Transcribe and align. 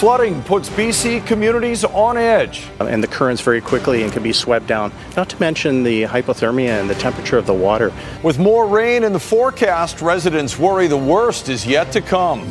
Flooding 0.00 0.42
puts 0.44 0.70
BC 0.70 1.26
communities 1.26 1.84
on 1.84 2.16
edge. 2.16 2.66
And 2.80 3.02
the 3.02 3.06
currents 3.06 3.42
very 3.42 3.60
quickly 3.60 4.02
and 4.02 4.10
can 4.10 4.22
be 4.22 4.32
swept 4.32 4.66
down, 4.66 4.94
not 5.14 5.28
to 5.28 5.38
mention 5.38 5.82
the 5.82 6.04
hypothermia 6.04 6.80
and 6.80 6.88
the 6.88 6.94
temperature 6.94 7.36
of 7.36 7.44
the 7.44 7.52
water. 7.52 7.92
With 8.22 8.38
more 8.38 8.66
rain 8.66 9.04
in 9.04 9.12
the 9.12 9.20
forecast, 9.20 10.00
residents 10.00 10.58
worry 10.58 10.86
the 10.86 10.96
worst 10.96 11.50
is 11.50 11.66
yet 11.66 11.92
to 11.92 12.00
come. 12.00 12.48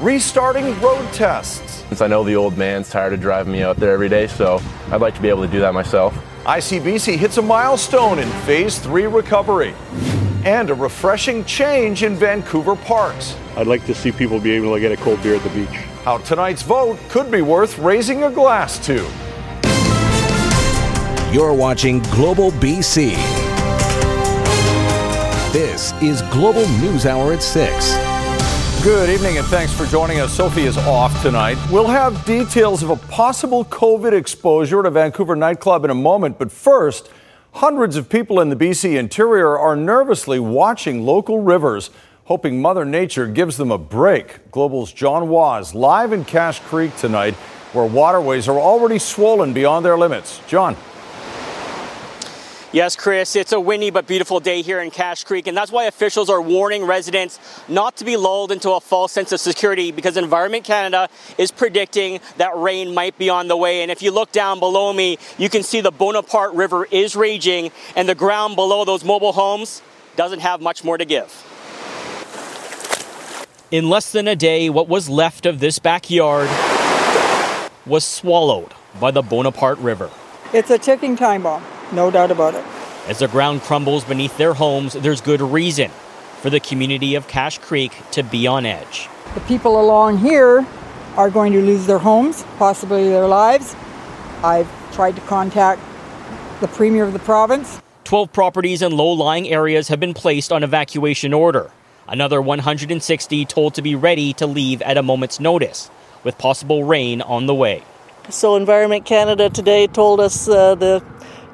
Restarting 0.00 0.80
road 0.80 1.12
tests. 1.12 1.84
Since 1.90 2.00
I 2.00 2.08
know 2.08 2.24
the 2.24 2.34
old 2.34 2.58
man's 2.58 2.90
tired 2.90 3.12
of 3.12 3.20
driving 3.20 3.52
me 3.52 3.62
out 3.62 3.76
there 3.76 3.92
every 3.92 4.08
day, 4.08 4.26
so 4.26 4.60
I'd 4.90 5.00
like 5.00 5.14
to 5.14 5.22
be 5.22 5.28
able 5.28 5.46
to 5.46 5.52
do 5.52 5.60
that 5.60 5.72
myself. 5.72 6.12
ICBC 6.42 7.16
hits 7.16 7.36
a 7.36 7.42
milestone 7.42 8.18
in 8.18 8.28
phase 8.40 8.80
three 8.80 9.06
recovery. 9.06 9.76
And 10.44 10.70
a 10.70 10.74
refreshing 10.74 11.44
change 11.44 12.02
in 12.02 12.16
Vancouver 12.16 12.74
parks. 12.74 13.36
I'd 13.56 13.66
like 13.66 13.84
to 13.84 13.94
see 13.94 14.10
people 14.10 14.40
be 14.40 14.52
able 14.52 14.72
to 14.72 14.80
get 14.80 14.90
a 14.90 14.96
cold 14.96 15.22
beer 15.22 15.34
at 15.34 15.42
the 15.42 15.50
beach. 15.50 15.68
How 16.02 16.16
tonight's 16.18 16.62
vote 16.62 16.98
could 17.10 17.30
be 17.30 17.42
worth 17.42 17.78
raising 17.78 18.24
a 18.24 18.30
glass 18.30 18.78
to. 18.86 19.06
You're 21.30 21.52
watching 21.52 22.00
Global 22.04 22.52
BC. 22.52 23.14
This 25.52 25.92
is 26.00 26.22
Global 26.32 26.66
News 26.78 27.04
Hour 27.04 27.34
at 27.34 27.42
6. 27.42 27.94
Good 28.82 29.10
evening 29.10 29.36
and 29.36 29.46
thanks 29.48 29.74
for 29.74 29.84
joining 29.84 30.20
us. 30.20 30.34
Sophie 30.34 30.62
is 30.62 30.78
off 30.78 31.20
tonight. 31.20 31.58
We'll 31.70 31.86
have 31.86 32.24
details 32.24 32.82
of 32.82 32.88
a 32.88 32.96
possible 32.96 33.66
COVID 33.66 34.14
exposure 34.14 34.80
at 34.80 34.86
a 34.86 34.90
Vancouver 34.90 35.36
nightclub 35.36 35.84
in 35.84 35.90
a 35.90 35.94
moment, 35.94 36.38
but 36.38 36.50
first, 36.50 37.10
hundreds 37.52 37.96
of 37.96 38.08
people 38.08 38.40
in 38.40 38.48
the 38.48 38.56
BC 38.56 38.98
interior 38.98 39.58
are 39.58 39.76
nervously 39.76 40.38
watching 40.38 41.04
local 41.04 41.40
rivers 41.40 41.90
hoping 42.30 42.62
Mother 42.62 42.84
Nature 42.84 43.26
gives 43.26 43.56
them 43.56 43.72
a 43.72 43.78
break. 43.78 44.52
Global's 44.52 44.92
John 44.92 45.28
Waz 45.28 45.74
live 45.74 46.12
in 46.12 46.24
Cache 46.24 46.60
Creek 46.60 46.96
tonight, 46.96 47.34
where 47.72 47.84
waterways 47.84 48.46
are 48.46 48.60
already 48.60 49.00
swollen 49.00 49.52
beyond 49.52 49.84
their 49.84 49.98
limits. 49.98 50.40
John. 50.46 50.76
Yes, 52.72 52.94
Chris, 52.94 53.34
it's 53.34 53.50
a 53.50 53.58
windy 53.58 53.90
but 53.90 54.06
beautiful 54.06 54.38
day 54.38 54.62
here 54.62 54.80
in 54.80 54.92
Cache 54.92 55.24
Creek, 55.24 55.48
and 55.48 55.56
that's 55.56 55.72
why 55.72 55.86
officials 55.86 56.30
are 56.30 56.40
warning 56.40 56.84
residents 56.84 57.40
not 57.68 57.96
to 57.96 58.04
be 58.04 58.16
lulled 58.16 58.52
into 58.52 58.70
a 58.70 58.80
false 58.80 59.10
sense 59.10 59.32
of 59.32 59.40
security 59.40 59.90
because 59.90 60.16
Environment 60.16 60.62
Canada 60.62 61.08
is 61.36 61.50
predicting 61.50 62.20
that 62.36 62.56
rain 62.56 62.94
might 62.94 63.18
be 63.18 63.28
on 63.28 63.48
the 63.48 63.56
way. 63.56 63.82
And 63.82 63.90
if 63.90 64.02
you 64.02 64.12
look 64.12 64.30
down 64.30 64.60
below 64.60 64.92
me, 64.92 65.18
you 65.36 65.48
can 65.48 65.64
see 65.64 65.80
the 65.80 65.90
Bonaparte 65.90 66.54
River 66.54 66.84
is 66.84 67.16
raging, 67.16 67.72
and 67.96 68.08
the 68.08 68.14
ground 68.14 68.54
below 68.54 68.84
those 68.84 69.04
mobile 69.04 69.32
homes 69.32 69.82
doesn't 70.14 70.38
have 70.38 70.60
much 70.60 70.84
more 70.84 70.96
to 70.96 71.04
give. 71.04 71.26
In 73.72 73.88
less 73.88 74.12
than 74.12 74.28
a 74.28 74.36
day, 74.36 74.70
what 74.70 74.86
was 74.86 75.08
left 75.08 75.44
of 75.44 75.58
this 75.58 75.80
backyard 75.80 76.48
was 77.84 78.04
swallowed 78.04 78.74
by 79.00 79.10
the 79.10 79.22
Bonaparte 79.22 79.78
River. 79.78 80.08
It's 80.52 80.70
a 80.70 80.78
ticking 80.78 81.16
time 81.16 81.42
bomb, 81.42 81.64
no 81.92 82.10
doubt 82.10 82.30
about 82.30 82.54
it. 82.54 82.64
As 83.08 83.18
the 83.18 83.28
ground 83.28 83.62
crumbles 83.62 84.04
beneath 84.04 84.36
their 84.36 84.54
homes, 84.54 84.92
there's 84.92 85.20
good 85.20 85.40
reason 85.40 85.90
for 86.40 86.50
the 86.50 86.60
community 86.60 87.14
of 87.14 87.28
Cache 87.28 87.58
Creek 87.58 87.92
to 88.12 88.22
be 88.22 88.46
on 88.46 88.64
edge. 88.66 89.08
The 89.34 89.40
people 89.40 89.80
along 89.80 90.18
here 90.18 90.66
are 91.16 91.30
going 91.30 91.52
to 91.52 91.60
lose 91.60 91.86
their 91.86 91.98
homes, 91.98 92.44
possibly 92.56 93.08
their 93.08 93.26
lives. 93.26 93.74
I've 94.42 94.68
tried 94.92 95.16
to 95.16 95.22
contact 95.22 95.82
the 96.60 96.68
Premier 96.68 97.04
of 97.04 97.12
the 97.12 97.18
province. 97.18 97.80
12 98.04 98.32
properties 98.32 98.82
in 98.82 98.92
low 98.96 99.12
lying 99.12 99.48
areas 99.48 99.88
have 99.88 100.00
been 100.00 100.14
placed 100.14 100.52
on 100.52 100.62
evacuation 100.62 101.32
order. 101.32 101.70
Another 102.08 102.42
160 102.42 103.44
told 103.44 103.74
to 103.74 103.82
be 103.82 103.94
ready 103.94 104.32
to 104.34 104.46
leave 104.46 104.82
at 104.82 104.96
a 104.96 105.02
moment's 105.02 105.38
notice, 105.38 105.90
with 106.24 106.36
possible 106.38 106.84
rain 106.84 107.22
on 107.22 107.46
the 107.46 107.54
way. 107.54 107.84
So, 108.28 108.56
Environment 108.56 109.04
Canada 109.04 109.48
today 109.48 109.86
told 109.86 110.20
us 110.20 110.48
uh, 110.48 110.74
the 110.74 111.04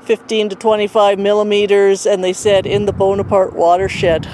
15 0.06 0.50
to 0.50 0.56
25 0.56 1.18
millimeters, 1.18 2.06
and 2.06 2.22
they 2.22 2.32
said 2.32 2.64
in 2.64 2.86
the 2.86 2.92
Bonaparte 2.92 3.54
watershed. 3.54 4.28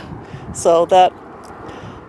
So, 0.54 0.86
that 0.86 1.12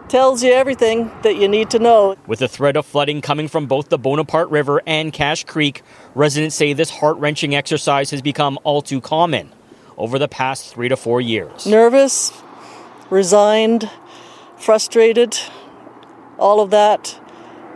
tells 0.09 0.43
you 0.43 0.51
everything 0.51 1.11
that 1.23 1.37
you 1.37 1.47
need 1.47 1.71
to 1.71 1.79
know. 1.79 2.15
With 2.27 2.39
the 2.39 2.47
threat 2.47 2.75
of 2.75 2.85
flooding 2.85 3.21
coming 3.21 3.47
from 3.47 3.65
both 3.65 3.89
the 3.89 3.97
Bonaparte 3.97 4.49
River 4.49 4.81
and 4.85 5.11
Cache 5.11 5.43
Creek, 5.45 5.81
residents 6.13 6.55
say 6.55 6.73
this 6.73 6.89
heart 6.89 7.17
wrenching 7.17 7.55
exercise 7.55 8.11
has 8.11 8.21
become 8.21 8.59
all 8.63 8.81
too 8.81 9.01
common 9.01 9.51
over 9.97 10.19
the 10.19 10.27
past 10.27 10.71
three 10.73 10.89
to 10.89 10.97
four 10.97 11.21
years. 11.21 11.65
Nervous, 11.65 12.31
resigned, 13.09 13.89
frustrated, 14.57 15.39
all 16.37 16.59
of 16.59 16.69
that. 16.69 17.19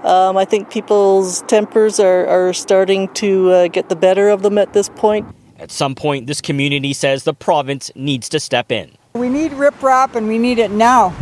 Um, 0.04 0.38
I 0.38 0.46
think 0.46 0.70
people's 0.70 1.42
tempers 1.44 2.00
are, 2.00 2.28
are 2.28 2.54
starting 2.54 3.08
to 3.16 3.52
uh, 3.52 3.68
get 3.68 3.90
the 3.90 3.96
better 3.96 4.30
of 4.30 4.44
them 4.44 4.58
at 4.58 4.74
this 4.74 4.90
point. 4.90 5.28
At 5.60 5.72
some 5.72 5.96
point, 5.96 6.28
this 6.28 6.42
community 6.42 6.94
says 6.94 7.24
the 7.24 7.34
province 7.34 7.92
needs 7.96 8.30
to 8.30 8.40
step 8.40 8.72
in. 8.72 8.92
We 9.16 9.30
need 9.30 9.52
riprap 9.54 10.16
and 10.16 10.28
we 10.28 10.38
need 10.38 10.60
it 10.60 10.72
now. 10.72 11.16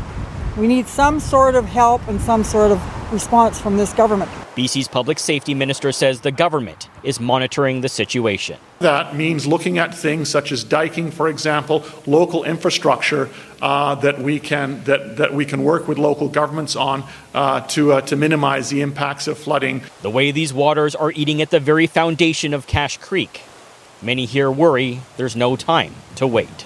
We 0.57 0.67
need 0.67 0.87
some 0.87 1.19
sort 1.19 1.55
of 1.55 1.65
help 1.65 2.05
and 2.07 2.19
some 2.21 2.43
sort 2.43 2.71
of 2.71 3.13
response 3.13 3.59
from 3.59 3.77
this 3.77 3.93
government. 3.93 4.31
BC's 4.55 4.87
public 4.87 5.19
safety 5.19 5.53
minister 5.53 5.91
says 5.91 6.21
the 6.21 6.31
government 6.31 6.89
is 7.03 7.19
monitoring 7.19 7.81
the 7.81 7.89
situation. 7.89 8.57
That 8.79 9.15
means 9.15 9.45
looking 9.45 9.77
at 9.77 9.93
things 9.93 10.29
such 10.29 10.51
as 10.51 10.63
diking, 10.63 11.11
for 11.11 11.27
example, 11.27 11.85
local 12.05 12.43
infrastructure 12.45 13.29
uh, 13.61 13.95
that 13.95 14.19
we 14.19 14.39
can 14.39 14.83
that, 14.85 15.17
that 15.17 15.33
we 15.33 15.45
can 15.45 15.63
work 15.63 15.87
with 15.87 15.97
local 15.97 16.29
governments 16.29 16.75
on 16.75 17.03
uh, 17.33 17.61
to 17.67 17.93
uh, 17.93 18.01
to 18.01 18.15
minimize 18.15 18.69
the 18.69 18.81
impacts 18.81 19.27
of 19.27 19.37
flooding. 19.37 19.81
The 20.01 20.09
way 20.09 20.31
these 20.31 20.53
waters 20.53 20.95
are 20.95 21.11
eating 21.11 21.41
at 21.41 21.51
the 21.51 21.59
very 21.59 21.87
foundation 21.87 22.53
of 22.53 22.65
Cache 22.65 22.97
Creek, 22.97 23.41
many 24.01 24.25
here 24.25 24.51
worry 24.51 25.01
there's 25.17 25.35
no 25.35 25.55
time 25.55 25.93
to 26.15 26.27
wait. 26.27 26.65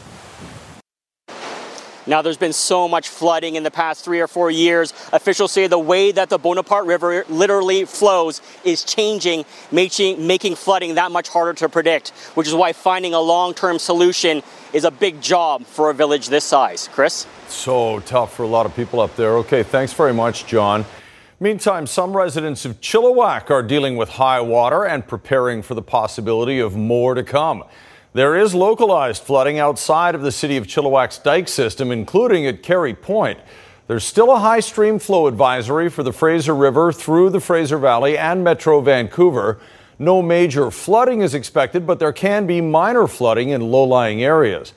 Now, 2.09 2.23
there's 2.23 2.37
been 2.37 2.53
so 2.53 2.87
much 2.87 3.07
flooding 3.07 3.53
in 3.53 3.61
the 3.61 3.69
past 3.69 4.03
three 4.03 4.19
or 4.19 4.27
four 4.27 4.49
years. 4.49 4.93
Officials 5.13 5.51
say 5.51 5.67
the 5.67 5.77
way 5.77 6.11
that 6.11 6.29
the 6.29 6.39
Bonaparte 6.39 6.87
River 6.87 7.23
literally 7.29 7.85
flows 7.85 8.41
is 8.63 8.83
changing, 8.83 9.45
making, 9.71 10.25
making 10.25 10.55
flooding 10.55 10.95
that 10.95 11.11
much 11.11 11.29
harder 11.29 11.53
to 11.53 11.69
predict, 11.69 12.09
which 12.33 12.47
is 12.47 12.55
why 12.55 12.73
finding 12.73 13.13
a 13.13 13.19
long 13.19 13.53
term 13.53 13.77
solution 13.77 14.41
is 14.73 14.85
a 14.85 14.91
big 14.91 15.21
job 15.21 15.67
for 15.67 15.91
a 15.91 15.93
village 15.93 16.29
this 16.29 16.45
size. 16.45 16.89
Chris? 16.91 17.27
So 17.47 17.99
tough 17.99 18.33
for 18.33 18.41
a 18.41 18.47
lot 18.47 18.65
of 18.65 18.75
people 18.75 19.01
up 19.01 19.15
there. 19.15 19.35
Okay, 19.37 19.61
thanks 19.61 19.93
very 19.93 20.13
much, 20.13 20.47
John. 20.47 20.85
Meantime, 21.41 21.87
some 21.87 22.17
residents 22.17 22.65
of 22.65 22.81
Chilliwack 22.81 23.49
are 23.49 23.63
dealing 23.63 23.95
with 23.95 24.09
high 24.09 24.41
water 24.41 24.83
and 24.83 25.07
preparing 25.07 25.61
for 25.61 25.73
the 25.73 25.81
possibility 25.81 26.59
of 26.59 26.75
more 26.75 27.13
to 27.13 27.23
come. 27.23 27.63
There 28.11 28.35
is 28.35 28.53
localized 28.53 29.23
flooding 29.23 29.57
outside 29.57 30.15
of 30.15 30.21
the 30.21 30.33
city 30.33 30.57
of 30.57 30.67
Chilliwack's 30.67 31.17
dike 31.19 31.47
system, 31.47 31.93
including 31.93 32.45
at 32.45 32.61
Carey 32.61 32.93
Point. 32.93 33.39
There's 33.87 34.03
still 34.03 34.31
a 34.31 34.39
high 34.39 34.59
stream 34.59 34.99
flow 34.99 35.27
advisory 35.27 35.89
for 35.89 36.03
the 36.03 36.11
Fraser 36.11 36.53
River 36.53 36.91
through 36.91 37.29
the 37.29 37.39
Fraser 37.39 37.77
Valley 37.77 38.17
and 38.17 38.43
Metro 38.43 38.81
Vancouver. 38.81 39.61
No 39.97 40.21
major 40.21 40.69
flooding 40.69 41.21
is 41.21 41.33
expected, 41.33 41.87
but 41.87 41.99
there 41.99 42.11
can 42.11 42.47
be 42.47 42.59
minor 42.59 43.07
flooding 43.07 43.47
in 43.47 43.71
low 43.71 43.85
lying 43.85 44.21
areas. 44.21 44.73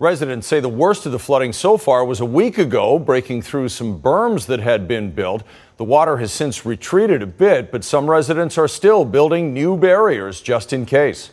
Residents 0.00 0.48
say 0.48 0.58
the 0.58 0.68
worst 0.68 1.06
of 1.06 1.12
the 1.12 1.18
flooding 1.20 1.52
so 1.52 1.76
far 1.76 2.04
was 2.04 2.18
a 2.18 2.26
week 2.26 2.58
ago, 2.58 2.98
breaking 2.98 3.42
through 3.42 3.68
some 3.68 4.00
berms 4.00 4.46
that 4.46 4.58
had 4.58 4.88
been 4.88 5.12
built. 5.12 5.44
The 5.76 5.84
water 5.84 6.16
has 6.16 6.32
since 6.32 6.66
retreated 6.66 7.22
a 7.22 7.26
bit, 7.26 7.70
but 7.70 7.84
some 7.84 8.10
residents 8.10 8.58
are 8.58 8.66
still 8.66 9.04
building 9.04 9.54
new 9.54 9.76
barriers 9.76 10.40
just 10.40 10.72
in 10.72 10.86
case 10.86 11.30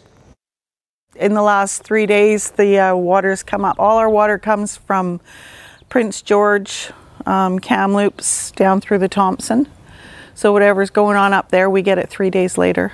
in 1.19 1.34
the 1.34 1.42
last 1.42 1.84
three 1.84 2.06
days, 2.06 2.52
the 2.52 2.78
uh, 2.78 2.96
water's 2.96 3.44
come 3.44 3.66
up. 3.66 3.75
All 3.80 3.98
our 3.98 4.10
water 4.10 4.38
comes 4.38 4.78
from 4.78 5.19
Prince 5.90 6.22
George, 6.22 6.92
um, 7.25 7.60
Kamloops, 7.60 8.52
down 8.52 8.81
through 8.81 9.00
the 9.00 9.08
Thompson. 9.08 9.68
So 10.36 10.54
whatever's 10.54 10.90
going 10.90 11.18
on 11.18 11.34
up 11.34 11.50
there, 11.50 11.69
we 11.69 11.81
get 11.81 11.98
it 11.98 12.10
three 12.10 12.30
days 12.30 12.58
later. 12.58 12.94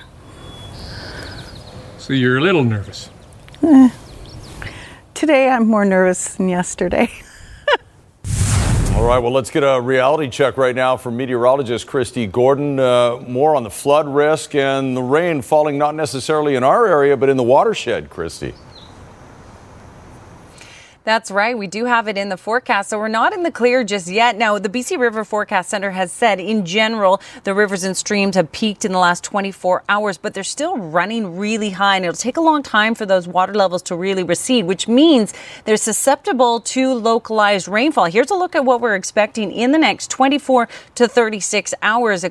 So 1.98 2.14
you're 2.14 2.38
a 2.38 2.42
little 2.42 2.64
nervous? 2.64 3.10
Eh. 3.62 3.90
Today 5.24 5.48
I'm 5.48 5.68
more 5.68 5.86
nervous 5.86 6.36
than 6.36 6.50
yesterday. 6.50 7.10
All 8.94 9.06
right, 9.06 9.20
well, 9.20 9.32
let's 9.32 9.50
get 9.50 9.64
a 9.64 9.80
reality 9.80 10.28
check 10.28 10.58
right 10.58 10.76
now 10.76 10.98
from 10.98 11.16
meteorologist 11.16 11.88
Kristi 11.88 12.30
Gordon. 12.30 12.78
Uh, 12.78 13.24
more 13.26 13.56
on 13.56 13.64
the 13.64 13.70
flood 13.70 14.06
risk 14.06 14.54
and 14.54 14.98
the 14.98 15.02
rain 15.02 15.42
falling 15.42 15.78
not 15.78 15.96
necessarily 15.96 16.56
in 16.56 16.64
our 16.66 16.88
area, 16.88 17.16
but 17.16 17.30
in 17.30 17.38
the 17.38 17.44
watershed, 17.44 18.10
Kristi. 18.10 18.54
That's 21.06 21.30
right. 21.30 21.58
We 21.58 21.68
do 21.68 21.84
have 21.84 22.08
it 22.08 22.18
in 22.18 22.30
the 22.30 22.38
forecast. 22.38 22.90
So 22.90 22.98
we're 22.98 23.10
not 23.10 23.34
in 23.34 23.44
the 23.44 23.52
clear 23.52 23.84
just 23.84 24.08
yet. 24.08 24.38
Now, 24.38 24.58
the 24.58 24.70
BC 24.70 24.98
River 24.98 25.26
Forecast 25.26 25.70
Center 25.70 25.92
has 25.92 26.14
said 26.14 26.40
in 26.40 26.66
general, 26.66 27.20
the 27.44 27.54
rivers 27.54 27.84
and 27.84 27.98
streams 27.98 28.38
have 28.38 28.54
peaked 28.54 28.86
in 28.86 28.94
the 28.94 29.00
last 29.00 29.22
24 29.26 29.84
hours, 29.90 30.18
but 30.18 30.34
they're 30.34 30.46
still 30.46 30.78
running 30.78 31.38
really 31.38 31.72
high. 31.72 31.98
And 31.98 32.06
it'll 32.06 32.16
take 32.16 32.38
a 32.38 32.42
long 32.42 32.64
time 32.64 32.96
for 32.96 33.06
those 33.06 33.28
water 33.28 33.54
levels 33.54 33.82
to 33.84 33.98
really 33.98 34.24
recede, 34.24 34.66
which 34.66 34.88
means 34.88 35.34
they're 35.66 35.76
susceptible 35.76 36.62
to 36.62 36.94
localized 36.94 37.68
rainfall. 37.68 38.06
Here's 38.06 38.32
a 38.32 38.36
look 38.36 38.56
at 38.56 38.64
what 38.64 38.80
we're 38.80 38.96
expecting 38.96 39.52
in 39.52 39.74
the 39.74 39.78
next 39.78 40.10
24 40.10 40.70
to 40.96 41.08
36 41.10 41.74
hours. 41.82 42.26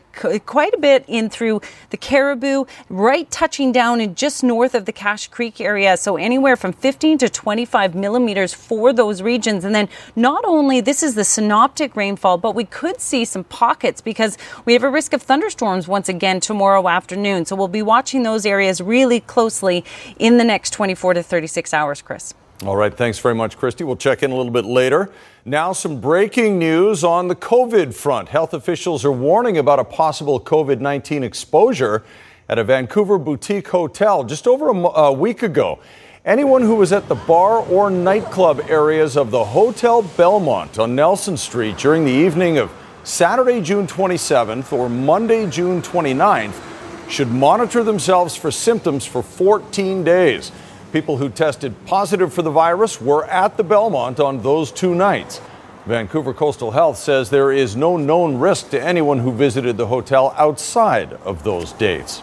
Quite 0.46 0.72
a 0.72 0.78
bit 0.78 1.04
in 1.08 1.28
through 1.28 1.60
the 1.90 1.98
Cariboo, 1.98 2.66
right 2.88 3.30
touching 3.30 3.70
down 3.70 4.00
in 4.00 4.14
just 4.14 4.42
north 4.42 4.74
of 4.74 4.86
the 4.86 4.92
Cache 4.92 5.28
Creek 5.28 5.60
area. 5.60 5.98
So 5.98 6.16
anywhere 6.16 6.56
from 6.56 6.72
15 6.72 7.19
to 7.19 7.28
25 7.28 7.94
millimeters 7.94 8.62
for 8.62 8.93
those 8.93 9.23
regions. 9.23 9.64
And 9.64 9.75
then 9.75 9.88
not 10.17 10.44
only 10.44 10.81
this 10.81 11.03
is 11.03 11.14
the 11.14 11.25
synoptic 11.25 11.97
rainfall, 11.97 12.38
but 12.38 12.55
we 12.55 12.64
could 12.64 13.00
see 13.00 13.25
some 13.25 13.44
pockets 13.44 14.00
because 14.00 14.38
we 14.64 14.73
have 14.73 14.82
a 14.82 14.91
risk 14.91 15.12
of 15.12 15.23
thunderstorms 15.23 15.88
once 15.88 16.09
again 16.09 16.41
tomorrow 16.41 16.88
afternoon. 16.88 17.44
So 17.44 17.56
we'll 17.56 17.69
be 17.69 17.82
watching 17.82 18.23
those 18.23 18.47
areas 18.47 18.81
really 18.81 19.20
closely 19.20 19.85
in 20.19 20.38
the 20.38 20.44
next 20.44 20.70
24 20.70 21.14
to 21.14 21.23
36 21.23 21.75
hours, 21.75 22.03
Chris. 22.03 22.35
All 22.64 22.76
right, 22.76 22.97
thanks 22.97 23.19
very 23.19 23.35
much, 23.35 23.59
Kristi. 23.59 23.85
We'll 23.85 23.97
check 23.97 24.23
in 24.23 24.31
a 24.31 24.37
little 24.37 24.53
bit 24.53 24.65
later. 24.65 25.11
Now, 25.44 25.73
some 25.73 26.00
breaking 26.00 26.61
news 26.61 27.03
on 27.03 27.26
the 27.26 27.35
COVID 27.35 27.93
front. 27.93 28.29
Health 28.29 28.55
officials 28.55 29.05
are 29.05 29.11
warning 29.11 29.58
about 29.58 29.81
a 29.81 29.85
possible 29.85 30.38
COVID 30.38 30.79
19 30.79 31.25
exposure 31.25 32.05
at 32.49 32.61
a 32.61 32.65
Vancouver 32.65 33.19
boutique 33.19 33.67
hotel 33.67 34.23
just 34.23 34.47
over 34.47 34.69
a, 34.69 34.75
a 34.75 35.12
week 35.12 35.43
ago. 35.43 35.81
Anyone 36.24 36.62
who 36.62 36.76
was 36.76 36.92
at 36.92 37.08
the 37.08 37.16
bar 37.16 37.66
or 37.66 37.90
nightclub 37.90 38.60
areas 38.69 39.16
of 39.16 39.32
the 39.32 39.44
Hotel 39.44 40.02
Belmont 40.02 40.78
on 40.78 40.94
Nelson 40.94 41.36
Street 41.36 41.76
during 41.78 42.04
the 42.04 42.12
evening 42.12 42.58
of 42.58 42.70
Saturday, 43.02 43.60
June 43.60 43.88
27th 43.88 44.72
or 44.72 44.88
Monday, 44.88 45.50
June 45.50 45.82
29th 45.82 46.54
should 47.10 47.26
monitor 47.26 47.82
themselves 47.82 48.36
for 48.36 48.52
symptoms 48.52 49.04
for 49.04 49.20
14 49.20 50.04
days. 50.04 50.52
People 50.92 51.16
who 51.16 51.28
tested 51.28 51.74
positive 51.86 52.32
for 52.32 52.42
the 52.42 52.52
virus 52.52 53.00
were 53.00 53.24
at 53.24 53.56
the 53.56 53.64
Belmont 53.64 54.20
on 54.20 54.42
those 54.42 54.70
two 54.70 54.94
nights. 54.94 55.40
Vancouver 55.86 56.32
Coastal 56.32 56.70
Health 56.70 56.98
says 56.98 57.30
there 57.30 57.50
is 57.50 57.74
no 57.74 57.96
known 57.96 58.38
risk 58.38 58.70
to 58.70 58.80
anyone 58.80 59.19
who 59.19 59.32
visited 59.32 59.76
the 59.76 59.88
hotel 59.88 60.32
outside 60.38 61.14
of 61.24 61.42
those 61.42 61.72
dates. 61.72 62.22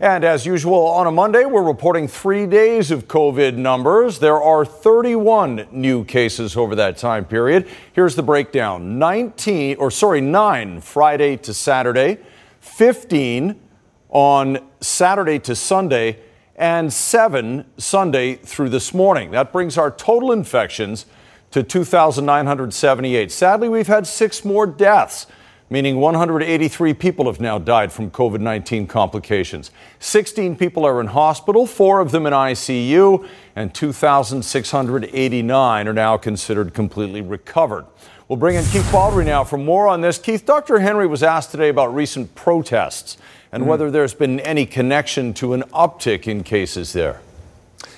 And 0.00 0.24
as 0.24 0.46
usual, 0.46 0.86
on 0.86 1.06
a 1.06 1.10
Monday, 1.10 1.44
we're 1.44 1.62
reporting 1.62 2.08
three 2.08 2.46
days 2.46 2.90
of 2.90 3.06
COVID 3.06 3.56
numbers. 3.56 4.18
There 4.18 4.40
are 4.40 4.64
31 4.64 5.68
new 5.70 6.06
cases 6.06 6.56
over 6.56 6.74
that 6.76 6.96
time 6.96 7.26
period. 7.26 7.68
Here's 7.92 8.16
the 8.16 8.22
breakdown 8.22 8.98
19, 8.98 9.76
or 9.76 9.90
sorry, 9.90 10.22
9 10.22 10.80
Friday 10.80 11.36
to 11.36 11.52
Saturday, 11.52 12.16
15 12.60 13.60
on 14.08 14.66
Saturday 14.80 15.38
to 15.40 15.54
Sunday, 15.54 16.18
and 16.56 16.90
7 16.90 17.66
Sunday 17.76 18.36
through 18.36 18.70
this 18.70 18.94
morning. 18.94 19.32
That 19.32 19.52
brings 19.52 19.76
our 19.76 19.90
total 19.90 20.32
infections 20.32 21.04
to 21.50 21.62
2,978. 21.62 23.30
Sadly, 23.30 23.68
we've 23.68 23.86
had 23.86 24.06
six 24.06 24.46
more 24.46 24.66
deaths 24.66 25.26
meaning 25.70 26.00
183 26.00 26.92
people 26.94 27.26
have 27.26 27.40
now 27.40 27.58
died 27.58 27.92
from 27.92 28.10
COVID 28.10 28.40
19 28.40 28.88
complications. 28.88 29.70
16 30.00 30.56
people 30.56 30.84
are 30.84 31.00
in 31.00 31.06
hospital, 31.06 31.64
four 31.66 32.00
of 32.00 32.10
them 32.10 32.26
in 32.26 32.32
ICU, 32.32 33.24
and 33.54 33.72
2,689 33.72 35.88
are 35.88 35.92
now 35.92 36.16
considered 36.16 36.74
completely 36.74 37.22
recovered. 37.22 37.86
We'll 38.28 38.36
bring 38.36 38.56
in 38.56 38.64
Keith 38.66 38.88
Baldry 38.92 39.24
now 39.24 39.44
for 39.44 39.58
more 39.58 39.88
on 39.88 40.00
this. 40.00 40.18
Keith, 40.18 40.44
Dr. 40.44 40.80
Henry 40.80 41.06
was 41.06 41.22
asked 41.22 41.50
today 41.50 41.68
about 41.68 41.94
recent 41.94 42.34
protests 42.34 43.16
and 43.52 43.62
mm-hmm. 43.62 43.70
whether 43.70 43.90
there's 43.90 44.14
been 44.14 44.38
any 44.40 44.66
connection 44.66 45.34
to 45.34 45.52
an 45.52 45.62
uptick 45.74 46.28
in 46.28 46.44
cases 46.44 46.92
there. 46.92 47.20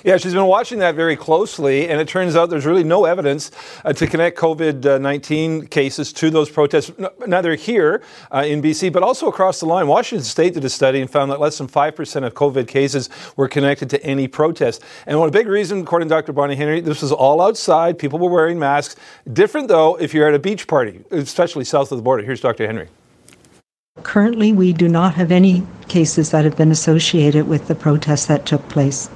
Yeah, 0.03 0.17
she's 0.17 0.33
been 0.33 0.47
watching 0.47 0.79
that 0.79 0.95
very 0.95 1.15
closely, 1.15 1.87
and 1.87 2.01
it 2.01 2.09
turns 2.09 2.35
out 2.35 2.49
there's 2.49 2.65
really 2.65 2.83
no 2.83 3.05
evidence 3.05 3.51
uh, 3.85 3.93
to 3.93 4.05
connect 4.05 4.37
COVID 4.37 4.99
19 4.99 5.67
cases 5.67 6.11
to 6.13 6.29
those 6.29 6.49
protests, 6.49 6.91
n- 6.99 7.07
neither 7.25 7.55
here 7.55 8.03
uh, 8.29 8.43
in 8.45 8.61
BC, 8.61 8.91
but 8.91 9.01
also 9.01 9.29
across 9.29 9.61
the 9.61 9.65
line. 9.65 9.87
Washington 9.87 10.25
State 10.25 10.55
did 10.55 10.65
a 10.65 10.69
study 10.69 10.99
and 10.99 11.09
found 11.09 11.31
that 11.31 11.39
less 11.39 11.57
than 11.57 11.69
5% 11.69 12.25
of 12.25 12.33
COVID 12.33 12.67
cases 12.67 13.09
were 13.37 13.47
connected 13.47 13.89
to 13.91 14.03
any 14.03 14.27
protest. 14.27 14.83
And 15.07 15.17
one 15.19 15.31
big 15.31 15.47
reason, 15.47 15.79
according 15.79 16.09
to 16.09 16.15
Dr. 16.15 16.33
Bonnie 16.33 16.57
Henry, 16.57 16.81
this 16.81 17.01
was 17.01 17.13
all 17.13 17.39
outside. 17.41 17.97
People 17.97 18.19
were 18.19 18.29
wearing 18.29 18.59
masks. 18.59 18.97
Different, 19.31 19.69
though, 19.69 19.95
if 19.95 20.13
you're 20.13 20.27
at 20.27 20.33
a 20.33 20.39
beach 20.39 20.67
party, 20.67 20.99
especially 21.11 21.63
south 21.63 21.93
of 21.93 21.97
the 21.97 22.03
border. 22.03 22.23
Here's 22.23 22.41
Dr. 22.41 22.67
Henry. 22.67 22.89
Currently, 24.01 24.51
we 24.51 24.73
do 24.73 24.89
not 24.89 25.13
have 25.15 25.31
any 25.31 25.65
cases 25.87 26.31
that 26.31 26.43
have 26.43 26.57
been 26.57 26.71
associated 26.71 27.47
with 27.47 27.69
the 27.69 27.75
protests 27.75 28.25
that 28.25 28.45
took 28.45 28.67
place. 28.67 29.09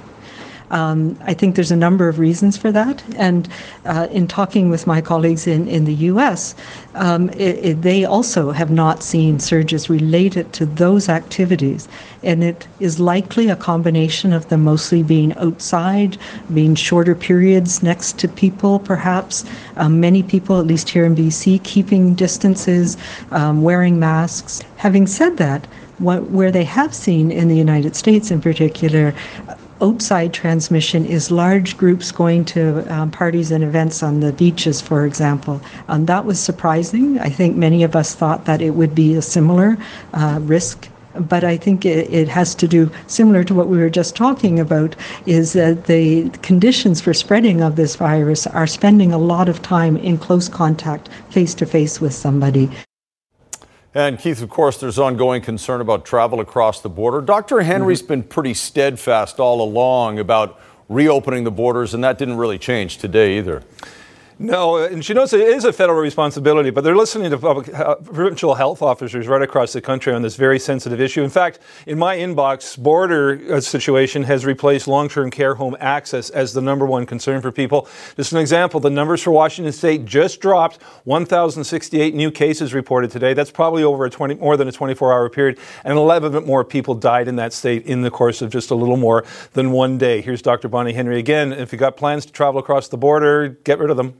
Um, 0.70 1.18
I 1.24 1.34
think 1.34 1.56
there's 1.56 1.72
a 1.72 1.78
number 1.78 2.10
of 2.10 2.20
reasons 2.20 2.58
for 2.58 2.72
that. 2.72 3.04
And 3.16 3.48
uh, 3.86 4.08
in 4.12 4.28
talking 4.28 4.70
with 4.70 4.86
my 4.86 5.02
colleagues 5.02 5.48
in, 5.48 5.68
in 5.68 5.86
the 5.86 5.94
US, 6.12 6.56
um, 6.96 7.30
it, 7.30 7.66
it, 7.66 7.82
they 7.82 8.06
also 8.06 8.52
have 8.52 8.70
not 8.70 9.04
seen 9.04 9.40
surges 9.40 9.90
related 9.90 10.52
to 10.54 10.66
those 10.66 11.10
activities. 11.10 11.88
And 12.24 12.44
it 12.44 12.68
is 12.80 13.00
likely 13.00 13.50
a 13.50 13.56
combination 13.56 14.34
of 14.34 14.50
them 14.50 14.64
mostly 14.64 15.04
being 15.04 15.34
outside, 15.38 16.18
being 16.54 16.76
shorter 16.76 17.16
periods 17.16 17.82
next 17.82 18.20
to 18.20 18.28
people, 18.28 18.80
perhaps. 18.80 19.46
Um, 19.78 20.00
many 20.00 20.24
people, 20.24 20.60
at 20.60 20.68
least 20.68 20.90
here 20.90 21.06
in 21.06 21.16
BC, 21.16 21.64
keeping 21.64 22.14
distances, 22.14 22.98
um, 23.32 23.62
wearing 23.62 24.00
masks. 24.00 24.62
Having 24.78 25.08
said 25.08 25.38
that, 25.38 25.68
what, 26.00 26.30
where 26.30 26.52
they 26.52 26.64
have 26.64 26.94
seen 26.94 27.32
in 27.32 27.48
the 27.48 27.56
United 27.56 27.96
States 27.96 28.30
in 28.30 28.42
particular 28.42 29.14
outside 29.82 30.34
transmission 30.34 31.06
is 31.06 31.32
large 31.32 31.78
groups 31.78 32.12
going 32.12 32.46
to 32.46 32.86
um, 32.94 33.12
parties 33.12 33.52
and 33.52 33.64
events 33.64 34.04
on 34.04 34.20
the 34.20 34.34
beaches, 34.34 34.82
for 34.82 35.06
example. 35.06 35.62
Um, 35.88 36.06
that 36.06 36.26
was 36.26 36.40
surprising. 36.40 37.20
I 37.20 37.30
think 37.30 37.56
many 37.56 37.84
of 37.84 37.96
us 37.96 38.16
thought 38.16 38.46
that 38.46 38.62
it 38.62 38.72
would 38.72 38.96
be 38.96 39.16
a 39.16 39.22
similar 39.22 39.78
uh, 40.14 40.40
risk 40.42 40.90
but 41.20 41.44
I 41.44 41.58
think 41.58 41.84
it, 41.84 42.14
it, 42.14 42.28
has 42.28 42.54
to 42.54 42.68
do 42.68 42.92
similar 43.08 43.44
to 43.46 43.56
what 43.56 43.68
we 43.68 43.80
were 43.80 43.90
just 43.90 44.16
talking 44.16 44.60
about 44.60 44.96
is 45.26 45.54
that 45.54 45.86
the 45.86 46.30
conditions 46.44 47.02
for 47.02 47.12
spreading 47.14 47.62
of 47.62 47.76
this 47.76 47.96
virus 47.96 48.46
are 48.46 48.68
spending 48.68 49.12
a 49.12 49.18
lot 49.18 49.50
of 49.50 49.64
time 49.64 49.98
in 49.98 50.20
close 50.20 50.48
contact 50.48 51.10
face 51.32 51.56
to 51.56 51.66
face 51.66 52.00
with 52.00 52.14
somebody. 52.14 52.70
And 53.98 54.20
Keith, 54.20 54.44
of 54.44 54.50
course, 54.52 54.80
there's 54.80 55.00
ongoing 55.00 55.42
concern 55.42 55.82
about 55.82 56.06
travel 56.06 56.40
across 56.40 56.82
the 56.82 56.88
border. 56.88 57.20
Dr. 57.20 57.62
Henry's 57.62 58.04
mm-hmm. 58.04 58.10
been 58.10 58.24
pretty 58.26 58.54
steadfast 58.54 59.40
all 59.40 59.60
along 59.60 60.20
about 60.20 60.60
reopening 60.88 61.46
the 61.46 61.50
borders, 61.50 61.96
and 61.96 62.04
that 62.04 62.20
didn't 62.20 62.38
really 62.38 62.60
change 62.60 63.00
today 63.00 63.40
either. 63.40 63.64
No, 64.40 64.78
and 64.78 65.04
she 65.04 65.16
knows 65.16 65.34
it 65.34 65.42
is 65.42 65.66
a 65.66 65.74
federal 65.74 66.00
responsibility, 66.00 66.70
but 66.70 66.84
they're 66.84 66.96
listening 66.96 67.32
to 67.32 67.40
public, 67.40 67.74
uh, 67.74 67.96
provincial 67.96 68.54
health 68.54 68.84
officers 68.84 69.28
right 69.28 69.42
across 69.42 69.74
the 69.74 69.82
country 69.82 70.14
on 70.14 70.22
this 70.22 70.36
very 70.36 70.60
sensitive 70.60 71.02
issue. 71.02 71.24
In 71.24 71.32
fact, 71.32 71.58
in 71.88 71.98
my 71.98 72.16
inbox, 72.18 72.78
border 72.78 73.42
uh, 73.52 73.60
situation 73.60 74.22
has 74.24 74.46
replaced 74.46 74.88
long-term 74.88 75.32
care 75.32 75.56
home 75.56 75.76
access 75.80 76.30
as 76.30 76.54
the 76.54 76.62
number 76.62 76.86
one 76.86 77.08
concern 77.08 77.42
for 77.42 77.52
people. 77.52 77.88
Just 78.16 78.32
an 78.32 78.38
example, 78.38 78.80
the 78.80 78.92
numbers 78.92 79.24
for 79.24 79.32
Washington 79.32 79.74
State 79.74 80.06
just 80.06 80.40
dropped. 80.40 80.84
1,068 81.06 82.14
new 82.14 82.30
cases 82.30 82.76
reported 82.76 83.10
today. 83.10 83.34
That's 83.34 83.50
probably 83.50 83.84
over 83.84 84.06
a 84.06 84.10
20, 84.12 84.36
more 84.36 84.56
than 84.56 84.68
a 84.68 84.72
24-hour 84.72 85.32
period, 85.32 85.58
and 85.84 85.98
11 85.98 86.46
more 86.46 86.64
people 86.64 86.94
died 86.94 87.28
in 87.28 87.38
that 87.38 87.54
state 87.54 87.88
in 87.88 88.04
the 88.04 88.12
course 88.12 88.44
of 88.44 88.52
just 88.52 88.70
a 88.70 88.76
little 88.76 88.98
more 88.98 89.26
than 89.54 89.72
one 89.72 89.98
day. 89.98 90.22
Here's 90.22 90.44
Dr. 90.44 90.68
Bonnie 90.68 90.94
Henry 90.94 91.18
again. 91.18 91.54
If 91.54 91.72
you've 91.72 91.80
got 91.80 91.98
plans 91.98 92.28
to 92.28 92.32
travel 92.32 92.60
across 92.60 92.88
the 92.88 92.98
border, 92.98 93.50
get 93.64 93.80
rid 93.80 93.90
of 93.90 93.98
them. 93.98 94.14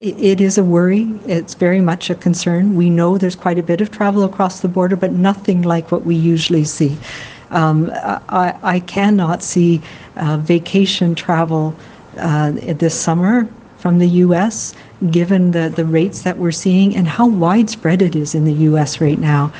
It 0.00 0.40
is 0.40 0.56
a 0.56 0.62
worry. 0.62 1.12
It's 1.26 1.54
very 1.54 1.80
much 1.80 2.08
a 2.08 2.14
concern. 2.14 2.76
We 2.76 2.88
know 2.88 3.18
there's 3.18 3.34
quite 3.34 3.58
a 3.58 3.64
bit 3.64 3.80
of 3.80 3.90
travel 3.90 4.22
across 4.22 4.60
the 4.60 4.68
border, 4.68 4.94
but 4.94 5.10
nothing 5.10 5.62
like 5.62 5.90
what 5.90 6.06
we 6.06 6.14
usually 6.14 6.62
see. 6.62 6.96
Um, 7.50 7.90
I, 7.92 8.56
I, 8.62 8.78
cannot 8.78 9.42
see 9.42 9.82
uh, 10.14 10.36
vacation 10.36 11.16
travel 11.16 11.74
uh, 12.16 12.52
this 12.52 12.94
summer 12.94 13.48
from 13.78 13.98
the 13.98 14.06
U.S., 14.22 14.72
given 15.10 15.50
the, 15.50 15.68
the 15.74 15.84
rates 15.84 16.22
that 16.22 16.38
we're 16.38 16.52
seeing 16.52 16.94
and 16.94 17.08
how 17.08 17.26
widespread 17.26 18.00
it 18.00 18.14
is 18.14 18.36
in 18.36 18.44
the 18.44 18.52
U.S. 18.52 19.00
right 19.00 19.18
now. 19.18 19.52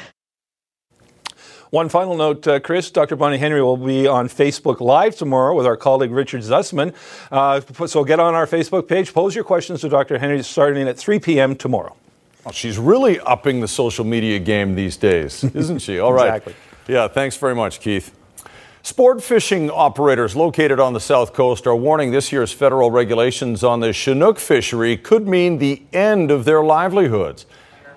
One 1.70 1.90
final 1.90 2.16
note, 2.16 2.46
uh, 2.48 2.60
Chris, 2.60 2.90
Dr. 2.90 3.14
Bonnie 3.14 3.36
Henry 3.36 3.60
will 3.62 3.76
be 3.76 4.06
on 4.06 4.28
Facebook 4.28 4.80
Live 4.80 5.16
tomorrow 5.16 5.54
with 5.54 5.66
our 5.66 5.76
colleague 5.76 6.10
Richard 6.10 6.40
Zussman. 6.40 6.94
Uh, 7.30 7.60
so 7.86 8.04
get 8.04 8.18
on 8.18 8.34
our 8.34 8.46
Facebook 8.46 8.88
page, 8.88 9.12
pose 9.12 9.34
your 9.34 9.44
questions 9.44 9.82
to 9.82 9.88
Dr. 9.90 10.18
Henry 10.18 10.42
starting 10.42 10.88
at 10.88 10.96
3 10.96 11.18
p.m. 11.18 11.54
tomorrow. 11.54 11.94
Well, 12.44 12.52
she's 12.52 12.78
really 12.78 13.20
upping 13.20 13.60
the 13.60 13.68
social 13.68 14.06
media 14.06 14.38
game 14.38 14.76
these 14.76 14.96
days, 14.96 15.44
isn't 15.54 15.80
she? 15.80 15.98
All 15.98 16.14
right. 16.14 16.36
Exactly. 16.36 16.54
Yeah, 16.88 17.06
thanks 17.06 17.36
very 17.36 17.54
much, 17.54 17.80
Keith. 17.80 18.14
Sport 18.82 19.22
fishing 19.22 19.70
operators 19.70 20.34
located 20.34 20.80
on 20.80 20.94
the 20.94 21.00
south 21.00 21.34
coast 21.34 21.66
are 21.66 21.76
warning 21.76 22.12
this 22.12 22.32
year's 22.32 22.52
federal 22.52 22.90
regulations 22.90 23.62
on 23.62 23.80
the 23.80 23.92
Chinook 23.92 24.38
fishery 24.38 24.96
could 24.96 25.28
mean 25.28 25.58
the 25.58 25.82
end 25.92 26.30
of 26.30 26.46
their 26.46 26.62
livelihoods. 26.62 27.44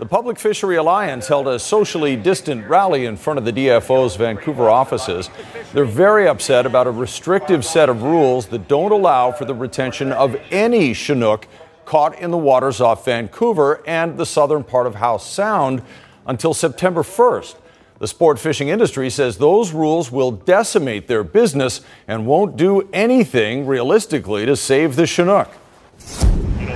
The 0.02 0.08
Public 0.08 0.40
Fishery 0.40 0.78
Alliance 0.78 1.28
held 1.28 1.48
a 1.48 1.60
socially 1.60 2.16
distant 2.16 2.68
rally 2.68 3.06
in 3.06 3.16
front 3.16 3.38
of 3.38 3.46
the 3.46 3.54
DFO's 3.54 4.16
Vancouver 4.16 4.68
offices. 4.68 5.30
They're 5.74 5.86
very 5.86 6.28
upset 6.28 6.66
about 6.66 6.88
a 6.88 6.92
restrictive 6.92 7.64
set 7.64 7.88
of 7.88 8.02
rules 8.02 8.48
that 8.48 8.68
don't 8.68 8.92
allow 8.92 9.32
for 9.32 9.46
the 9.46 9.54
retention 9.54 10.12
of 10.12 10.36
any 10.50 10.96
Chinook 10.96 11.48
caught 11.86 12.18
in 12.18 12.32
the 12.32 12.38
waters 12.40 12.82
off 12.82 13.06
Vancouver 13.06 13.84
and 13.86 14.18
the 14.18 14.26
southern 14.26 14.64
part 14.64 14.88
of 14.88 14.96
Howe 14.96 15.18
Sound 15.18 15.84
until 16.26 16.56
September 16.56 17.04
1st. 17.04 17.58
The 18.00 18.08
sport 18.08 18.40
fishing 18.40 18.70
industry 18.70 19.12
says 19.12 19.38
those 19.38 19.72
rules 19.72 20.12
will 20.12 20.32
decimate 20.32 21.08
their 21.08 21.24
business 21.24 21.82
and 22.08 22.26
won't 22.26 22.58
do 22.58 22.90
anything 22.92 23.68
realistically 23.68 24.48
to 24.48 24.56
save 24.56 24.96
the 24.96 25.06
Chinook. 25.06 25.52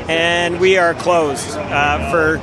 And 0.07 0.59
we 0.59 0.77
are 0.77 0.93
closed 0.93 1.57
uh, 1.57 2.11
for 2.11 2.37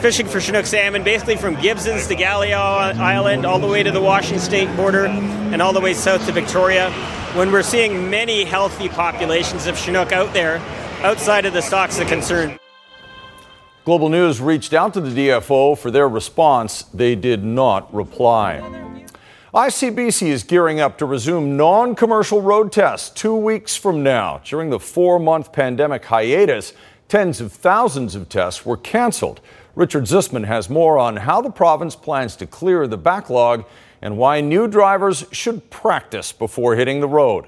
fishing 0.00 0.26
for 0.26 0.40
Chinook 0.40 0.64
salmon, 0.64 1.04
basically 1.04 1.36
from 1.36 1.60
Gibsons 1.60 2.06
to 2.06 2.16
Galliot 2.16 2.96
Island, 2.96 3.44
all 3.44 3.58
the 3.58 3.66
way 3.66 3.82
to 3.82 3.90
the 3.90 4.00
Washington 4.00 4.40
State 4.40 4.74
border, 4.74 5.06
and 5.06 5.60
all 5.60 5.74
the 5.74 5.80
way 5.80 5.92
south 5.92 6.24
to 6.26 6.32
Victoria. 6.32 6.90
When 7.34 7.52
we're 7.52 7.62
seeing 7.62 8.08
many 8.08 8.44
healthy 8.44 8.88
populations 8.88 9.66
of 9.66 9.76
Chinook 9.76 10.10
out 10.10 10.32
there, 10.32 10.56
outside 11.02 11.44
of 11.44 11.52
the 11.52 11.60
stocks 11.60 11.98
of 11.98 12.06
concern. 12.08 12.58
Global 13.84 14.08
News 14.08 14.40
reached 14.40 14.72
out 14.72 14.94
to 14.94 15.00
the 15.00 15.10
DFO 15.10 15.76
for 15.76 15.90
their 15.90 16.08
response. 16.08 16.82
They 16.82 17.14
did 17.14 17.44
not 17.44 17.92
reply. 17.92 18.60
ICBC 19.52 20.28
is 20.28 20.44
gearing 20.44 20.80
up 20.80 20.96
to 20.98 21.04
resume 21.04 21.56
non 21.56 21.94
commercial 21.94 22.40
road 22.40 22.72
tests 22.72 23.10
two 23.10 23.34
weeks 23.34 23.76
from 23.76 24.02
now. 24.02 24.40
During 24.44 24.70
the 24.70 24.78
four 24.78 25.18
month 25.18 25.52
pandemic 25.52 26.06
hiatus, 26.06 26.72
tens 27.08 27.40
of 27.40 27.52
thousands 27.52 28.14
of 28.14 28.28
tests 28.28 28.64
were 28.64 28.76
canceled. 28.76 29.40
Richard 29.74 30.04
Zussman 30.04 30.46
has 30.46 30.68
more 30.68 30.98
on 30.98 31.16
how 31.16 31.40
the 31.40 31.50
province 31.50 31.94
plans 31.94 32.36
to 32.36 32.46
clear 32.46 32.86
the 32.86 32.98
backlog 32.98 33.64
and 34.02 34.16
why 34.16 34.40
new 34.40 34.66
drivers 34.66 35.24
should 35.30 35.70
practice 35.70 36.32
before 36.32 36.76
hitting 36.76 37.00
the 37.00 37.08
road. 37.08 37.46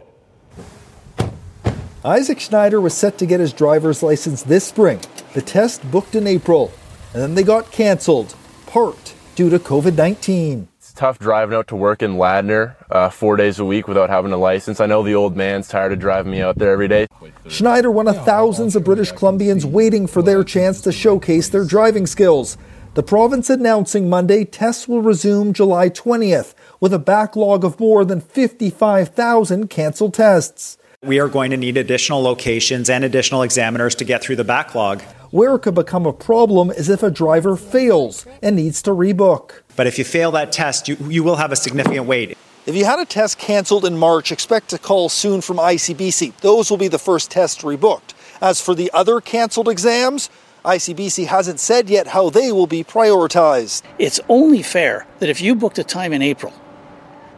Isaac 2.05 2.41
Schneider 2.41 2.81
was 2.81 2.95
set 2.95 3.19
to 3.19 3.27
get 3.27 3.41
his 3.41 3.53
driver's 3.53 4.03
license 4.03 4.43
this 4.43 4.65
spring. 4.65 5.01
The 5.35 5.43
test 5.43 5.89
booked 5.91 6.15
in 6.15 6.27
April, 6.27 6.73
and 7.13 7.23
then 7.23 7.35
they 7.35 7.43
got 7.43 7.71
canceled, 7.71 8.35
part 8.67 9.15
due 9.35 9.51
to 9.51 9.59
COVID 9.59 9.97
19. 9.97 10.72
It's 10.93 11.01
tough 11.01 11.19
driving 11.19 11.57
out 11.57 11.69
to 11.69 11.77
work 11.77 12.03
in 12.03 12.17
Ladner 12.17 12.75
uh, 12.91 13.09
four 13.09 13.39
days 13.39 13.59
a 13.59 13.65
week 13.65 13.89
without 13.89 14.11
having 14.11 14.31
a 14.31 14.37
license. 14.37 14.79
I 14.79 14.85
know 14.85 15.03
the 15.03 15.15
old 15.15 15.35
man's 15.35 15.67
tired 15.67 15.91
of 15.93 16.01
driving 16.01 16.33
me 16.33 16.43
out 16.43 16.59
there 16.59 16.71
every 16.71 16.87
day. 16.87 17.07
Schneider, 17.49 17.91
one 17.91 18.09
of 18.09 18.23
thousands 18.27 18.77
of 18.77 18.85
British 18.85 19.11
Columbians 19.11 19.65
waiting 19.65 20.07
for 20.07 20.21
their 20.21 20.45
chance 20.45 20.83
to 20.83 20.93
showcase 20.93 21.49
their 21.49 21.65
driving 21.65 22.07
skills. 22.07 22.59
The 22.93 23.03
province 23.03 23.49
announcing 23.49 24.11
Monday 24.11 24.45
tests 24.45 24.87
will 24.87 25.01
resume 25.01 25.55
July 25.55 25.89
20th, 25.89 26.53
with 26.79 26.93
a 26.93 26.99
backlog 26.99 27.65
of 27.65 27.81
more 27.81 28.05
than 28.05 28.21
55,000 28.21 29.71
canceled 29.71 30.13
tests. 30.13 30.77
We 31.03 31.21
are 31.21 31.29
going 31.29 31.53
to 31.53 31.57
need 31.57 31.79
additional 31.79 32.21
locations 32.21 32.91
and 32.91 33.03
additional 33.03 33.41
examiners 33.41 33.95
to 33.95 34.05
get 34.05 34.23
through 34.23 34.37
the 34.37 34.45
backlog. 34.45 35.01
Where 35.31 35.55
it 35.55 35.61
could 35.61 35.75
become 35.75 36.05
a 36.05 36.13
problem 36.13 36.71
is 36.71 36.91
if 36.91 37.03
a 37.03 37.11
driver 37.11 37.57
fails 37.57 38.27
and 38.43 38.55
needs 38.55 38.83
to 38.83 38.91
rebook. 38.91 39.62
But 39.77 39.87
if 39.87 39.99
you 39.99 40.05
fail 40.05 40.31
that 40.33 40.53
test, 40.53 40.89
you, 40.89 40.97
you 41.09 41.23
will 41.23 41.37
have 41.37 41.53
a 41.53 41.57
significant 41.57 42.07
wait. 42.07 42.37
If 42.65 42.77
you 42.77 42.85
had 42.85 43.01
a 43.01 43.05
test 43.05 43.39
cancelled 43.39 43.85
in 43.85 43.99
March, 43.99 44.31
expect 44.31 44.73
a 44.73 44.79
call 44.79 45.09
soon 45.09 45.41
from 45.41 45.57
ICBC. 45.57 46.37
Those 46.39 46.71
will 46.71 46.79
be 46.79 46.89
the 46.89 46.99
first 46.99 47.31
tests 47.31 47.63
rebooked. 47.63 48.15
As 48.41 48.61
for 48.61 48.75
the 48.75 48.91
other 48.93 49.21
cancelled 49.21 49.69
exams, 49.69 50.31
ICBC 50.65 51.27
hasn't 51.27 51.59
said 51.59 51.91
yet 51.91 52.09
how 52.09 52.31
they 52.31 52.53
will 52.53 52.69
be 52.69 52.85
prioritized. 52.85 53.83
It's 53.99 54.21
only 54.29 54.63
fair 54.63 55.07
that 55.19 55.29
if 55.29 55.41
you 55.41 55.57
booked 55.57 55.79
a 55.79 55.85
time 55.85 56.13
in 56.13 56.23
April, 56.23 56.53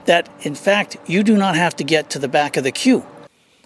that 0.05 0.29
in 0.43 0.55
fact 0.55 0.99
you 1.07 1.23
do 1.23 1.37
not 1.37 1.55
have 1.55 1.75
to 1.77 1.85
get 1.85 2.11
to 2.11 2.19
the 2.19 2.29
back 2.29 2.59
of 2.59 2.65
the 2.65 2.73
queue. 2.73 3.07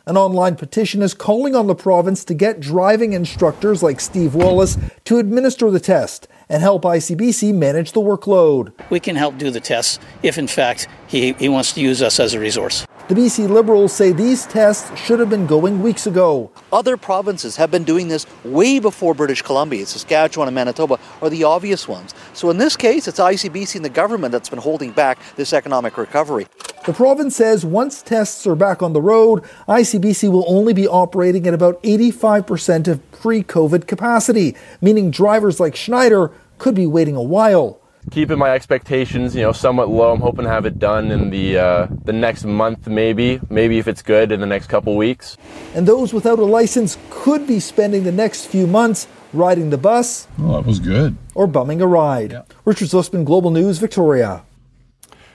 An 0.07 0.17
online 0.17 0.55
petition 0.55 1.03
is 1.03 1.13
calling 1.13 1.57
on 1.57 1.67
the 1.67 1.75
province 1.75 2.25
to 2.27 2.35
get 2.35 2.61
driving 2.61 3.13
instructors 3.13 3.83
like 3.83 4.01
Steve 4.01 4.35
Wallace 4.35 4.79
to 5.05 5.19
administer 5.19 5.71
the 5.71 5.81
test 5.81 6.29
and 6.49 6.63
help 6.63 6.83
ICBC 6.83 7.55
manage 7.55 7.93
the 7.93 8.01
workload. 8.01 8.73
We 8.91 9.01
can 9.01 9.17
help 9.17 9.39
do 9.39 9.51
the 9.51 9.61
tests 9.61 9.99
if, 10.23 10.39
in 10.39 10.47
fact, 10.47 10.89
he, 11.07 11.33
he 11.35 11.49
wants 11.49 11.73
to 11.73 11.81
use 11.81 12.03
us 12.03 12.21
as 12.21 12.35
a 12.35 12.41
resource. 12.41 12.87
The 13.09 13.15
BC 13.15 13.49
Liberals 13.49 13.95
say 13.95 14.13
these 14.13 14.45
tests 14.45 14.95
should 15.01 15.19
have 15.19 15.31
been 15.31 15.47
going 15.47 15.83
weeks 15.83 16.07
ago. 16.07 16.51
Other 16.71 16.99
provinces 16.99 17.57
have 17.57 17.71
been 17.71 17.85
doing 17.85 18.09
this 18.09 18.27
way 18.45 18.79
before 18.81 19.15
British 19.15 19.41
Columbia. 19.41 19.87
Saskatchewan 19.87 20.47
and 20.47 20.55
Manitoba 20.55 20.99
are 21.23 21.31
the 21.31 21.45
obvious 21.45 21.89
ones. 21.89 22.15
So 22.35 22.51
in 22.51 22.59
this 22.59 22.77
case, 22.77 23.09
it's 23.09 23.19
ICBC 23.19 23.77
and 23.77 23.85
the 23.85 23.89
government 23.89 24.33
that's 24.33 24.51
been 24.51 24.59
holding 24.59 24.93
back 24.93 25.19
this 25.37 25.55
economic 25.55 25.97
recovery. 25.97 26.49
The 26.85 26.93
province 26.93 27.35
says 27.37 27.65
once 27.65 28.03
tests 28.03 28.47
are 28.47 28.55
back 28.55 28.83
on 28.83 28.93
the 28.93 29.01
road, 29.01 29.43
ICBC 29.67 30.31
will 30.31 30.45
only 30.47 30.75
be 30.75 30.87
operating 30.87 31.47
at 31.47 31.55
about 31.55 31.83
85% 31.83 32.89
of 32.89 33.08
pre 33.21 33.43
COVID 33.43 33.87
capacity, 33.87 34.57
meaning 34.81 35.11
drivers 35.11 35.61
like 35.61 35.75
Schneider 35.77 36.31
could 36.59 36.75
be 36.75 36.87
waiting 36.87 37.17
a 37.17 37.23
while 37.23 37.81
keeping 38.11 38.39
my 38.39 38.51
expectations, 38.51 39.35
you 39.35 39.43
know, 39.43 39.53
somewhat 39.53 39.89
low. 39.89 40.13
I'm 40.13 40.21
hoping 40.21 40.45
to 40.45 40.51
have 40.51 40.67
it 40.67 40.79
done 40.79 41.11
in 41.11 41.31
the 41.31 41.59
uh, 41.59 41.87
the 42.05 42.13
next 42.13 42.45
month, 42.45 42.87
maybe. 42.87 43.41
Maybe 43.51 43.79
if 43.79 43.89
it's 43.89 44.03
good 44.03 44.33
in 44.33 44.41
the 44.41 44.47
next 44.47 44.69
couple 44.69 44.97
weeks. 44.97 45.37
And 45.75 45.87
those 45.87 46.13
without 46.13 46.39
a 46.39 46.45
license 46.45 46.99
could 47.11 47.47
be 47.47 47.61
spending 47.61 48.05
the 48.05 48.13
next 48.13 48.47
few 48.47 48.67
months 48.67 49.07
riding 49.33 49.71
the 49.71 49.79
bus. 49.79 50.27
Oh, 50.39 50.55
that 50.55 50.67
was 50.67 50.79
good. 50.79 51.17
Or 51.35 51.47
bumming 51.47 51.81
a 51.81 51.87
ride. 51.87 52.33
Yeah. 52.33 52.43
Richard 52.65 52.89
Zussman, 52.89 53.25
Global 53.25 53.51
News, 53.51 53.79
Victoria. 53.79 54.45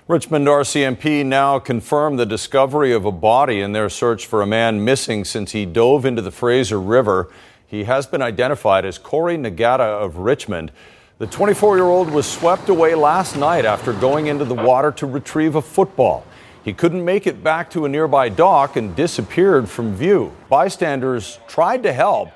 Richmond 0.06 0.48
RCMP 0.48 1.26
now 1.26 1.60
confirmed 1.60 2.20
the 2.20 2.26
discovery 2.26 2.92
of 2.92 3.06
a 3.06 3.12
body 3.12 3.62
in 3.62 3.72
their 3.72 3.88
search 3.88 4.26
for 4.26 4.42
a 4.42 4.46
man 4.46 4.84
missing 4.84 5.24
since 5.24 5.54
he 5.54 5.66
dove 5.66 6.06
into 6.06 6.22
the 6.22 6.32
Fraser 6.32 6.80
River. 6.80 7.32
He 7.68 7.86
has 7.86 8.06
been 8.06 8.22
identified 8.22 8.86
as 8.86 8.98
Corey 8.98 9.38
Nagata 9.38 9.80
of 9.80 10.18
Richmond. 10.18 10.72
The 11.20 11.28
24 11.28 11.78
year 11.78 11.86
old 11.86 12.10
was 12.10 12.26
swept 12.26 12.70
away 12.70 12.96
last 12.96 13.38
night 13.38 13.66
after 13.66 13.94
going 13.94 14.28
into 14.28 14.46
the 14.46 14.56
water 14.56 14.92
to 14.94 15.06
retrieve 15.06 15.56
a 15.56 15.62
football. 15.62 16.26
He 16.64 16.74
couldn't 16.74 17.04
make 17.04 17.28
it 17.28 17.44
back 17.44 17.70
to 17.72 17.86
a 17.86 17.90
nearby 17.90 18.30
dock 18.30 18.78
and 18.78 18.96
disappeared 18.96 19.70
from 19.70 19.96
view. 19.96 20.34
Bystanders 20.50 21.40
tried 21.48 21.84
to 21.84 21.94
help. 21.94 22.30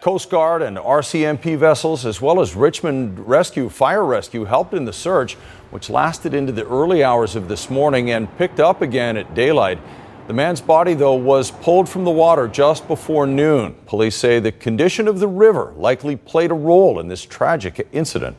Coast 0.00 0.30
Guard 0.30 0.62
and 0.62 0.76
RCMP 0.76 1.58
vessels, 1.58 2.06
as 2.06 2.20
well 2.20 2.40
as 2.40 2.54
Richmond 2.54 3.18
Rescue 3.28 3.68
Fire 3.68 4.04
Rescue, 4.04 4.44
helped 4.44 4.72
in 4.72 4.84
the 4.84 4.92
search, 4.92 5.34
which 5.70 5.90
lasted 5.90 6.34
into 6.34 6.52
the 6.52 6.66
early 6.68 7.02
hours 7.02 7.34
of 7.34 7.48
this 7.48 7.68
morning 7.68 8.10
and 8.10 8.34
picked 8.38 8.60
up 8.60 8.80
again 8.80 9.16
at 9.16 9.34
daylight. 9.34 9.78
The 10.28 10.34
man's 10.34 10.60
body, 10.60 10.92
though, 10.92 11.14
was 11.14 11.50
pulled 11.50 11.88
from 11.88 12.04
the 12.04 12.10
water 12.10 12.48
just 12.48 12.86
before 12.86 13.26
noon. 13.26 13.74
Police 13.86 14.14
say 14.14 14.38
the 14.40 14.52
condition 14.52 15.08
of 15.08 15.20
the 15.20 15.26
river 15.26 15.72
likely 15.78 16.16
played 16.16 16.50
a 16.50 16.54
role 16.54 17.00
in 17.00 17.08
this 17.08 17.22
tragic 17.22 17.88
incident. 17.92 18.36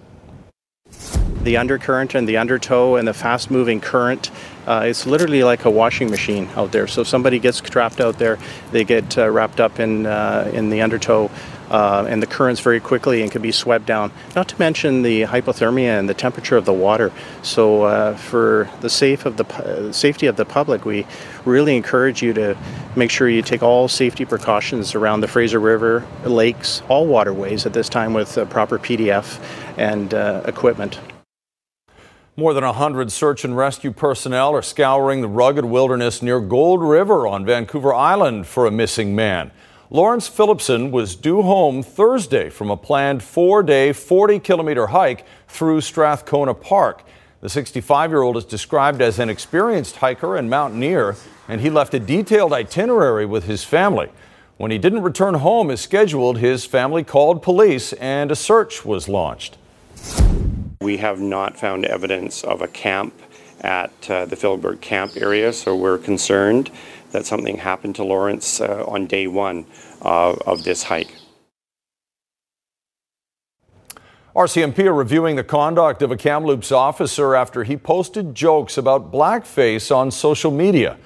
The 1.41 1.57
undercurrent 1.57 2.13
and 2.13 2.29
the 2.29 2.37
undertow 2.37 2.97
and 2.97 3.07
the 3.07 3.13
fast 3.15 3.49
moving 3.49 3.81
current, 3.81 4.29
uh, 4.67 4.83
it's 4.85 5.07
literally 5.07 5.43
like 5.43 5.65
a 5.65 5.71
washing 5.71 6.11
machine 6.11 6.47
out 6.55 6.71
there. 6.71 6.85
So 6.85 7.01
if 7.01 7.07
somebody 7.07 7.39
gets 7.39 7.59
trapped 7.59 7.99
out 7.99 8.19
there, 8.19 8.37
they 8.71 8.83
get 8.83 9.17
uh, 9.17 9.27
wrapped 9.27 9.59
up 9.59 9.79
in, 9.79 10.05
uh, 10.05 10.51
in 10.53 10.69
the 10.69 10.83
undertow 10.83 11.31
uh, 11.69 12.05
and 12.09 12.21
the 12.21 12.27
currents 12.27 12.61
very 12.61 12.79
quickly 12.79 13.21
and 13.21 13.31
can 13.31 13.41
be 13.41 13.51
swept 13.51 13.85
down. 13.85 14.11
Not 14.35 14.47
to 14.49 14.59
mention 14.59 15.01
the 15.01 15.21
hypothermia 15.23 15.99
and 15.99 16.09
the 16.09 16.13
temperature 16.13 16.57
of 16.57 16.65
the 16.65 16.73
water. 16.73 17.11
So, 17.41 17.83
uh, 17.83 18.15
for 18.17 18.69
the 18.81 18.89
safe 18.89 19.25
of 19.25 19.37
the 19.37 19.91
safety 19.93 20.27
of 20.27 20.35
the 20.35 20.45
public, 20.45 20.85
we 20.85 21.05
really 21.45 21.75
encourage 21.75 22.21
you 22.21 22.33
to 22.33 22.57
make 22.95 23.11
sure 23.11 23.29
you 23.29 23.41
take 23.41 23.63
all 23.63 23.87
safety 23.87 24.25
precautions 24.25 24.95
around 24.95 25.21
the 25.21 25.27
Fraser 25.27 25.59
River, 25.59 26.05
lakes, 26.23 26.81
all 26.89 27.07
waterways 27.07 27.65
at 27.65 27.73
this 27.73 27.89
time 27.89 28.13
with 28.13 28.37
uh, 28.37 28.45
proper 28.45 28.79
PDF 28.79 29.39
and 29.77 30.13
uh, 30.13 30.41
equipment. 30.45 30.99
More 32.39 32.53
than 32.53 32.63
100 32.63 33.11
search 33.11 33.43
and 33.43 33.57
rescue 33.57 33.91
personnel 33.91 34.55
are 34.55 34.61
scouring 34.61 35.19
the 35.19 35.27
rugged 35.27 35.65
wilderness 35.65 36.21
near 36.21 36.39
Gold 36.39 36.81
River 36.81 37.27
on 37.27 37.45
Vancouver 37.45 37.93
Island 37.93 38.47
for 38.47 38.65
a 38.65 38.71
missing 38.71 39.13
man. 39.13 39.51
Lawrence 39.91 40.27
Phillipson 40.27 40.91
was 40.91 41.15
due 41.15 41.41
home 41.41 41.81
Thursday 41.81 42.51
from 42.51 42.69
a 42.69 42.77
planned 42.77 43.23
four 43.23 43.63
day, 43.63 43.91
40 43.91 44.37
kilometer 44.37 44.85
hike 44.85 45.25
through 45.47 45.81
Strathcona 45.81 46.53
Park. 46.53 47.03
The 47.41 47.49
65 47.49 48.11
year 48.11 48.21
old 48.21 48.37
is 48.37 48.45
described 48.45 49.01
as 49.01 49.17
an 49.17 49.29
experienced 49.29 49.95
hiker 49.95 50.35
and 50.35 50.47
mountaineer, 50.47 51.15
and 51.47 51.61
he 51.61 51.71
left 51.71 51.95
a 51.95 51.99
detailed 51.99 52.53
itinerary 52.53 53.25
with 53.25 53.45
his 53.45 53.63
family. 53.63 54.09
When 54.57 54.69
he 54.69 54.77
didn't 54.77 55.01
return 55.01 55.33
home 55.33 55.71
as 55.71 55.81
scheduled, 55.81 56.37
his 56.37 56.65
family 56.65 57.03
called 57.03 57.41
police 57.41 57.93
and 57.93 58.31
a 58.31 58.35
search 58.35 58.85
was 58.85 59.09
launched. 59.09 59.57
We 60.81 60.97
have 60.97 61.19
not 61.19 61.57
found 61.57 61.85
evidence 61.85 62.43
of 62.43 62.61
a 62.61 62.67
camp 62.67 63.19
at 63.61 63.91
uh, 64.07 64.25
the 64.25 64.35
Philibert 64.35 64.81
camp 64.81 65.13
area, 65.17 65.51
so 65.51 65.75
we're 65.75 65.97
concerned 65.97 66.69
that 67.11 67.25
something 67.25 67.57
happened 67.57 67.95
to 67.95 68.03
Lawrence 68.03 68.61
uh, 68.61 68.83
on 68.87 69.07
day 69.07 69.27
one 69.27 69.65
uh, 70.01 70.35
of 70.45 70.63
this 70.63 70.83
hike. 70.83 71.13
RCMP 74.35 74.85
are 74.85 74.93
reviewing 74.93 75.35
the 75.35 75.43
conduct 75.43 76.01
of 76.01 76.11
a 76.11 76.17
Kamloops 76.17 76.71
officer 76.71 77.35
after 77.35 77.63
he 77.63 77.75
posted 77.75 78.35
jokes 78.35 78.77
about 78.77 79.11
blackface 79.11 79.93
on 79.93 80.11
social 80.11 80.51
media. 80.51 80.97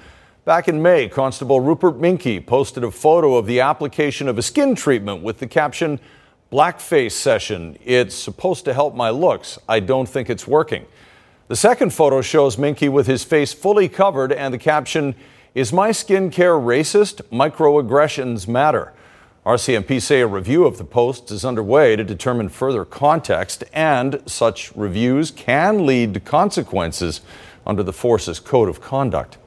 Back 0.44 0.68
in 0.68 0.82
May, 0.82 1.08
Constable 1.08 1.60
Rupert 1.60 1.98
Minke 1.98 2.46
posted 2.46 2.84
a 2.84 2.90
photo 2.90 3.36
of 3.36 3.46
the 3.46 3.60
application 3.60 4.28
of 4.28 4.36
a 4.36 4.42
skin 4.42 4.74
treatment 4.74 5.22
with 5.22 5.38
the 5.38 5.46
caption, 5.46 5.98
Blackface 6.52 7.12
session. 7.12 7.76
It's 7.82 8.14
supposed 8.14 8.64
to 8.66 8.74
help 8.74 8.94
my 8.94 9.10
looks. 9.10 9.58
I 9.68 9.80
don't 9.80 10.08
think 10.08 10.30
it's 10.30 10.46
working. 10.46 10.86
The 11.48 11.56
second 11.56 11.92
photo 11.92 12.20
shows 12.20 12.56
Minke 12.56 12.88
with 12.88 13.06
his 13.06 13.24
face 13.24 13.52
fully 13.52 13.88
covered 13.88 14.32
and 14.32 14.54
the 14.54 14.58
caption, 14.58 15.14
Is 15.54 15.72
my 15.72 15.90
skincare 15.90 16.60
racist? 16.60 17.22
Microaggressions 17.30 18.48
matter. 18.48 18.92
RCMP 19.46 20.02
say 20.02 20.20
a 20.20 20.26
review 20.26 20.66
of 20.66 20.78
the 20.78 20.84
posts 20.84 21.30
is 21.30 21.44
underway 21.44 21.94
to 21.94 22.02
determine 22.02 22.48
further 22.48 22.84
context, 22.84 23.62
and 23.72 24.20
such 24.26 24.74
reviews 24.74 25.30
can 25.30 25.86
lead 25.86 26.12
to 26.14 26.18
consequences 26.18 27.20
under 27.64 27.84
the 27.84 27.92
force's 27.92 28.40
code 28.40 28.68
of 28.68 28.80
conduct. 28.80 29.38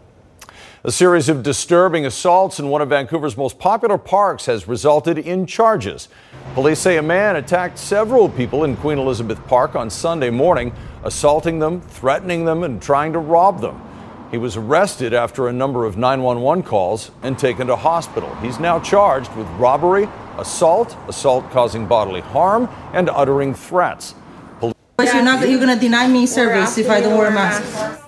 A 0.85 0.93
series 0.93 1.27
of 1.27 1.43
disturbing 1.43 2.05
assaults 2.05 2.57
in 2.57 2.69
one 2.69 2.81
of 2.81 2.87
Vancouver's 2.87 3.35
most 3.35 3.59
popular 3.59 3.97
parks 3.97 4.45
has 4.45 4.65
resulted 4.65 5.17
in 5.17 5.45
charges. 5.45 6.07
Police 6.53 6.79
say 6.79 6.95
a 6.95 7.03
man 7.03 7.35
attacked 7.35 7.77
several 7.77 8.29
people 8.29 8.63
in 8.63 8.77
Queen 8.77 8.97
Elizabeth 8.97 9.45
Park 9.45 9.75
on 9.75 9.89
Sunday 9.89 10.29
morning, 10.29 10.71
assaulting 11.03 11.59
them, 11.59 11.81
threatening 11.81 12.45
them, 12.45 12.63
and 12.63 12.81
trying 12.81 13.11
to 13.11 13.19
rob 13.19 13.59
them. 13.59 13.81
He 14.31 14.37
was 14.37 14.57
arrested 14.57 15.13
after 15.13 15.47
a 15.47 15.53
number 15.53 15.85
of 15.85 15.95
911 15.95 16.63
calls 16.63 17.11
and 17.23 17.39
taken 17.39 17.67
to 17.67 17.77
hospital. 17.77 18.33
He's 18.35 18.59
now 18.59 18.79
charged 18.79 19.33
with 19.35 19.47
robbery, 19.51 20.09
assault, 20.37 20.97
assault 21.07 21.49
causing 21.51 21.87
bodily 21.87 22.19
harm, 22.19 22.67
and 22.91 23.09
uttering 23.09 23.53
threats. 23.53 24.15
But 24.59 25.13
you're 25.13 25.23
not 25.23 25.47
you're 25.47 25.59
gonna 25.59 25.79
deny 25.79 26.07
me 26.07 26.25
service 26.25 26.77
if 26.77 26.89
I 26.89 26.99
don't 26.99 27.17
wear 27.17 27.27
a 27.27 27.31
mask. 27.31 28.03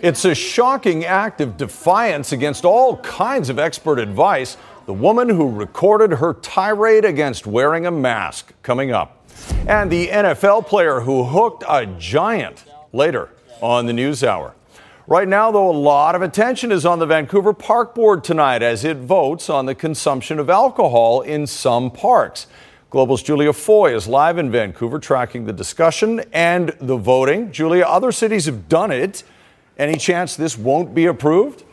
It's 0.00 0.24
a 0.24 0.34
shocking 0.34 1.04
act 1.04 1.40
of 1.40 1.56
defiance 1.56 2.32
against 2.32 2.64
all 2.64 2.98
kinds 2.98 3.50
of 3.50 3.58
expert 3.58 3.98
advice. 3.98 4.56
The 4.86 4.94
woman 4.94 5.28
who 5.28 5.50
recorded 5.50 6.12
her 6.12 6.34
tirade 6.34 7.04
against 7.04 7.46
wearing 7.46 7.86
a 7.86 7.90
mask 7.90 8.54
coming 8.62 8.92
up. 8.92 9.28
And 9.66 9.90
the 9.90 10.08
NFL 10.08 10.66
player 10.66 11.00
who 11.00 11.24
hooked 11.24 11.64
a 11.68 11.84
giant 11.98 12.64
later 12.92 13.30
on 13.60 13.86
the 13.86 13.92
news 13.92 14.22
hour. 14.24 14.54
Right 15.08 15.26
now, 15.26 15.50
though, 15.50 15.70
a 15.70 15.72
lot 15.72 16.14
of 16.14 16.20
attention 16.20 16.70
is 16.70 16.84
on 16.84 16.98
the 16.98 17.06
Vancouver 17.06 17.54
Park 17.54 17.94
Board 17.94 18.22
tonight 18.22 18.62
as 18.62 18.84
it 18.84 18.98
votes 18.98 19.48
on 19.48 19.64
the 19.64 19.74
consumption 19.74 20.38
of 20.38 20.50
alcohol 20.50 21.22
in 21.22 21.46
some 21.46 21.90
parks. 21.90 22.46
Global's 22.90 23.22
Julia 23.22 23.54
Foy 23.54 23.96
is 23.96 24.06
live 24.06 24.36
in 24.36 24.50
Vancouver 24.50 24.98
tracking 24.98 25.46
the 25.46 25.52
discussion 25.54 26.20
and 26.30 26.76
the 26.78 26.98
voting. 26.98 27.50
Julia, 27.52 27.84
other 27.84 28.12
cities 28.12 28.44
have 28.44 28.68
done 28.68 28.90
it. 28.90 29.22
Any 29.78 29.96
chance 29.96 30.36
this 30.36 30.58
won't 30.58 30.94
be 30.94 31.06
approved? 31.06 31.64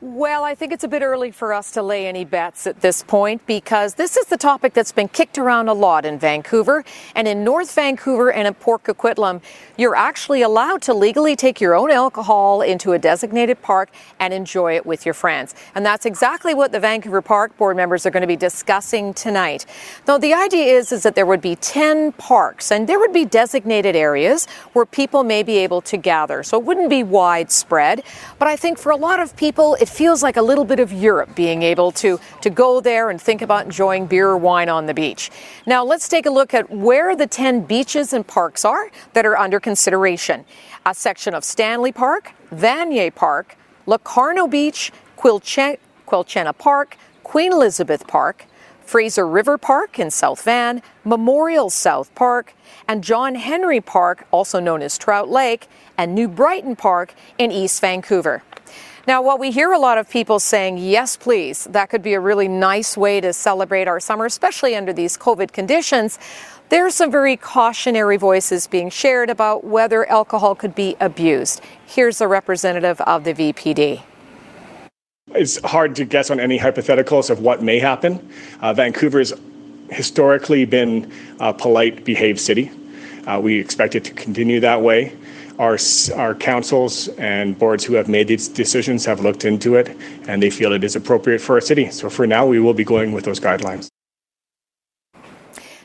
Well, 0.00 0.44
I 0.44 0.54
think 0.54 0.72
it's 0.72 0.84
a 0.84 0.88
bit 0.88 1.02
early 1.02 1.32
for 1.32 1.52
us 1.52 1.72
to 1.72 1.82
lay 1.82 2.06
any 2.06 2.24
bets 2.24 2.68
at 2.68 2.82
this 2.82 3.02
point 3.02 3.44
because 3.46 3.94
this 3.94 4.16
is 4.16 4.26
the 4.26 4.36
topic 4.36 4.72
that's 4.72 4.92
been 4.92 5.08
kicked 5.08 5.38
around 5.38 5.66
a 5.66 5.72
lot 5.72 6.04
in 6.04 6.20
Vancouver. 6.20 6.84
And 7.16 7.26
in 7.26 7.42
North 7.42 7.74
Vancouver 7.74 8.30
and 8.30 8.46
in 8.46 8.54
Port 8.54 8.84
Coquitlam, 8.84 9.42
you're 9.76 9.96
actually 9.96 10.42
allowed 10.42 10.82
to 10.82 10.94
legally 10.94 11.34
take 11.34 11.60
your 11.60 11.74
own 11.74 11.90
alcohol 11.90 12.62
into 12.62 12.92
a 12.92 12.98
designated 12.98 13.60
park 13.60 13.90
and 14.20 14.32
enjoy 14.32 14.76
it 14.76 14.86
with 14.86 15.04
your 15.04 15.14
friends. 15.14 15.56
And 15.74 15.84
that's 15.84 16.06
exactly 16.06 16.54
what 16.54 16.70
the 16.70 16.78
Vancouver 16.78 17.20
Park 17.20 17.56
Board 17.56 17.76
members 17.76 18.06
are 18.06 18.10
going 18.10 18.20
to 18.20 18.28
be 18.28 18.36
discussing 18.36 19.12
tonight. 19.14 19.66
Though 20.04 20.18
the 20.18 20.32
idea 20.32 20.76
is, 20.76 20.92
is 20.92 21.02
that 21.02 21.16
there 21.16 21.26
would 21.26 21.40
be 21.40 21.56
10 21.56 22.12
parks 22.12 22.70
and 22.70 22.88
there 22.88 23.00
would 23.00 23.12
be 23.12 23.24
designated 23.24 23.96
areas 23.96 24.46
where 24.74 24.86
people 24.86 25.24
may 25.24 25.42
be 25.42 25.58
able 25.58 25.80
to 25.82 25.96
gather. 25.96 26.44
So 26.44 26.56
it 26.56 26.64
wouldn't 26.64 26.88
be 26.88 27.02
widespread. 27.02 28.04
But 28.38 28.46
I 28.46 28.54
think 28.54 28.78
for 28.78 28.92
a 28.92 28.96
lot 28.96 29.18
of 29.18 29.34
people, 29.34 29.76
it 29.80 29.87
feels 29.88 30.22
like 30.22 30.36
a 30.36 30.42
little 30.42 30.64
bit 30.64 30.80
of 30.80 30.92
Europe 30.92 31.34
being 31.34 31.62
able 31.62 31.90
to, 31.92 32.20
to 32.42 32.50
go 32.50 32.80
there 32.80 33.10
and 33.10 33.20
think 33.20 33.42
about 33.42 33.64
enjoying 33.64 34.06
beer 34.06 34.28
or 34.28 34.36
wine 34.36 34.68
on 34.68 34.86
the 34.86 34.94
beach. 34.94 35.30
Now, 35.66 35.84
let's 35.84 36.08
take 36.08 36.26
a 36.26 36.30
look 36.30 36.54
at 36.54 36.70
where 36.70 37.16
the 37.16 37.26
10 37.26 37.62
beaches 37.62 38.12
and 38.12 38.26
parks 38.26 38.64
are 38.64 38.90
that 39.14 39.26
are 39.26 39.36
under 39.36 39.60
consideration. 39.60 40.44
A 40.86 40.94
section 40.94 41.34
of 41.34 41.44
Stanley 41.44 41.92
Park, 41.92 42.32
Vanier 42.54 43.14
Park, 43.14 43.56
Locarno 43.86 44.46
Beach, 44.46 44.92
Quilchen- 45.16 45.78
Quilchena 46.06 46.56
Park, 46.56 46.96
Queen 47.24 47.52
Elizabeth 47.52 48.06
Park, 48.06 48.46
Fraser 48.88 49.26
River 49.28 49.58
Park 49.58 49.98
in 49.98 50.10
South 50.10 50.42
Van, 50.42 50.80
Memorial 51.04 51.68
South 51.68 52.14
Park, 52.14 52.54
and 52.88 53.04
John 53.04 53.34
Hendry 53.34 53.82
Park, 53.82 54.26
also 54.30 54.60
known 54.60 54.80
as 54.80 54.96
Trout 54.96 55.28
Lake, 55.28 55.68
and 55.98 56.14
New 56.14 56.26
Brighton 56.26 56.74
Park 56.74 57.12
in 57.36 57.52
East 57.52 57.82
Vancouver. 57.82 58.42
Now, 59.08 59.22
while 59.22 59.38
we 59.38 59.50
hear 59.52 59.72
a 59.72 59.78
lot 59.78 59.96
of 59.96 60.10
people 60.10 60.38
saying, 60.38 60.76
yes, 60.76 61.16
please, 61.16 61.64
that 61.70 61.88
could 61.88 62.02
be 62.02 62.12
a 62.12 62.20
really 62.20 62.46
nice 62.46 62.94
way 62.94 63.22
to 63.22 63.32
celebrate 63.32 63.88
our 63.88 64.00
summer, 64.00 64.26
especially 64.26 64.76
under 64.76 64.92
these 64.92 65.16
COVID 65.16 65.50
conditions, 65.50 66.18
there 66.68 66.84
are 66.84 66.90
some 66.90 67.10
very 67.10 67.34
cautionary 67.34 68.18
voices 68.18 68.66
being 68.66 68.90
shared 68.90 69.30
about 69.30 69.64
whether 69.64 70.06
alcohol 70.10 70.54
could 70.54 70.74
be 70.74 70.94
abused. 71.00 71.62
Here's 71.86 72.20
a 72.20 72.28
representative 72.28 73.00
of 73.00 73.24
the 73.24 73.32
VPD. 73.32 74.02
It's 75.28 75.58
hard 75.64 75.96
to 75.96 76.04
guess 76.04 76.30
on 76.30 76.38
any 76.38 76.58
hypotheticals 76.58 77.30
of 77.30 77.40
what 77.40 77.62
may 77.62 77.78
happen. 77.78 78.30
Uh, 78.60 78.74
Vancouver's 78.74 79.32
historically 79.88 80.66
been 80.66 81.10
a 81.40 81.54
polite, 81.54 82.04
behaved 82.04 82.40
city. 82.40 82.70
Uh, 83.26 83.40
we 83.40 83.58
expect 83.58 83.94
it 83.94 84.04
to 84.04 84.12
continue 84.12 84.60
that 84.60 84.82
way. 84.82 85.16
Our, 85.58 85.76
our 86.14 86.34
councils 86.34 87.08
and 87.18 87.58
boards 87.58 87.84
who 87.84 87.94
have 87.94 88.08
made 88.08 88.28
these 88.28 88.46
decisions 88.46 89.04
have 89.04 89.20
looked 89.20 89.44
into 89.44 89.74
it 89.74 89.96
and 90.28 90.42
they 90.42 90.50
feel 90.50 90.72
it 90.72 90.84
is 90.84 90.94
appropriate 90.94 91.40
for 91.40 91.54
our 91.56 91.60
city. 91.60 91.90
So 91.90 92.08
for 92.08 92.26
now, 92.26 92.46
we 92.46 92.60
will 92.60 92.74
be 92.74 92.84
going 92.84 93.12
with 93.12 93.24
those 93.24 93.40
guidelines. 93.40 93.88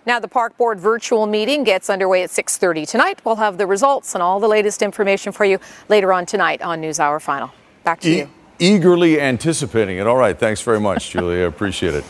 Now 0.06 0.20
the 0.20 0.28
park 0.28 0.58
board 0.58 0.80
virtual 0.80 1.26
meeting 1.26 1.64
gets 1.64 1.90
underway 1.90 2.24
at 2.24 2.30
6:30 2.30 2.86
tonight. 2.86 3.22
We'll 3.24 3.38
have 3.38 3.58
the 3.58 3.66
results 3.66 4.14
and 4.14 4.22
all 4.22 4.40
the 4.40 4.50
latest 4.50 4.82
information 4.82 5.32
for 5.32 5.46
you 5.46 5.60
later 5.88 6.12
on 6.12 6.26
tonight 6.26 6.62
on 6.62 6.82
NewsHour 6.82 7.22
Final. 7.22 7.52
Back 7.84 8.02
to 8.02 8.10
E- 8.10 8.18
you. 8.20 8.30
Eagerly 8.60 9.20
anticipating 9.20 9.98
it. 9.98 10.06
All 10.06 10.18
right. 10.18 10.38
Thanks 10.38 10.62
very 10.62 10.80
much, 10.80 11.10
Julia. 11.10 11.46
Appreciate 11.48 11.96
it. 11.96 12.04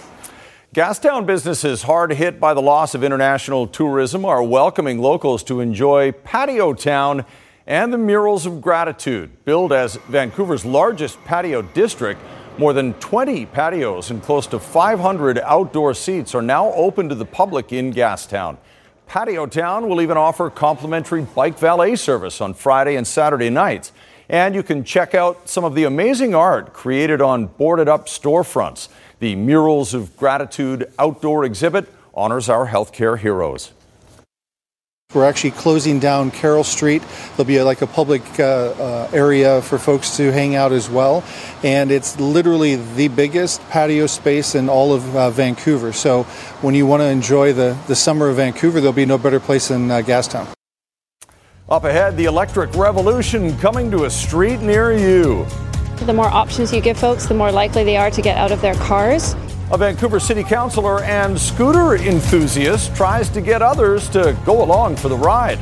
Gastown 0.73 1.27
businesses 1.27 1.83
hard 1.83 2.13
hit 2.13 2.39
by 2.39 2.55
the 2.55 2.61
loss 2.61 2.95
of 2.95 3.03
international 3.03 3.67
tourism 3.67 4.25
are 4.25 4.41
welcoming 4.41 4.97
locals 4.97 5.43
to 5.43 5.59
enjoy 5.59 6.11
Patio 6.11 6.73
Town 6.73 7.25
and 7.65 7.93
the 7.93 7.97
Murals 7.97 8.45
of 8.45 8.61
Gratitude. 8.61 9.45
Billed 9.45 9.71
as 9.71 9.95
Vancouver's 10.07 10.65
largest 10.65 11.23
patio 11.23 11.61
district, 11.61 12.21
more 12.57 12.73
than 12.73 12.93
20 12.95 13.45
patios 13.47 14.11
and 14.11 14.21
close 14.21 14.45
to 14.47 14.59
500 14.59 15.39
outdoor 15.39 15.93
seats 15.93 16.35
are 16.35 16.41
now 16.41 16.71
open 16.73 17.09
to 17.09 17.15
the 17.15 17.25
public 17.25 17.73
in 17.73 17.93
Gastown. 17.93 18.57
Patio 19.07 19.45
Town 19.45 19.87
will 19.87 20.01
even 20.01 20.17
offer 20.17 20.49
complimentary 20.49 21.21
bike 21.21 21.57
valet 21.57 21.95
service 21.95 22.41
on 22.41 22.53
Friday 22.53 22.95
and 22.95 23.07
Saturday 23.07 23.49
nights. 23.49 23.91
And 24.29 24.55
you 24.55 24.63
can 24.63 24.83
check 24.83 25.13
out 25.13 25.49
some 25.49 25.63
of 25.63 25.75
the 25.75 25.83
amazing 25.83 26.33
art 26.33 26.73
created 26.73 27.21
on 27.21 27.47
boarded 27.47 27.89
up 27.89 28.07
storefronts. 28.07 28.87
The 29.19 29.35
Murals 29.35 29.93
of 29.93 30.15
Gratitude 30.15 30.91
outdoor 30.97 31.43
exhibit 31.43 31.91
honors 32.13 32.49
our 32.49 32.67
healthcare 32.67 33.17
heroes. 33.17 33.71
We're 35.13 35.25
actually 35.25 35.51
closing 35.51 35.99
down 35.99 36.31
Carrall 36.31 36.65
Street. 36.65 37.03
There'll 37.35 37.47
be 37.47 37.57
a, 37.57 37.65
like 37.65 37.81
a 37.81 37.87
public 37.87 38.23
uh, 38.39 38.43
uh, 38.43 39.09
area 39.13 39.61
for 39.61 39.77
folks 39.77 40.17
to 40.17 40.31
hang 40.31 40.55
out 40.55 40.71
as 40.71 40.89
well. 40.89 41.23
And 41.63 41.91
it's 41.91 42.19
literally 42.19 42.75
the 42.75 43.09
biggest 43.09 43.61
patio 43.69 44.07
space 44.07 44.55
in 44.55 44.69
all 44.69 44.93
of 44.93 45.15
uh, 45.15 45.29
Vancouver. 45.29 45.93
So 45.93 46.23
when 46.61 46.75
you 46.75 46.85
want 46.85 47.01
to 47.01 47.07
enjoy 47.07 47.53
the, 47.53 47.77
the 47.87 47.95
summer 47.95 48.29
of 48.29 48.37
Vancouver, 48.37 48.79
there'll 48.79 48.93
be 48.93 49.05
no 49.05 49.17
better 49.17 49.39
place 49.39 49.67
than 49.67 49.91
uh, 49.91 50.01
Gastown. 50.01 50.47
Up 51.69 51.85
ahead, 51.85 52.17
the 52.17 52.25
electric 52.25 52.73
revolution 52.75 53.57
coming 53.59 53.89
to 53.91 54.05
a 54.05 54.09
street 54.09 54.59
near 54.59 54.91
you. 54.91 55.45
The 56.05 56.11
more 56.11 56.27
options 56.27 56.73
you 56.73 56.81
give 56.81 56.97
folks, 56.97 57.27
the 57.27 57.33
more 57.33 57.49
likely 57.49 57.85
they 57.85 57.95
are 57.95 58.11
to 58.11 58.21
get 58.21 58.35
out 58.35 58.51
of 58.51 58.59
their 58.59 58.75
cars. 58.75 59.35
A 59.71 59.77
Vancouver 59.77 60.19
City 60.19 60.43
Councilor 60.43 61.01
and 61.03 61.39
scooter 61.39 61.95
enthusiast 61.95 62.93
tries 62.93 63.29
to 63.29 63.39
get 63.39 63.61
others 63.61 64.09
to 64.09 64.37
go 64.45 64.63
along 64.63 64.97
for 64.97 65.07
the 65.07 65.15
ride. 65.15 65.59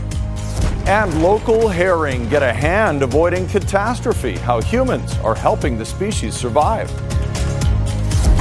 And 0.87 1.21
local 1.21 1.67
herring 1.67 2.27
get 2.27 2.41
a 2.41 2.51
hand 2.51 3.03
avoiding 3.03 3.47
catastrophe, 3.47 4.35
how 4.35 4.61
humans 4.61 5.15
are 5.19 5.35
helping 5.35 5.77
the 5.77 5.85
species 5.85 6.33
survive. 6.33 6.89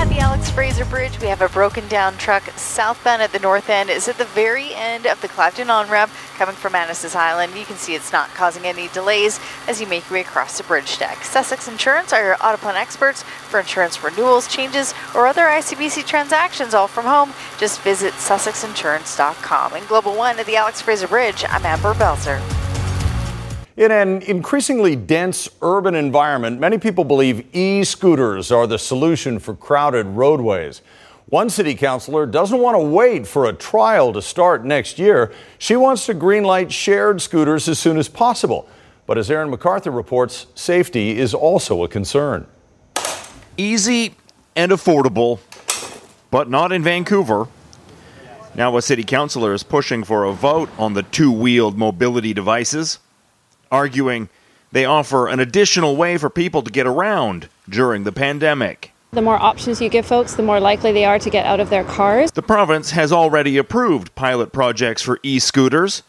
At 0.01 0.09
the 0.09 0.19
Alex 0.19 0.51
Fraser 0.51 0.87
Bridge, 0.87 1.21
we 1.21 1.27
have 1.27 1.43
a 1.43 1.49
broken 1.51 1.87
down 1.89 2.17
truck 2.17 2.43
southbound 2.57 3.21
at 3.21 3.33
the 3.33 3.39
north 3.39 3.69
end. 3.69 3.91
It's 3.91 4.09
at 4.09 4.17
the 4.17 4.25
very 4.25 4.73
end 4.75 5.05
of 5.05 5.21
the 5.21 5.29
Clapton 5.29 5.69
on 5.69 5.91
ramp 5.91 6.11
coming 6.39 6.55
from 6.55 6.73
Annacis 6.73 7.15
Island. 7.15 7.55
You 7.55 7.67
can 7.67 7.77
see 7.77 7.95
it's 7.95 8.11
not 8.11 8.31
causing 8.31 8.65
any 8.65 8.89
delays 8.89 9.39
as 9.69 9.79
you 9.79 9.87
make 9.87 10.09
your 10.09 10.15
way 10.15 10.21
across 10.23 10.57
the 10.57 10.65
bridge 10.65 10.99
deck. 10.99 11.23
Sussex 11.23 11.69
Insurance 11.69 12.15
are 12.15 12.25
your 12.25 12.37
Autoplan 12.37 12.77
experts 12.77 13.23
for 13.23 13.61
insurance 13.61 14.03
renewals, 14.03 14.49
changes, 14.49 14.95
or 15.15 15.27
other 15.27 15.43
ICBC 15.43 16.07
transactions 16.07 16.73
all 16.73 16.89
from 16.89 17.05
home. 17.05 17.35
Just 17.59 17.83
visit 17.83 18.15
sussexinsurance.com. 18.15 19.77
In 19.77 19.85
Global 19.85 20.17
One 20.17 20.39
at 20.39 20.47
the 20.47 20.57
Alex 20.57 20.81
Fraser 20.81 21.09
Bridge, 21.09 21.45
I'm 21.47 21.67
Amber 21.67 21.93
Belzer. 21.93 22.60
In 23.77 23.93
an 23.93 24.23
increasingly 24.23 24.97
dense 24.97 25.49
urban 25.63 25.95
environment, 25.95 26.59
many 26.59 26.77
people 26.77 27.05
believe 27.05 27.47
e 27.55 27.85
scooters 27.85 28.51
are 28.51 28.67
the 28.67 28.79
solution 28.79 29.39
for 29.39 29.55
crowded 29.55 30.07
roadways. 30.07 30.83
One 31.27 31.49
city 31.49 31.77
councilor 31.77 32.27
doesn't 32.27 32.59
want 32.59 32.75
to 32.75 32.83
wait 32.83 33.25
for 33.25 33.47
a 33.47 33.53
trial 33.53 34.13
to 34.13 34.21
start 34.21 34.65
next 34.65 34.99
year. 34.99 35.33
She 35.59 35.77
wants 35.77 36.07
to 36.07 36.15
greenlight 36.15 36.73
shared 36.73 37.23
scooters 37.23 37.69
as 37.69 37.79
soon 37.79 37.99
as 37.99 38.09
possible. 38.09 38.69
But 39.07 39.17
as 39.17 39.31
Aaron 39.31 39.53
McArthur 39.53 39.95
reports, 39.95 40.47
safety 40.57 41.17
is 41.19 41.33
also 41.33 41.85
a 41.85 41.89
concern. 41.89 42.49
Easy 43.57 44.17
and 44.57 44.73
affordable, 44.73 45.39
but 46.33 46.51
not 46.51 46.73
in 46.73 46.83
Vancouver. 46.83 47.47
Now, 48.57 48.77
a 48.77 48.83
city 48.83 49.05
councilor 49.05 49.55
is 49.55 49.63
pushing 49.63 50.03
for 50.03 50.25
a 50.25 50.33
vote 50.33 50.69
on 50.77 50.95
the 50.95 51.05
two 51.05 51.31
wheeled 51.31 51.79
mobility 51.79 52.35
devices 52.35 52.99
arguing 53.71 54.29
they 54.73 54.85
offer 54.85 55.29
an 55.29 55.41
additional 55.41 55.97
way 55.97 56.17
for 56.17 56.31
people 56.31 56.63
to 56.63 56.71
get 56.71 56.87
around 56.87 57.49
during 57.69 58.05
the 58.05 58.13
pandemic. 58.13 58.93
The 59.13 59.23
more 59.23 59.37
options 59.37 59.81
you 59.81 59.89
give 59.89 60.07
folks, 60.07 60.35
the 60.35 60.43
more 60.45 60.61
likely 60.61 60.93
they 60.93 61.05
are 61.05 61.19
to 61.19 61.31
get 61.31 61.45
out 61.45 61.59
of 61.59 61.71
their 61.71 61.83
cars. 61.83 62.31
The 62.31 62.43
province 62.43 62.93
has 62.93 63.13
already 63.13 63.57
approved 63.57 64.15
pilot 64.15 64.53
projects 64.53 65.03
for 65.03 65.19
e 65.25 65.41
scooters, 65.41 66.05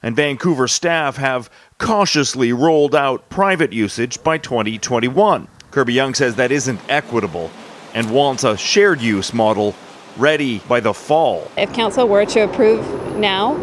and 0.00 0.14
Vancouver 0.14 0.68
staff 0.68 1.16
have 1.16 1.50
cautiously 1.78 2.52
rolled 2.52 2.94
out 2.94 3.28
private 3.28 3.72
usage 3.72 4.22
by 4.22 4.38
2021. 4.38 5.48
Kirby-Yung 5.72 6.14
says 6.14 6.36
that 6.36 6.52
isn't 6.52 6.80
equitable 6.88 7.50
and 7.92 8.12
wants 8.12 8.44
a 8.44 8.56
shared 8.56 9.00
use 9.00 9.34
model 9.34 9.74
ready 10.16 10.60
by 10.60 10.78
the 10.78 10.94
fall. 10.94 11.50
If 11.56 11.72
council 11.72 12.06
were 12.06 12.26
to 12.26 12.40
approve 12.40 13.16
now, 13.16 13.54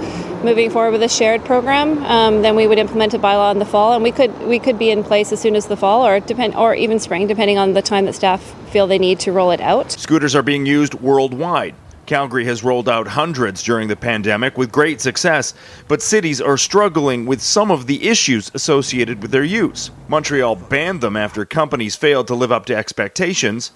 moving 0.43 0.69
forward 0.69 0.91
with 0.91 1.03
a 1.03 1.09
shared 1.09 1.43
program, 1.45 2.03
um, 2.03 2.41
then 2.41 2.55
we 2.55 2.67
would 2.67 2.77
implement 2.77 3.13
a 3.13 3.19
bylaw 3.19 3.51
in 3.51 3.59
the 3.59 3.65
fall, 3.65 3.93
and 3.93 4.03
we 4.03 4.11
could 4.11 4.37
we 4.47 4.59
could 4.59 4.77
be 4.77 4.89
in 4.91 5.03
place 5.03 5.31
as 5.31 5.39
soon 5.39 5.55
as 5.55 5.67
the 5.67 5.77
fall, 5.77 6.05
or 6.05 6.19
depend, 6.19 6.55
or 6.55 6.75
even 6.75 6.99
spring, 6.99 7.27
depending 7.27 7.57
on 7.57 7.73
the 7.73 7.81
time 7.81 8.05
that 8.05 8.13
staff 8.13 8.41
feel 8.71 8.87
they 8.87 8.99
need 8.99 9.19
to 9.19 9.31
roll 9.31 9.51
it 9.51 9.61
out. 9.61 9.91
Scooters 9.91 10.35
are 10.35 10.43
being 10.43 10.65
used 10.65 10.93
worldwide. 10.95 11.75
Calgary 12.05 12.45
has 12.45 12.63
rolled 12.63 12.89
out 12.89 13.07
hundreds 13.07 13.63
during 13.63 13.87
the 13.87 13.95
pandemic 13.95 14.57
with 14.57 14.71
great 14.71 14.99
success, 14.99 15.53
but 15.87 16.01
cities 16.01 16.41
are 16.41 16.57
struggling 16.57 17.25
with 17.25 17.41
some 17.41 17.71
of 17.71 17.87
the 17.87 18.07
issues 18.07 18.51
associated 18.53 19.21
with 19.21 19.31
their 19.31 19.43
use. 19.43 19.89
Montreal 20.09 20.55
banned 20.55 21.01
them 21.01 21.15
after 21.15 21.45
companies 21.45 21.95
failed 21.95 22.27
to 22.27 22.35
live 22.35 22.51
up 22.51 22.65
to 22.65 22.75
expectations. 22.75 23.71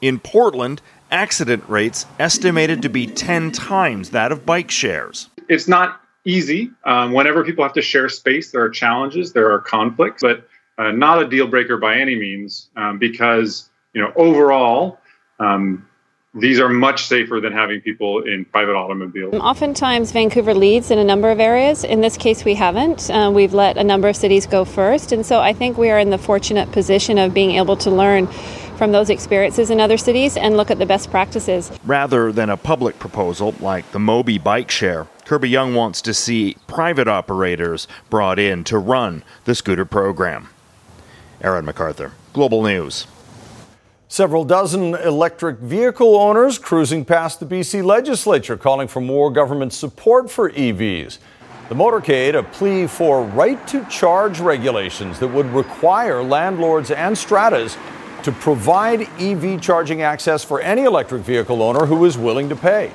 In 0.00 0.18
Portland, 0.18 0.80
accident 1.10 1.64
rates 1.68 2.06
estimated 2.18 2.82
to 2.82 2.88
be 2.88 3.06
10 3.06 3.52
times 3.52 4.10
that 4.10 4.32
of 4.32 4.46
bike 4.46 4.70
shares. 4.70 5.28
It's 5.50 5.66
not 5.66 6.00
easy. 6.24 6.70
Um, 6.84 7.12
whenever 7.12 7.44
people 7.44 7.64
have 7.64 7.72
to 7.74 7.82
share 7.82 8.08
space, 8.08 8.52
there 8.52 8.62
are 8.62 8.70
challenges, 8.70 9.32
there 9.32 9.50
are 9.52 9.58
conflicts, 9.58 10.22
but 10.22 10.46
uh, 10.78 10.92
not 10.92 11.20
a 11.20 11.28
deal 11.28 11.48
breaker 11.48 11.76
by 11.76 11.96
any 11.96 12.14
means 12.14 12.70
um, 12.76 12.98
because, 12.98 13.68
you 13.92 14.00
know, 14.00 14.12
overall, 14.14 15.00
um, 15.40 15.86
these 16.32 16.60
are 16.60 16.68
much 16.68 17.06
safer 17.06 17.40
than 17.40 17.52
having 17.52 17.80
people 17.80 18.22
in 18.22 18.44
private 18.44 18.76
automobiles. 18.76 19.34
Oftentimes, 19.34 20.12
Vancouver 20.12 20.54
leads 20.54 20.92
in 20.92 20.98
a 21.00 21.04
number 21.04 21.28
of 21.32 21.40
areas. 21.40 21.82
In 21.82 22.00
this 22.00 22.16
case, 22.16 22.44
we 22.44 22.54
haven't. 22.54 23.10
Uh, 23.10 23.32
we've 23.34 23.52
let 23.52 23.76
a 23.76 23.82
number 23.82 24.06
of 24.06 24.14
cities 24.14 24.46
go 24.46 24.64
first. 24.64 25.10
And 25.10 25.26
so 25.26 25.40
I 25.40 25.52
think 25.52 25.76
we 25.76 25.90
are 25.90 25.98
in 25.98 26.10
the 26.10 26.18
fortunate 26.18 26.70
position 26.70 27.18
of 27.18 27.34
being 27.34 27.56
able 27.56 27.76
to 27.78 27.90
learn 27.90 28.28
from 28.78 28.92
those 28.92 29.10
experiences 29.10 29.70
in 29.70 29.80
other 29.80 29.98
cities 29.98 30.36
and 30.36 30.56
look 30.56 30.70
at 30.70 30.78
the 30.78 30.86
best 30.86 31.10
practices. 31.10 31.70
Rather 31.84 32.30
than 32.32 32.48
a 32.48 32.56
public 32.56 32.98
proposal 32.98 33.54
like 33.60 33.90
the 33.90 33.98
Mobi 33.98 34.42
bike 34.42 34.70
share, 34.70 35.06
Kirby-Yung 35.30 35.76
wants 35.76 36.02
to 36.02 36.12
see 36.12 36.56
private 36.66 37.06
operators 37.06 37.86
brought 38.10 38.40
in 38.40 38.64
to 38.64 38.78
run 38.78 39.22
the 39.44 39.54
scooter 39.54 39.84
program. 39.84 40.48
Aaron 41.40 41.64
McArthur, 41.64 42.10
Global 42.32 42.64
News. 42.64 43.06
Several 44.08 44.44
dozen 44.44 44.96
electric 44.96 45.58
vehicle 45.58 46.16
owners 46.16 46.58
cruising 46.58 47.04
past 47.04 47.38
the 47.38 47.46
BC 47.46 47.84
legislature 47.84 48.56
calling 48.56 48.88
for 48.88 49.00
more 49.00 49.30
government 49.30 49.72
support 49.72 50.28
for 50.28 50.50
EVs. 50.50 51.18
The 51.68 51.76
motorcade, 51.76 52.34
a 52.34 52.42
plea 52.42 52.88
for 52.88 53.22
right 53.22 53.64
to 53.68 53.84
charge 53.84 54.40
regulations 54.40 55.20
that 55.20 55.28
would 55.28 55.46
require 55.52 56.24
landlords 56.24 56.90
and 56.90 57.16
stratas 57.16 57.78
to 58.24 58.32
provide 58.32 59.02
EV 59.20 59.60
charging 59.60 60.02
access 60.02 60.42
for 60.42 60.60
any 60.60 60.82
electric 60.82 61.22
vehicle 61.22 61.62
owner 61.62 61.86
who 61.86 62.04
is 62.04 62.18
willing 62.18 62.48
to 62.48 62.56
pay. 62.56 62.92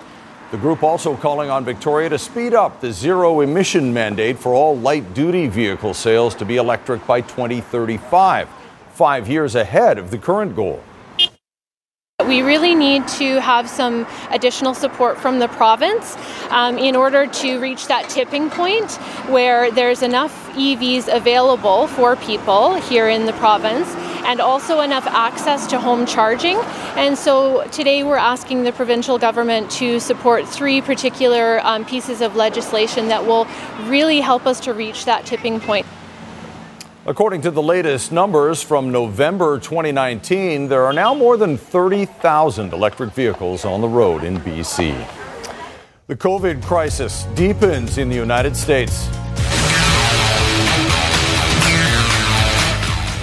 The 0.55 0.61
group 0.61 0.83
also 0.83 1.17
calling 1.17 1.49
on 1.49 1.65
Victoria 1.65 2.07
to 2.07 2.17
speed 2.17 2.53
up 2.53 2.79
the 2.79 2.89
zero 2.89 3.41
emission 3.41 3.93
mandate 3.93 4.39
for 4.39 4.53
all 4.53 4.77
light 4.77 5.13
duty 5.13 5.47
vehicle 5.47 5.93
sales 5.93 6.33
to 6.35 6.45
be 6.45 6.55
electric 6.55 7.05
by 7.05 7.19
2035, 7.19 8.47
five 8.93 9.27
years 9.27 9.55
ahead 9.55 9.97
of 9.97 10.11
the 10.11 10.17
current 10.17 10.55
goal. 10.55 10.81
We 12.27 12.41
really 12.41 12.73
need 12.73 13.07
to 13.19 13.39
have 13.39 13.69
some 13.69 14.07
additional 14.31 14.73
support 14.73 15.19
from 15.19 15.37
the 15.37 15.47
province 15.47 16.17
um, 16.49 16.79
in 16.79 16.95
order 16.95 17.27
to 17.27 17.59
reach 17.59 17.85
that 17.87 18.09
tipping 18.09 18.49
point 18.49 18.91
where 19.29 19.69
there's 19.69 20.01
enough 20.01 20.33
EVs 20.53 21.07
available 21.15 21.85
for 21.85 22.15
people 22.15 22.75
here 22.75 23.09
in 23.09 23.27
the 23.27 23.33
province 23.33 23.87
and 24.25 24.41
also 24.41 24.79
enough 24.79 25.05
access 25.05 25.67
to 25.67 25.79
home 25.79 26.07
charging. 26.07 26.57
And 26.95 27.15
so 27.15 27.67
today 27.67 28.01
we're 28.01 28.17
asking 28.17 28.63
the 28.63 28.71
provincial 28.71 29.19
government 29.19 29.69
to 29.71 29.99
support 29.99 30.47
three 30.47 30.81
particular 30.81 31.59
um, 31.63 31.85
pieces 31.85 32.21
of 32.21 32.35
legislation 32.35 33.07
that 33.09 33.27
will 33.27 33.45
really 33.83 34.19
help 34.19 34.47
us 34.47 34.59
to 34.61 34.73
reach 34.73 35.05
that 35.05 35.27
tipping 35.27 35.59
point. 35.59 35.85
According 37.07 37.41
to 37.41 37.51
the 37.51 37.61
latest 37.61 38.11
numbers 38.11 38.63
from 38.63 38.91
November 38.91 39.59
2019, 39.59 40.67
there 40.67 40.83
are 40.85 40.91
now 40.91 41.13
more 41.13 41.37
than 41.37 41.55
30,000 41.55 42.73
electric 42.73 43.13
vehicles 43.13 43.63
on 43.63 43.79
the 43.79 43.87
road 43.87 44.23
in 44.23 44.39
BC. 44.39 45.07
The 46.07 46.15
COVID 46.15 46.63
crisis 46.63 47.25
deepens 47.35 47.99
in 47.99 48.09
the 48.09 48.15
United 48.15 48.55
States. 48.55 49.07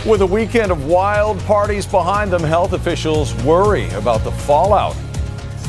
With 0.07 0.21
a 0.21 0.29
weekend 0.31 0.71
of 0.71 0.87
wild 0.87 1.40
parties 1.40 1.85
behind 1.85 2.33
them, 2.33 2.45
health 2.45 2.75
officials 2.75 3.35
worry 3.42 3.90
about 3.95 4.23
the 4.23 4.31
fallout. 4.31 4.95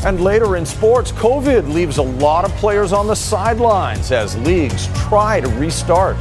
And 0.06 0.22
later 0.22 0.56
in 0.56 0.68
sports, 0.68 1.12
COVID 1.14 1.74
leaves 1.74 1.98
a 1.98 2.04
lot 2.04 2.46
of 2.46 2.52
players 2.58 2.94
on 2.94 3.08
the 3.08 3.16
sidelines 3.16 4.12
as 4.12 4.38
leagues 4.46 4.86
try 5.08 5.40
to 5.40 5.48
restart. 5.58 6.18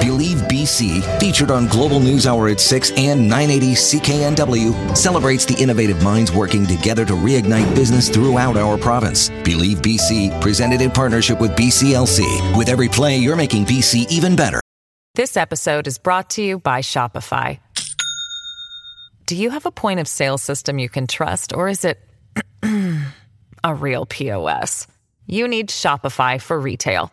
Believe 0.00 0.38
BC, 0.48 1.20
featured 1.20 1.50
on 1.50 1.66
Global 1.68 2.00
News 2.00 2.26
Hour 2.26 2.48
at 2.48 2.58
6 2.58 2.92
and 2.96 3.28
980 3.28 3.74
CKNW, 3.74 4.96
celebrates 4.96 5.44
the 5.44 5.60
innovative 5.62 6.02
minds 6.02 6.32
working 6.32 6.66
together 6.66 7.04
to 7.04 7.12
reignite 7.12 7.74
business 7.74 8.08
throughout 8.08 8.56
our 8.56 8.78
province. 8.78 9.28
Believe 9.44 9.82
BC, 9.82 10.40
presented 10.40 10.80
in 10.80 10.90
partnership 10.90 11.40
with 11.40 11.50
BCLC. 11.52 12.56
With 12.56 12.68
every 12.68 12.88
play, 12.88 13.18
you're 13.18 13.36
making 13.36 13.66
BC 13.66 14.08
even 14.10 14.36
better. 14.36 14.60
This 15.16 15.36
episode 15.36 15.86
is 15.86 15.98
brought 15.98 16.30
to 16.30 16.42
you 16.42 16.58
by 16.58 16.80
Shopify. 16.80 17.58
Do 19.26 19.36
you 19.36 19.50
have 19.50 19.66
a 19.66 19.70
point 19.70 20.00
of 20.00 20.08
sale 20.08 20.38
system 20.38 20.78
you 20.78 20.88
can 20.88 21.06
trust, 21.06 21.52
or 21.52 21.68
is 21.68 21.84
it 21.84 22.00
a 23.64 23.74
real 23.74 24.06
POS? 24.06 24.86
You 25.26 25.46
need 25.46 25.68
Shopify 25.68 26.40
for 26.40 26.58
retail. 26.58 27.12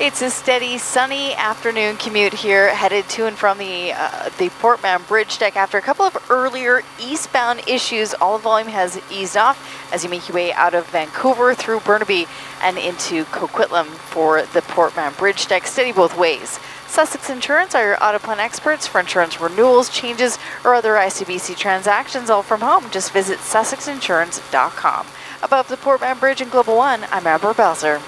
It's 0.00 0.22
a 0.22 0.30
steady, 0.30 0.76
sunny 0.78 1.34
afternoon 1.34 1.98
commute 1.98 2.34
here, 2.34 2.74
headed 2.74 3.08
to 3.10 3.26
and 3.26 3.38
from 3.38 3.58
the 3.58 3.92
uh, 3.92 4.28
the 4.38 4.48
Port 4.58 4.82
Mann 4.82 5.00
Bridge 5.04 5.38
deck. 5.38 5.54
After 5.54 5.78
a 5.78 5.82
couple 5.82 6.04
of 6.04 6.16
earlier 6.28 6.82
eastbound 7.00 7.62
issues, 7.68 8.12
all 8.12 8.36
the 8.36 8.42
volume 8.42 8.66
has 8.66 9.00
eased 9.08 9.36
off 9.36 9.88
as 9.92 10.02
you 10.02 10.10
make 10.10 10.28
your 10.28 10.34
way 10.34 10.52
out 10.52 10.74
of 10.74 10.84
Vancouver 10.88 11.54
through 11.54 11.78
Burnaby 11.78 12.26
and 12.60 12.76
into 12.76 13.24
Coquitlam 13.26 13.86
for 13.86 14.42
the 14.42 14.62
Port 14.62 14.96
Mann 14.96 15.12
Bridge 15.12 15.46
deck. 15.46 15.64
Steady 15.64 15.92
both 15.92 16.18
ways. 16.18 16.58
Sussex 16.88 17.30
Insurance 17.30 17.76
are 17.76 17.86
your 17.86 18.02
auto 18.02 18.18
plan 18.18 18.40
experts 18.40 18.88
for 18.88 19.00
insurance 19.00 19.40
renewals, 19.40 19.88
changes, 19.90 20.40
or 20.64 20.74
other 20.74 20.94
ICBC 20.94 21.56
transactions, 21.56 22.30
all 22.30 22.42
from 22.42 22.62
home. 22.62 22.90
Just 22.90 23.12
visit 23.12 23.38
sussexinsurance.com. 23.38 25.06
Above 25.44 25.68
the 25.68 25.76
Port 25.76 26.00
Mann 26.00 26.18
Bridge 26.18 26.40
in 26.40 26.48
Global 26.48 26.76
One, 26.76 27.04
I'm 27.12 27.28
Amber 27.28 27.54
Belzer. 27.54 28.02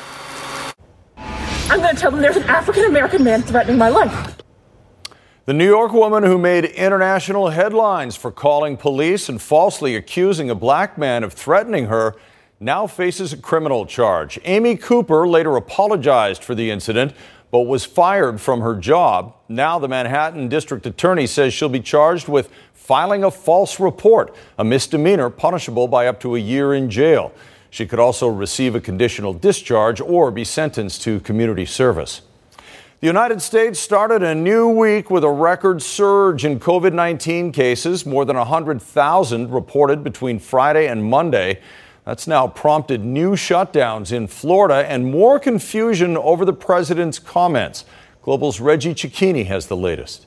I'm 1.68 1.80
going 1.80 1.96
to 1.96 2.00
tell 2.00 2.12
them 2.12 2.20
there's 2.20 2.36
an 2.36 2.44
African 2.44 2.84
American 2.84 3.24
man 3.24 3.42
threatening 3.42 3.76
my 3.76 3.88
life. 3.88 4.36
The 5.46 5.52
New 5.52 5.66
York 5.66 5.92
woman 5.92 6.22
who 6.22 6.38
made 6.38 6.64
international 6.64 7.48
headlines 7.48 8.14
for 8.14 8.30
calling 8.30 8.76
police 8.76 9.28
and 9.28 9.42
falsely 9.42 9.96
accusing 9.96 10.48
a 10.48 10.54
black 10.54 10.96
man 10.96 11.24
of 11.24 11.32
threatening 11.32 11.86
her 11.86 12.14
now 12.60 12.86
faces 12.86 13.32
a 13.32 13.36
criminal 13.36 13.84
charge. 13.84 14.38
Amy 14.44 14.76
Cooper 14.76 15.26
later 15.26 15.56
apologized 15.56 16.44
for 16.44 16.54
the 16.54 16.70
incident 16.70 17.12
but 17.50 17.62
was 17.62 17.84
fired 17.84 18.40
from 18.40 18.60
her 18.60 18.76
job. 18.76 19.34
Now 19.48 19.80
the 19.80 19.88
Manhattan 19.88 20.48
district 20.48 20.86
attorney 20.86 21.26
says 21.26 21.52
she'll 21.52 21.68
be 21.68 21.80
charged 21.80 22.28
with 22.28 22.48
filing 22.74 23.24
a 23.24 23.30
false 23.30 23.80
report, 23.80 24.34
a 24.58 24.64
misdemeanor 24.64 25.30
punishable 25.30 25.88
by 25.88 26.06
up 26.06 26.20
to 26.20 26.36
a 26.36 26.38
year 26.38 26.74
in 26.74 26.90
jail. 26.90 27.32
She 27.70 27.86
could 27.86 27.98
also 27.98 28.28
receive 28.28 28.74
a 28.74 28.80
conditional 28.80 29.32
discharge 29.32 30.00
or 30.00 30.30
be 30.30 30.44
sentenced 30.44 31.02
to 31.02 31.20
community 31.20 31.66
service. 31.66 32.22
The 33.00 33.06
United 33.06 33.42
States 33.42 33.78
started 33.78 34.22
a 34.22 34.34
new 34.34 34.68
week 34.68 35.10
with 35.10 35.22
a 35.22 35.30
record 35.30 35.82
surge 35.82 36.46
in 36.46 36.58
COVID 36.58 36.94
19 36.94 37.52
cases, 37.52 38.06
more 38.06 38.24
than 38.24 38.36
100,000 38.36 39.50
reported 39.50 40.02
between 40.02 40.38
Friday 40.38 40.88
and 40.88 41.04
Monday. 41.04 41.60
That's 42.06 42.26
now 42.26 42.48
prompted 42.48 43.04
new 43.04 43.32
shutdowns 43.32 44.12
in 44.12 44.28
Florida 44.28 44.86
and 44.88 45.10
more 45.10 45.38
confusion 45.38 46.16
over 46.16 46.44
the 46.44 46.52
president's 46.52 47.18
comments. 47.18 47.84
Global's 48.22 48.60
Reggie 48.60 48.94
Cecchini 48.94 49.44
has 49.46 49.66
the 49.66 49.76
latest. 49.76 50.26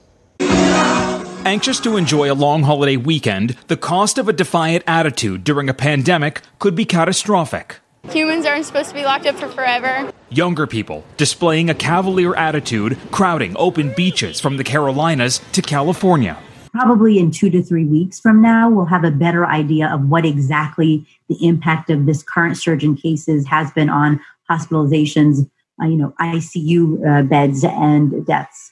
Anxious 1.45 1.79
to 1.79 1.95
enjoy 1.95 2.29
a 2.29 2.35
long 2.35 2.63
holiday 2.63 2.97
weekend, 2.97 3.51
the 3.67 3.77
cost 3.77 4.17
of 4.17 4.27
a 4.27 4.33
defiant 4.33 4.83
attitude 4.85 5.45
during 5.45 5.69
a 5.69 5.73
pandemic 5.73 6.41
could 6.59 6.75
be 6.75 6.83
catastrophic. 6.83 7.77
Humans 8.09 8.45
aren't 8.45 8.65
supposed 8.65 8.89
to 8.89 8.93
be 8.93 9.05
locked 9.05 9.25
up 9.25 9.35
for 9.35 9.47
forever. 9.47 10.11
Younger 10.29 10.67
people 10.67 11.05
displaying 11.15 11.69
a 11.69 11.73
cavalier 11.73 12.35
attitude, 12.35 12.97
crowding 13.11 13.55
open 13.57 13.93
beaches 13.95 14.41
from 14.41 14.57
the 14.57 14.65
Carolinas 14.65 15.39
to 15.53 15.61
California. 15.61 16.37
Probably 16.73 17.17
in 17.17 17.31
two 17.31 17.49
to 17.51 17.63
three 17.63 17.85
weeks 17.85 18.19
from 18.19 18.41
now, 18.41 18.69
we'll 18.69 18.85
have 18.85 19.05
a 19.05 19.11
better 19.11 19.45
idea 19.45 19.87
of 19.87 20.09
what 20.09 20.25
exactly 20.25 21.05
the 21.29 21.47
impact 21.47 21.89
of 21.89 22.05
this 22.05 22.21
current 22.21 22.57
surge 22.57 22.83
in 22.83 22.97
cases 22.97 23.47
has 23.47 23.71
been 23.71 23.89
on 23.89 24.19
hospitalizations, 24.49 25.49
uh, 25.81 25.85
you 25.87 25.95
know, 25.95 26.13
ICU 26.19 27.07
uh, 27.07 27.23
beds 27.23 27.63
and 27.63 28.25
deaths. 28.25 28.71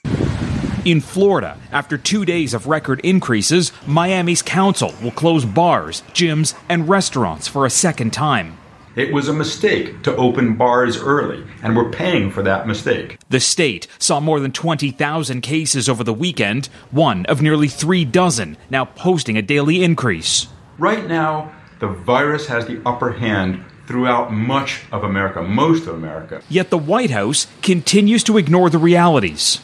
In 0.88 1.02
Florida, 1.02 1.58
after 1.70 1.98
two 1.98 2.24
days 2.24 2.54
of 2.54 2.66
record 2.66 3.00
increases, 3.00 3.72
Miami's 3.86 4.40
council 4.40 4.94
will 5.02 5.10
close 5.10 5.44
bars, 5.44 6.02
gyms, 6.14 6.54
and 6.66 6.88
restaurants 6.88 7.46
for 7.46 7.66
a 7.66 7.70
second 7.70 8.14
time. 8.14 8.56
It 8.96 9.12
was 9.12 9.28
a 9.28 9.34
mistake 9.34 10.02
to 10.04 10.16
open 10.16 10.56
bars 10.56 10.96
early, 10.96 11.44
and 11.62 11.76
we're 11.76 11.90
paying 11.90 12.30
for 12.30 12.42
that 12.42 12.66
mistake. 12.66 13.18
The 13.28 13.38
state 13.38 13.86
saw 13.98 14.18
more 14.18 14.40
than 14.40 14.50
20,000 14.50 15.42
cases 15.42 15.90
over 15.90 16.02
the 16.02 16.14
weekend, 16.14 16.70
one 16.90 17.26
of 17.26 17.42
nearly 17.42 17.68
three 17.68 18.06
dozen, 18.06 18.56
now 18.70 18.86
posting 18.86 19.36
a 19.36 19.42
daily 19.42 19.84
increase. 19.84 20.46
Right 20.78 21.06
now, 21.06 21.52
the 21.80 21.88
virus 21.88 22.46
has 22.46 22.66
the 22.66 22.80
upper 22.86 23.12
hand 23.12 23.62
throughout 23.86 24.32
much 24.32 24.84
of 24.90 25.04
America, 25.04 25.42
most 25.42 25.86
of 25.86 25.94
America. 25.94 26.40
Yet 26.48 26.70
the 26.70 26.78
White 26.78 27.10
House 27.10 27.46
continues 27.60 28.24
to 28.24 28.38
ignore 28.38 28.70
the 28.70 28.78
realities. 28.78 29.60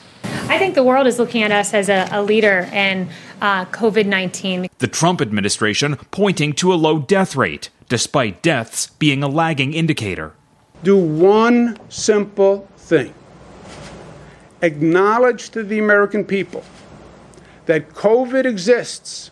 I 0.47 0.59
think 0.59 0.75
the 0.75 0.85
world 0.85 1.07
is 1.07 1.19
looking 1.19 1.43
at 1.43 1.51
us 1.51 1.73
as 1.73 1.89
a, 1.89 2.09
a 2.13 2.23
leader 2.23 2.69
in 2.73 3.09
uh, 3.41 3.65
COVID 3.67 4.07
19. 4.07 4.69
The 4.79 4.87
Trump 4.87 5.21
administration 5.21 5.97
pointing 6.11 6.53
to 6.55 6.73
a 6.73 6.77
low 6.77 6.99
death 6.99 7.35
rate, 7.35 7.71
despite 7.89 8.43
deaths 8.43 8.89
being 8.99 9.23
a 9.23 9.29
lagging 9.29 9.73
indicator. 9.73 10.35
Do 10.83 10.97
one 10.97 11.79
simple 11.89 12.69
thing 12.77 13.15
acknowledge 14.63 15.51
to 15.51 15.63
the 15.63 15.79
American 15.79 16.25
people 16.25 16.65
that 17.67 17.91
COVID 17.91 18.45
exists, 18.45 19.31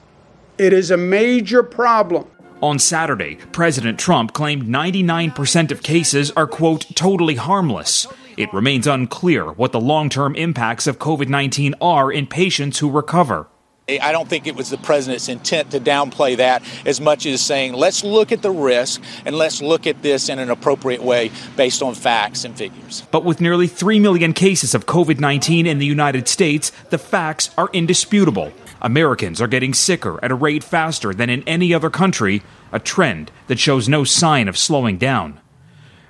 it 0.58 0.72
is 0.72 0.90
a 0.90 0.96
major 0.96 1.62
problem. 1.62 2.26
On 2.62 2.78
Saturday, 2.78 3.36
President 3.50 3.98
Trump 3.98 4.32
claimed 4.32 4.64
99% 4.64 5.72
of 5.72 5.82
cases 5.82 6.30
are, 6.32 6.46
quote, 6.46 6.86
totally 6.94 7.34
harmless. 7.34 8.06
It 8.36 8.52
remains 8.52 8.86
unclear 8.86 9.52
what 9.52 9.72
the 9.72 9.80
long 9.80 10.08
term 10.08 10.34
impacts 10.34 10.86
of 10.86 10.98
COVID 10.98 11.28
19 11.28 11.74
are 11.80 12.10
in 12.10 12.26
patients 12.26 12.78
who 12.78 12.90
recover. 12.90 13.48
I 13.88 14.12
don't 14.12 14.28
think 14.28 14.46
it 14.46 14.54
was 14.54 14.70
the 14.70 14.78
president's 14.78 15.28
intent 15.28 15.72
to 15.72 15.80
downplay 15.80 16.36
that 16.36 16.62
as 16.86 17.00
much 17.00 17.26
as 17.26 17.40
saying, 17.44 17.72
let's 17.72 18.04
look 18.04 18.30
at 18.30 18.40
the 18.40 18.50
risk 18.50 19.02
and 19.26 19.34
let's 19.36 19.60
look 19.60 19.88
at 19.88 20.02
this 20.02 20.28
in 20.28 20.38
an 20.38 20.50
appropriate 20.50 21.02
way 21.02 21.32
based 21.56 21.82
on 21.82 21.94
facts 21.94 22.44
and 22.44 22.56
figures. 22.56 23.02
But 23.10 23.24
with 23.24 23.40
nearly 23.40 23.66
3 23.66 23.98
million 23.98 24.34
cases 24.34 24.74
of 24.74 24.86
COVID 24.86 25.18
19 25.18 25.66
in 25.66 25.78
the 25.78 25.86
United 25.86 26.28
States, 26.28 26.70
the 26.90 26.98
facts 26.98 27.50
are 27.58 27.70
indisputable. 27.72 28.52
Americans 28.80 29.40
are 29.40 29.48
getting 29.48 29.74
sicker 29.74 30.22
at 30.24 30.30
a 30.30 30.36
rate 30.36 30.64
faster 30.64 31.12
than 31.12 31.28
in 31.28 31.42
any 31.44 31.74
other 31.74 31.90
country, 31.90 32.42
a 32.72 32.78
trend 32.78 33.30
that 33.48 33.58
shows 33.58 33.88
no 33.88 34.04
sign 34.04 34.48
of 34.48 34.56
slowing 34.56 34.96
down. 34.96 35.40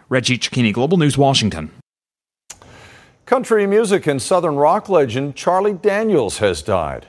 Reggie 0.08 0.38
Cecchini, 0.38 0.72
Global 0.74 0.98
News, 0.98 1.16
Washington. 1.16 1.70
Country 3.32 3.66
music 3.66 4.06
and 4.06 4.20
Southern 4.20 4.56
rock 4.56 4.90
legend 4.90 5.34
Charlie 5.34 5.72
Daniels 5.72 6.36
has 6.36 6.60
died. 6.60 7.06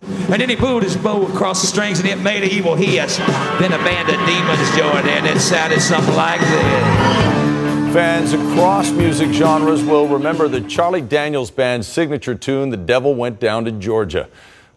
And 0.00 0.40
then 0.42 0.48
he 0.48 0.56
pulled 0.56 0.82
his 0.82 0.96
bow 0.96 1.24
across 1.24 1.60
the 1.60 1.68
strings 1.68 2.00
and 2.00 2.08
it 2.08 2.16
made 2.16 2.42
an 2.42 2.50
evil 2.50 2.74
hiss. 2.74 3.18
Then 3.18 3.72
a 3.72 3.78
band 3.78 4.08
of 4.08 4.16
demons 4.26 4.76
joined 4.76 5.06
in 5.06 5.24
and 5.24 5.36
it 5.36 5.38
sounded 5.38 5.80
something 5.80 6.16
like 6.16 6.40
this. 6.40 7.94
Fans 7.94 8.32
across 8.32 8.90
music 8.90 9.30
genres 9.32 9.84
will 9.84 10.08
remember 10.08 10.48
the 10.48 10.62
Charlie 10.62 11.00
Daniels 11.00 11.52
Band's 11.52 11.86
signature 11.86 12.34
tune, 12.34 12.70
The 12.70 12.76
Devil 12.76 13.14
Went 13.14 13.38
Down 13.38 13.64
to 13.64 13.70
Georgia. 13.70 14.28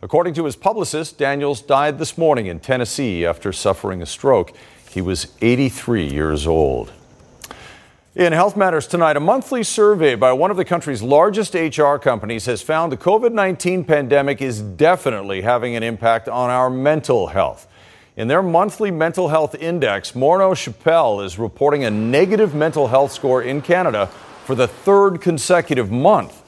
According 0.04 0.36
to 0.36 0.46
his 0.46 0.56
publicist, 0.56 1.18
Daniels 1.18 1.64
died 1.64 1.98
this 1.98 2.16
morning 2.16 2.46
in 2.46 2.60
Tennessee 2.60 3.26
after 3.26 3.52
suffering 3.52 4.04
a 4.04 4.06
stroke. 4.06 4.56
He 4.92 5.02
was 5.02 5.34
83 5.42 6.08
years 6.08 6.46
old. 6.46 6.94
In 8.16 8.32
Health 8.32 8.56
Matters 8.56 8.88
tonight, 8.88 9.18
a 9.18 9.20
monthly 9.20 9.62
survey 9.62 10.16
by 10.16 10.32
one 10.32 10.50
of 10.50 10.56
the 10.56 10.64
country's 10.64 11.04
largest 11.04 11.54
HR 11.54 11.98
companies 11.98 12.46
has 12.46 12.62
found 12.62 12.90
the 12.90 12.98
COVID 12.98 13.34
19 13.34 13.84
pandemic 13.84 14.42
is 14.42 14.62
definitely 14.62 15.42
having 15.42 15.76
an 15.76 15.84
impact 15.84 16.30
on 16.30 16.50
our 16.50 16.70
mental 16.70 17.28
health. 17.28 17.68
In 18.16 18.30
their 18.30 18.42
monthly 18.42 18.90
mental 18.90 19.28
health 19.28 19.54
index, 19.56 20.14
Morneau 20.14 20.56
Shepell 20.56 21.26
is 21.26 21.38
reporting 21.38 21.84
a 21.84 21.92
negative 21.92 22.56
mental 22.56 22.88
health 22.88 23.12
score 23.12 23.44
in 23.44 23.62
Canada 23.62 24.08
for 24.46 24.56
the 24.56 24.70
third 24.70 25.20
consecutive 25.20 25.92
month. 25.92 26.42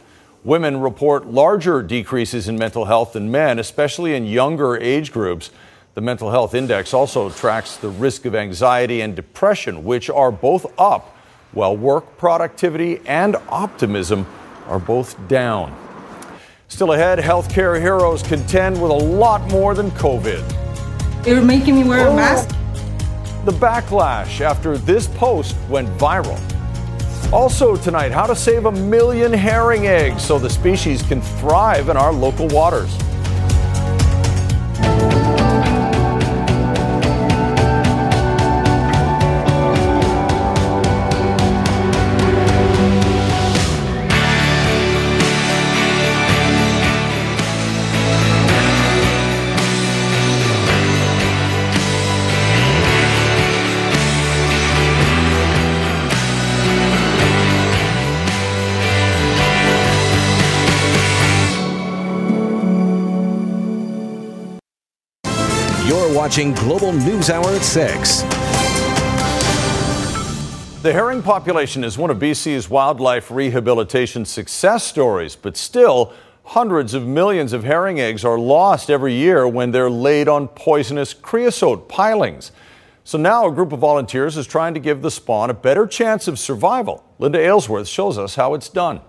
Women 0.45 0.79
report 0.79 1.27
larger 1.27 1.83
decreases 1.83 2.47
in 2.47 2.57
mental 2.57 2.85
health 2.85 3.11
than 3.11 3.29
men, 3.29 3.59
especially 3.59 4.15
in 4.15 4.25
younger 4.25 4.77
age 4.77 5.11
groups. 5.11 5.51
The 5.95 6.01
mental 6.01 6.31
health 6.31 6.55
index 6.55 6.93
also 6.93 7.29
tracks 7.29 7.75
the 7.75 7.89
risk 7.89 8.23
of 8.23 8.35
anxiety 8.35 9.01
and 9.01 9.17
depression, 9.17 9.83
which 9.83 10.09
are 10.09 10.31
both 10.31 10.65
up 10.79 11.15
while 11.51 11.75
work 11.75 12.17
productivity 12.17 13.01
and 13.05 13.35
optimism 13.49 14.25
are 14.67 14.79
both 14.79 15.15
down. 15.27 15.75
Still 16.67 16.93
ahead, 16.93 17.19
healthcare 17.19 17.79
heroes 17.79 18.21
contend 18.21 18.81
with 18.81 18.91
a 18.91 18.93
lot 18.93 19.41
more 19.49 19.73
than 19.73 19.89
COVID. 19.91 21.25
You're 21.25 21.41
making 21.41 21.75
me 21.75 21.83
wear 21.83 22.07
a 22.07 22.09
oh. 22.09 22.15
mask? 22.15 22.49
The 23.45 23.53
backlash 23.53 24.41
after 24.41 24.77
this 24.77 25.07
post 25.07 25.55
went 25.69 25.87
viral. 25.97 26.37
Also, 27.31 27.75
tonight, 27.75 28.11
how 28.11 28.25
to 28.25 28.35
save 28.35 28.65
a 28.65 28.71
million 28.71 29.33
herring 29.33 29.87
eggs 29.87 30.23
so 30.23 30.39
the 30.39 30.49
species 30.49 31.01
can 31.01 31.21
thrive 31.21 31.89
in 31.89 31.97
our 31.97 32.13
local 32.13 32.47
waters. 32.49 32.97
Watching 66.27 66.51
Global 66.55 66.91
News 66.91 67.29
Hour 67.29 67.47
at 67.51 67.61
6. 67.61 68.21
The 70.81 70.91
herring 70.91 71.23
population 71.23 71.85
is 71.85 71.97
one 71.97 72.09
of 72.09 72.19
BC's 72.19 72.69
wildlife 72.69 73.31
rehabilitation 73.31 74.25
success 74.25 74.83
stories, 74.83 75.37
but 75.37 75.55
still, 75.55 76.11
hundreds 76.43 76.93
of 76.93 77.07
millions 77.07 77.53
of 77.53 77.63
herring 77.63 78.01
eggs 78.01 78.25
are 78.25 78.37
lost 78.37 78.89
every 78.89 79.13
year 79.13 79.47
when 79.47 79.71
they're 79.71 79.89
laid 79.89 80.27
on 80.27 80.49
poisonous 80.49 81.13
creosote 81.13 81.87
pilings. 81.87 82.51
So 83.05 83.17
now 83.17 83.47
a 83.47 83.51
group 83.53 83.71
of 83.71 83.79
volunteers 83.79 84.35
is 84.35 84.45
trying 84.45 84.73
to 84.73 84.81
give 84.81 85.01
the 85.01 85.11
spawn 85.11 85.49
a 85.49 85.53
better 85.53 85.87
chance 85.87 86.27
of 86.27 86.37
survival. 86.37 87.05
Linda 87.19 87.39
Aylesworth 87.39 87.87
shows 87.87 88.17
us 88.17 88.35
how 88.35 88.53
it's 88.53 88.67
done. 88.67 88.99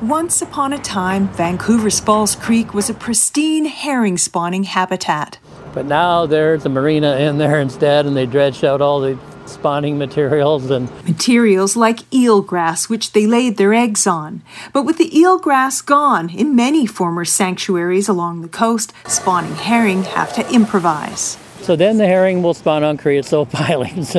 Once 0.00 0.42
upon 0.42 0.72
a 0.72 0.78
time, 0.78 1.26
Vancouver's 1.30 1.98
False 1.98 2.36
Creek 2.36 2.72
was 2.72 2.88
a 2.88 2.94
pristine 2.94 3.64
herring 3.64 4.16
spawning 4.16 4.62
habitat. 4.62 5.38
But 5.74 5.86
now 5.86 6.24
there's 6.24 6.64
a 6.64 6.68
marina 6.68 7.16
in 7.16 7.38
there 7.38 7.60
instead, 7.60 8.06
and 8.06 8.16
they 8.16 8.26
dredged 8.26 8.64
out 8.64 8.80
all 8.80 9.00
the 9.00 9.18
spawning 9.46 9.98
materials 9.98 10.70
and 10.70 10.88
materials 11.04 11.76
like 11.76 11.98
eelgrass 12.10 12.88
which 12.88 13.12
they 13.12 13.26
laid 13.26 13.56
their 13.56 13.74
eggs 13.74 14.06
on. 14.06 14.42
But 14.72 14.84
with 14.84 14.98
the 14.98 15.10
eelgrass 15.10 15.84
gone 15.84 16.30
in 16.30 16.56
many 16.56 16.86
former 16.86 17.24
sanctuaries 17.24 18.08
along 18.08 18.40
the 18.40 18.48
coast 18.48 18.92
spawning 19.06 19.54
herring 19.56 20.04
have 20.04 20.32
to 20.34 20.48
improvise. 20.50 21.36
So 21.60 21.76
then 21.76 21.98
the 21.98 22.06
herring 22.06 22.42
will 22.42 22.54
spawn 22.54 22.84
on 22.84 22.96
creosote 22.96 23.50
pilings 23.52 24.16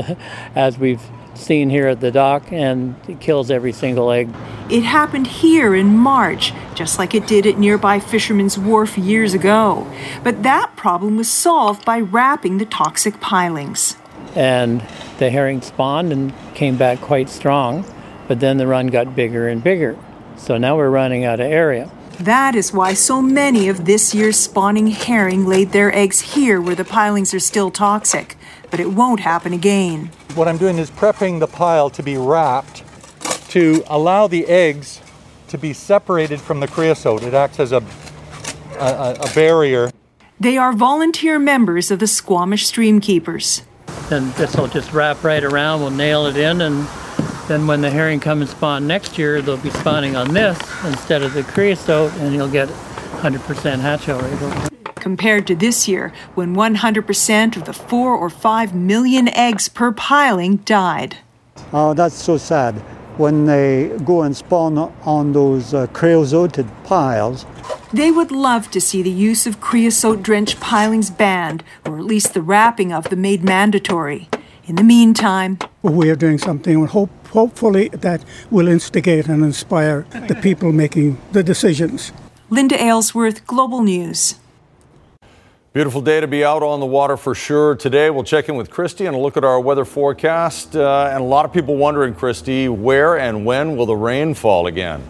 as 0.55 0.77
we've 0.77 1.01
seen 1.37 1.69
here 1.69 1.87
at 1.87 1.99
the 1.99 2.11
dock 2.11 2.51
and 2.51 2.95
it 3.07 3.19
kills 3.19 3.51
every 3.51 3.71
single 3.71 4.11
egg. 4.11 4.29
It 4.69 4.83
happened 4.83 5.27
here 5.27 5.75
in 5.75 5.97
March, 5.97 6.53
just 6.73 6.97
like 6.97 7.13
it 7.13 7.27
did 7.27 7.45
at 7.45 7.57
nearby 7.57 7.99
Fisherman's 7.99 8.57
Wharf 8.57 8.97
years 8.97 9.33
ago. 9.33 9.87
But 10.23 10.43
that 10.43 10.75
problem 10.75 11.17
was 11.17 11.29
solved 11.29 11.85
by 11.85 11.99
wrapping 11.99 12.57
the 12.57 12.65
toxic 12.65 13.19
pilings 13.19 13.97
and 14.35 14.81
the 15.17 15.29
herring 15.29 15.61
spawned 15.61 16.11
and 16.11 16.33
came 16.53 16.77
back 16.77 16.99
quite 16.99 17.29
strong. 17.29 17.85
But 18.27 18.39
then 18.39 18.57
the 18.57 18.67
run 18.67 18.87
got 18.87 19.15
bigger 19.15 19.47
and 19.47 19.63
bigger. 19.63 19.97
So 20.37 20.57
now 20.57 20.75
we're 20.75 20.89
running 20.89 21.23
out 21.23 21.39
of 21.39 21.47
area. 21.47 21.89
That 22.19 22.55
is 22.55 22.73
why 22.73 22.93
so 22.93 23.21
many 23.21 23.67
of 23.67 23.85
this 23.85 24.15
year's 24.15 24.37
spawning 24.37 24.87
herring 24.87 25.45
laid 25.45 25.71
their 25.71 25.93
eggs 25.93 26.21
here 26.21 26.61
where 26.61 26.75
the 26.75 26.85
pilings 26.85 27.33
are 27.33 27.39
still 27.39 27.71
toxic. 27.71 28.37
But 28.75 28.81
it 28.81 28.91
won't 28.91 29.21
happen 29.21 29.53
again. 29.53 30.11
What 30.33 30.49
I'm 30.49 30.57
doing 30.57 30.79
is 30.79 30.91
prepping 30.91 31.39
the 31.39 31.47
pile 31.47 31.89
to 31.91 32.03
be 32.03 32.17
wrapped 32.17 32.83
to 33.51 33.85
allow 33.87 34.27
the 34.27 34.45
eggs 34.47 34.99
to 35.47 35.57
be 35.57 35.71
separated 35.71 36.41
from 36.41 36.59
the 36.59 36.67
creosote. 36.67 37.23
It 37.23 37.33
acts 37.33 37.61
as 37.61 37.71
a, 37.71 37.81
a, 38.77 39.15
a 39.17 39.31
barrier. 39.33 39.91
They 40.41 40.57
are 40.57 40.73
volunteer 40.73 41.39
members 41.39 41.89
of 41.89 41.99
the 41.99 42.07
Squamish 42.07 42.69
Streamkeepers. 42.69 43.61
Then 44.09 44.33
this 44.33 44.57
will 44.57 44.67
just 44.67 44.91
wrap 44.91 45.23
right 45.23 45.45
around, 45.45 45.79
we'll 45.79 45.91
nail 45.91 46.25
it 46.25 46.35
in, 46.35 46.59
and 46.59 46.85
then 47.47 47.67
when 47.67 47.79
the 47.79 47.89
herring 47.89 48.19
come 48.19 48.41
and 48.41 48.49
spawn 48.49 48.87
next 48.87 49.17
year, 49.17 49.41
they'll 49.41 49.55
be 49.55 49.69
spawning 49.69 50.17
on 50.17 50.33
this 50.33 50.59
instead 50.83 51.23
of 51.23 51.33
the 51.33 51.43
creosote, 51.43 52.11
and 52.15 52.35
you'll 52.35 52.51
get 52.51 52.67
100% 52.67 53.79
hatch 53.79 54.09
out 54.09 54.21
rate. 54.21 54.74
Compared 55.05 55.45
to 55.45 55.55
this 55.55 55.87
year, 55.87 56.11
when 56.33 56.55
100% 56.55 57.55
of 57.55 57.65
the 57.65 57.73
four 57.73 58.15
or 58.15 58.27
five 58.27 58.73
million 58.73 59.27
eggs 59.27 59.69
per 59.69 59.91
piling 59.91 60.55
died. 60.65 61.17
Oh, 61.71 61.93
that's 61.93 62.15
so 62.15 62.37
sad. 62.37 62.73
When 63.21 63.45
they 63.45 63.95
go 64.03 64.23
and 64.23 64.35
spawn 64.35 64.79
on 65.03 65.31
those 65.31 65.75
uh, 65.75 65.85
creosoted 65.93 66.65
piles, 66.85 67.45
they 67.93 68.09
would 68.09 68.31
love 68.31 68.71
to 68.71 68.81
see 68.81 69.03
the 69.03 69.11
use 69.11 69.45
of 69.45 69.61
creosote 69.61 70.23
drenched 70.23 70.59
pilings 70.59 71.11
banned, 71.11 71.63
or 71.85 71.99
at 71.99 72.05
least 72.05 72.33
the 72.33 72.41
wrapping 72.41 72.91
of 72.91 73.11
them 73.11 73.21
made 73.21 73.43
mandatory. 73.43 74.27
In 74.65 74.75
the 74.75 74.83
meantime, 74.83 75.59
we 75.83 76.09
are 76.09 76.15
doing 76.15 76.39
something, 76.39 76.77
and 76.77 76.89
hope, 76.89 77.11
hopefully, 77.27 77.89
that 77.89 78.25
will 78.49 78.67
instigate 78.67 79.27
and 79.27 79.43
inspire 79.43 80.07
the 80.29 80.33
people 80.41 80.71
making 80.71 81.19
the 81.31 81.43
decisions. 81.43 82.11
Linda 82.49 82.83
Aylesworth, 82.83 83.45
Global 83.45 83.83
News. 83.83 84.37
Beautiful 85.75 85.99
day 85.99 86.21
to 86.21 86.27
be 86.27 86.41
out 86.41 86.63
on 86.63 86.79
the 86.79 86.85
water 86.85 87.17
for 87.17 87.35
sure. 87.35 87.75
Today, 87.75 88.09
we'll 88.09 88.23
check 88.23 88.47
in 88.47 88.55
with 88.55 88.69
Kristi 88.69 89.09
and 89.09 89.17
look 89.17 89.35
at 89.35 89.43
our 89.43 89.59
weather 89.59 89.83
forecast. 89.83 90.73
Uh, 90.73 91.09
and 91.11 91.21
a 91.21 91.25
lot 91.25 91.43
of 91.43 91.51
people 91.51 91.75
wondering, 91.75 92.15
Kristi, 92.15 92.69
where 92.69 93.19
and 93.19 93.45
when 93.45 93.75
will 93.75 93.85
the 93.85 93.93
rain 93.97 94.35
fall 94.35 94.67
again? 94.67 95.03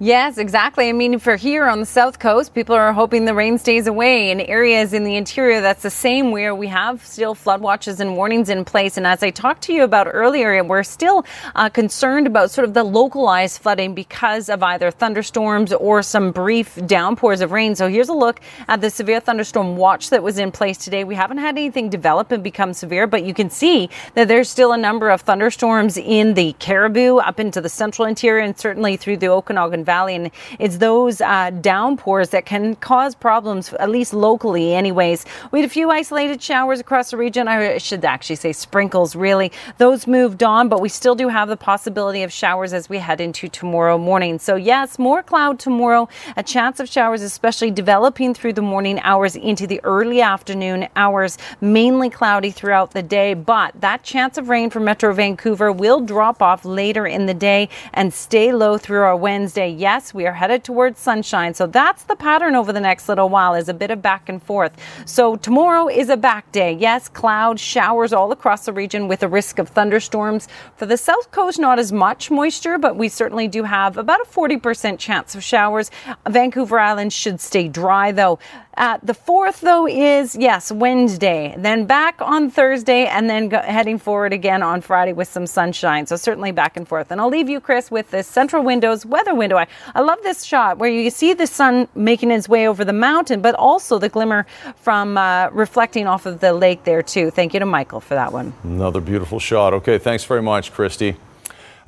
Yes, 0.00 0.38
exactly. 0.38 0.88
I 0.88 0.92
mean, 0.92 1.18
for 1.18 1.34
here 1.34 1.66
on 1.66 1.80
the 1.80 1.86
south 1.86 2.20
coast, 2.20 2.54
people 2.54 2.76
are 2.76 2.92
hoping 2.92 3.24
the 3.24 3.34
rain 3.34 3.58
stays 3.58 3.88
away. 3.88 4.30
In 4.30 4.40
areas 4.40 4.92
in 4.92 5.02
the 5.02 5.16
interior, 5.16 5.60
that's 5.60 5.82
the 5.82 5.90
same 5.90 6.30
where 6.30 6.54
we 6.54 6.68
have 6.68 7.04
still 7.04 7.34
flood 7.34 7.60
watches 7.60 7.98
and 7.98 8.14
warnings 8.14 8.48
in 8.48 8.64
place. 8.64 8.96
And 8.96 9.08
as 9.08 9.24
I 9.24 9.30
talked 9.30 9.62
to 9.62 9.72
you 9.72 9.82
about 9.82 10.06
earlier, 10.08 10.62
we're 10.62 10.84
still 10.84 11.26
uh, 11.56 11.68
concerned 11.68 12.28
about 12.28 12.52
sort 12.52 12.64
of 12.68 12.74
the 12.74 12.84
localized 12.84 13.60
flooding 13.60 13.92
because 13.92 14.48
of 14.48 14.62
either 14.62 14.92
thunderstorms 14.92 15.72
or 15.72 16.04
some 16.04 16.30
brief 16.30 16.78
downpours 16.86 17.40
of 17.40 17.50
rain. 17.50 17.74
So 17.74 17.88
here's 17.88 18.08
a 18.08 18.14
look 18.14 18.38
at 18.68 18.80
the 18.80 18.90
severe 18.90 19.18
thunderstorm 19.18 19.76
watch 19.76 20.10
that 20.10 20.22
was 20.22 20.38
in 20.38 20.52
place 20.52 20.78
today. 20.78 21.02
We 21.02 21.16
haven't 21.16 21.38
had 21.38 21.58
anything 21.58 21.90
develop 21.90 22.30
and 22.30 22.44
become 22.44 22.72
severe, 22.72 23.08
but 23.08 23.24
you 23.24 23.34
can 23.34 23.50
see 23.50 23.90
that 24.14 24.28
there's 24.28 24.48
still 24.48 24.70
a 24.70 24.78
number 24.78 25.10
of 25.10 25.22
thunderstorms 25.22 25.96
in 25.96 26.34
the 26.34 26.54
Cariboo, 26.60 27.18
up 27.18 27.40
into 27.40 27.60
the 27.60 27.68
central 27.68 28.06
interior, 28.06 28.44
and 28.44 28.56
certainly 28.56 28.96
through 28.96 29.16
the 29.16 29.26
Okanagan 29.26 29.87
Valley. 29.88 30.14
And 30.14 30.30
it's 30.58 30.76
those 30.76 31.20
uh, 31.20 31.50
downpours 31.60 32.28
that 32.34 32.44
can 32.44 32.76
cause 32.76 33.14
problems, 33.14 33.72
at 33.84 33.90
least 33.90 34.12
locally, 34.12 34.74
anyways. 34.74 35.24
We 35.50 35.60
had 35.60 35.66
a 35.66 35.72
few 35.78 35.90
isolated 35.90 36.42
showers 36.42 36.78
across 36.78 37.10
the 37.10 37.16
region. 37.16 37.48
I 37.48 37.78
should 37.78 38.04
actually 38.04 38.36
say 38.36 38.52
sprinkles, 38.52 39.16
really. 39.16 39.50
Those 39.78 40.06
moved 40.06 40.42
on, 40.42 40.68
but 40.68 40.80
we 40.80 40.90
still 40.90 41.14
do 41.14 41.28
have 41.28 41.48
the 41.48 41.56
possibility 41.56 42.22
of 42.22 42.30
showers 42.32 42.72
as 42.72 42.88
we 42.88 42.98
head 42.98 43.20
into 43.20 43.48
tomorrow 43.48 43.96
morning. 43.96 44.38
So, 44.38 44.56
yes, 44.56 44.98
more 44.98 45.22
cloud 45.22 45.58
tomorrow. 45.58 46.08
A 46.36 46.42
chance 46.42 46.80
of 46.80 46.88
showers, 46.88 47.22
especially 47.22 47.70
developing 47.70 48.34
through 48.34 48.52
the 48.52 48.68
morning 48.74 49.00
hours 49.00 49.36
into 49.36 49.66
the 49.66 49.80
early 49.84 50.20
afternoon 50.20 50.88
hours. 50.96 51.38
Mainly 51.60 52.10
cloudy 52.10 52.50
throughout 52.50 52.90
the 52.92 53.02
day, 53.02 53.34
but 53.34 53.72
that 53.80 54.02
chance 54.02 54.36
of 54.36 54.48
rain 54.50 54.68
for 54.70 54.80
Metro 54.80 55.12
Vancouver 55.14 55.72
will 55.72 56.00
drop 56.00 56.42
off 56.42 56.64
later 56.64 57.06
in 57.06 57.26
the 57.26 57.34
day 57.34 57.68
and 57.94 58.12
stay 58.12 58.52
low 58.52 58.76
through 58.76 59.02
our 59.08 59.16
Wednesday 59.16 59.70
yes, 59.78 60.12
we 60.12 60.26
are 60.26 60.32
headed 60.32 60.64
towards 60.64 60.98
sunshine. 60.98 61.54
So 61.54 61.66
that's 61.66 62.02
the 62.04 62.16
pattern 62.16 62.54
over 62.54 62.72
the 62.72 62.80
next 62.80 63.08
little 63.08 63.28
while 63.28 63.54
is 63.54 63.68
a 63.68 63.74
bit 63.74 63.90
of 63.90 64.02
back 64.02 64.28
and 64.28 64.42
forth. 64.42 64.72
So 65.06 65.36
tomorrow 65.36 65.88
is 65.88 66.08
a 66.08 66.16
back 66.16 66.50
day. 66.52 66.72
Yes, 66.72 67.08
cloud 67.08 67.60
showers 67.60 68.12
all 68.12 68.32
across 68.32 68.66
the 68.66 68.72
region 68.72 69.08
with 69.08 69.22
a 69.22 69.28
risk 69.28 69.58
of 69.58 69.68
thunderstorms. 69.68 70.48
For 70.76 70.86
the 70.86 70.96
south 70.96 71.30
coast, 71.30 71.58
not 71.58 71.78
as 71.78 71.92
much 71.92 72.30
moisture, 72.30 72.78
but 72.78 72.96
we 72.96 73.08
certainly 73.08 73.48
do 73.48 73.62
have 73.62 73.96
about 73.96 74.20
a 74.20 74.24
40% 74.24 74.98
chance 74.98 75.34
of 75.34 75.42
showers. 75.42 75.90
Vancouver 76.28 76.78
Island 76.78 77.12
should 77.12 77.40
stay 77.40 77.68
dry 77.68 78.12
though. 78.12 78.38
Uh, 78.78 78.96
the 79.02 79.12
fourth, 79.12 79.60
though, 79.60 79.88
is 79.88 80.36
yes, 80.36 80.70
Wednesday, 80.70 81.52
then 81.58 81.84
back 81.84 82.22
on 82.22 82.48
Thursday, 82.48 83.06
and 83.06 83.28
then 83.28 83.48
go, 83.48 83.60
heading 83.60 83.98
forward 83.98 84.32
again 84.32 84.62
on 84.62 84.80
Friday 84.80 85.12
with 85.12 85.26
some 85.26 85.48
sunshine. 85.48 86.06
So 86.06 86.14
certainly 86.14 86.52
back 86.52 86.76
and 86.76 86.86
forth. 86.86 87.10
And 87.10 87.20
I'll 87.20 87.28
leave 87.28 87.48
you, 87.48 87.60
Chris, 87.60 87.90
with 87.90 88.08
this 88.12 88.28
central 88.28 88.62
windows 88.62 89.04
weather 89.04 89.34
window. 89.34 89.56
I, 89.56 89.66
I 89.96 90.00
love 90.00 90.20
this 90.22 90.44
shot 90.44 90.78
where 90.78 90.88
you 90.88 91.10
see 91.10 91.32
the 91.32 91.48
sun 91.48 91.88
making 91.96 92.30
its 92.30 92.48
way 92.48 92.68
over 92.68 92.84
the 92.84 92.92
mountain, 92.92 93.42
but 93.42 93.56
also 93.56 93.98
the 93.98 94.08
glimmer 94.08 94.46
from 94.76 95.18
uh, 95.18 95.48
reflecting 95.50 96.06
off 96.06 96.24
of 96.24 96.38
the 96.38 96.52
lake 96.52 96.84
there 96.84 97.02
too. 97.02 97.32
Thank 97.32 97.54
you 97.54 97.60
to 97.60 97.66
Michael 97.66 98.00
for 98.00 98.14
that 98.14 98.32
one. 98.32 98.52
Another 98.62 99.00
beautiful 99.00 99.40
shot. 99.40 99.74
Okay, 99.74 99.98
thanks 99.98 100.22
very 100.22 100.42
much, 100.42 100.72
Kristi. 100.72 101.16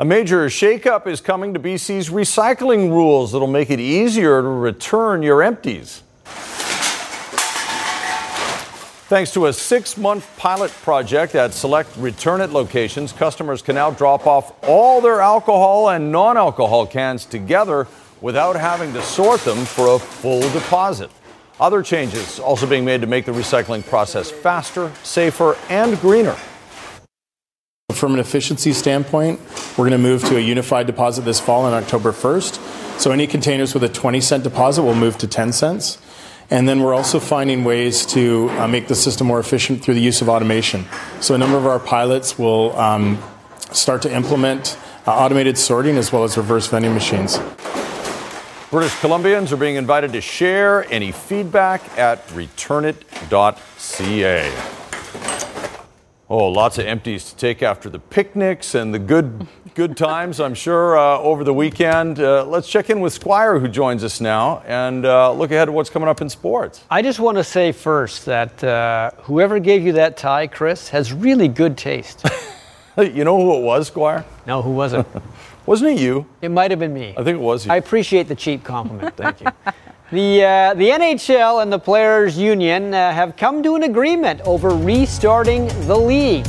A 0.00 0.04
major 0.04 0.46
shakeup 0.46 1.06
is 1.06 1.20
coming 1.20 1.54
to 1.54 1.60
BC's 1.60 2.10
recycling 2.10 2.90
rules 2.90 3.30
that'll 3.30 3.46
make 3.46 3.70
it 3.70 3.78
easier 3.78 4.42
to 4.42 4.48
return 4.48 5.22
your 5.22 5.40
empties. 5.40 6.02
Thanks 9.10 9.32
to 9.32 9.46
a 9.46 9.52
six 9.52 9.96
month 9.96 10.24
pilot 10.36 10.70
project 10.70 11.34
at 11.34 11.52
select 11.52 11.96
return 11.96 12.40
it 12.40 12.50
locations, 12.50 13.12
customers 13.12 13.60
can 13.60 13.74
now 13.74 13.90
drop 13.90 14.24
off 14.24 14.52
all 14.62 15.00
their 15.00 15.20
alcohol 15.20 15.88
and 15.88 16.12
non 16.12 16.36
alcohol 16.36 16.86
cans 16.86 17.24
together 17.24 17.88
without 18.20 18.54
having 18.54 18.92
to 18.92 19.02
sort 19.02 19.40
them 19.40 19.64
for 19.64 19.96
a 19.96 19.98
full 19.98 20.42
deposit. 20.52 21.10
Other 21.58 21.82
changes 21.82 22.38
also 22.38 22.68
being 22.68 22.84
made 22.84 23.00
to 23.00 23.08
make 23.08 23.24
the 23.24 23.32
recycling 23.32 23.84
process 23.84 24.30
faster, 24.30 24.92
safer, 25.02 25.56
and 25.68 26.00
greener. 26.00 26.36
From 27.92 28.14
an 28.14 28.20
efficiency 28.20 28.72
standpoint, 28.72 29.40
we're 29.70 29.88
going 29.88 29.90
to 29.90 29.98
move 29.98 30.22
to 30.26 30.36
a 30.36 30.40
unified 30.40 30.86
deposit 30.86 31.22
this 31.22 31.40
fall 31.40 31.64
on 31.64 31.72
October 31.72 32.12
1st. 32.12 33.00
So 33.00 33.10
any 33.10 33.26
containers 33.26 33.74
with 33.74 33.82
a 33.82 33.88
20 33.88 34.20
cent 34.20 34.44
deposit 34.44 34.84
will 34.84 34.94
move 34.94 35.18
to 35.18 35.26
10 35.26 35.52
cents. 35.52 35.98
And 36.50 36.68
then 36.68 36.80
we're 36.80 36.94
also 36.94 37.20
finding 37.20 37.62
ways 37.62 38.04
to 38.06 38.50
uh, 38.50 38.66
make 38.66 38.88
the 38.88 38.96
system 38.96 39.28
more 39.28 39.38
efficient 39.38 39.84
through 39.84 39.94
the 39.94 40.00
use 40.00 40.20
of 40.20 40.28
automation. 40.28 40.84
So 41.20 41.34
a 41.34 41.38
number 41.38 41.56
of 41.56 41.66
our 41.66 41.78
pilots 41.78 42.38
will 42.38 42.76
um, 42.76 43.22
start 43.70 44.02
to 44.02 44.12
implement 44.12 44.76
uh, 45.06 45.12
automated 45.12 45.56
sorting 45.56 45.96
as 45.96 46.12
well 46.12 46.24
as 46.24 46.36
reverse 46.36 46.66
vending 46.66 46.92
machines. 46.92 47.38
British 48.70 48.92
Columbians 48.96 49.52
are 49.52 49.56
being 49.56 49.76
invited 49.76 50.12
to 50.12 50.20
share 50.20 50.84
any 50.92 51.12
feedback 51.12 51.82
at 51.98 52.26
returnit.ca. 52.28 53.00
Oh, 56.28 56.46
lots 56.46 56.78
of 56.78 56.86
empties 56.86 57.24
to 57.30 57.36
take 57.36 57.60
after 57.64 57.88
the 57.88 57.98
picnics 57.98 58.76
and 58.76 58.94
the 58.94 59.00
good 59.00 59.48
good 59.74 59.96
times, 59.96 60.40
I'm 60.40 60.54
sure, 60.54 60.98
uh, 60.98 61.18
over 61.18 61.44
the 61.44 61.54
weekend. 61.54 62.20
Uh, 62.20 62.44
let's 62.44 62.68
check 62.68 62.90
in 62.90 63.00
with 63.00 63.12
Squire, 63.12 63.58
who 63.58 63.68
joins 63.68 64.04
us 64.04 64.20
now, 64.20 64.62
and 64.66 65.04
uh, 65.04 65.32
look 65.32 65.50
ahead 65.50 65.68
at 65.68 65.74
what's 65.74 65.90
coming 65.90 66.08
up 66.08 66.20
in 66.20 66.28
sports. 66.28 66.84
I 66.90 67.02
just 67.02 67.20
want 67.20 67.38
to 67.38 67.44
say 67.44 67.72
first 67.72 68.26
that 68.26 68.62
uh, 68.64 69.10
whoever 69.22 69.58
gave 69.58 69.82
you 69.82 69.92
that 69.92 70.16
tie, 70.16 70.46
Chris, 70.46 70.88
has 70.90 71.12
really 71.12 71.48
good 71.48 71.76
taste. 71.76 72.24
you 72.98 73.24
know 73.24 73.36
who 73.36 73.58
it 73.58 73.62
was, 73.62 73.88
Squire? 73.88 74.24
No, 74.46 74.62
who 74.62 74.72
was 74.72 74.92
it? 74.92 75.06
Wasn't 75.66 75.90
it 75.90 76.00
you? 76.00 76.26
It 76.40 76.50
might 76.50 76.70
have 76.70 76.80
been 76.80 76.94
me. 76.94 77.14
I 77.16 77.22
think 77.22 77.38
it 77.38 77.42
was 77.42 77.66
you. 77.66 77.72
I 77.72 77.76
appreciate 77.76 78.26
the 78.28 78.34
cheap 78.34 78.64
compliment. 78.64 79.16
Thank 79.16 79.40
you. 79.40 79.46
The, 80.12 80.42
uh, 80.42 80.74
the 80.74 80.88
NHL 80.88 81.62
and 81.62 81.72
the 81.72 81.78
Players 81.78 82.36
Union 82.36 82.92
uh, 82.92 83.12
have 83.12 83.36
come 83.36 83.62
to 83.62 83.76
an 83.76 83.84
agreement 83.84 84.40
over 84.40 84.70
restarting 84.70 85.68
the 85.86 85.94
league. 85.96 86.48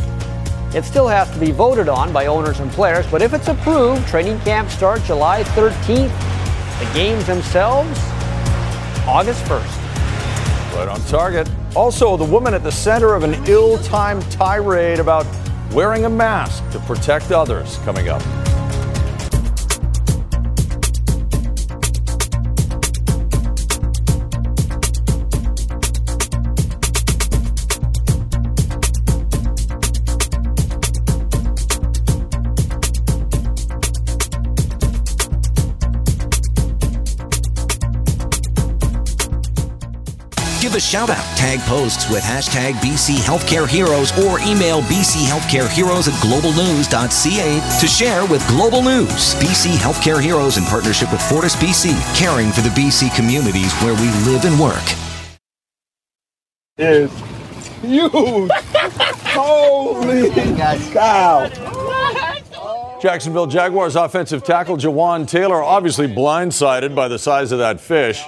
It 0.74 0.86
still 0.86 1.08
has 1.10 1.30
to 1.32 1.38
be 1.38 1.52
voted 1.52 1.90
on 1.90 2.14
by 2.14 2.28
owners 2.28 2.62
and 2.62 2.72
players, 2.72 3.06
but 3.08 3.22
if 3.22 3.34
it's 3.34 3.50
approved, 3.50 4.08
training 4.08 4.40
camp 4.40 4.70
starts 4.70 5.06
July 5.06 5.44
13th. 5.44 6.10
The 6.80 6.94
games 6.94 7.28
themselves, 7.28 8.00
August 9.06 9.44
1st. 9.44 10.76
Right 10.76 10.88
on 10.88 11.02
target. 11.08 11.50
Also, 11.76 12.16
the 12.16 12.24
woman 12.24 12.54
at 12.54 12.64
the 12.64 12.72
center 12.72 13.16
of 13.16 13.24
an 13.24 13.34
ill 13.48 13.80
timed 13.80 14.24
tirade 14.32 15.00
about 15.00 15.26
wearing 15.74 16.06
a 16.06 16.10
mask 16.10 16.64
to 16.72 16.80
protect 16.80 17.34
others 17.34 17.78
coming 17.80 18.08
up. 18.08 18.22
Shout 40.92 41.10
out. 41.10 41.24
Tag 41.38 41.62
posts 41.62 42.10
with 42.10 42.22
hashtag 42.22 42.74
BC 42.74 43.16
Healthcare 43.16 43.66
Heroes 43.66 44.12
or 44.26 44.42
email 44.42 44.82
BC 44.82 45.24
Healthcare 45.24 45.70
Heroes 45.70 46.10
at 46.10 46.14
globalnews.ca 46.16 47.80
to 47.80 47.88
share 47.88 48.26
with 48.26 48.46
Global 48.50 48.82
News. 48.82 49.34
BC 49.36 49.78
Healthcare 49.78 50.22
Heroes 50.22 50.58
in 50.58 50.66
partnership 50.66 51.10
with 51.14 51.22
Fortis 51.30 51.56
BC, 51.56 51.96
caring 52.18 52.52
for 52.52 52.60
the 52.60 52.68
BC 52.72 53.16
communities 53.16 53.74
where 53.76 53.94
we 53.94 54.12
live 54.30 54.44
and 54.44 54.60
work. 54.60 54.84
Is 56.78 57.10
huge. 57.80 58.52
Holy 59.32 60.30
cow. 60.92 61.48
Jacksonville 63.02 63.48
Jaguars 63.48 63.96
offensive 63.96 64.44
tackle 64.44 64.76
Jawaan 64.76 65.26
Taylor 65.26 65.64
obviously 65.64 66.10
blindsided 66.10 66.94
by 66.94 67.08
the 67.08 67.18
size 67.18 67.54
of 67.54 67.60
that 67.60 67.80
fish. 67.80 68.26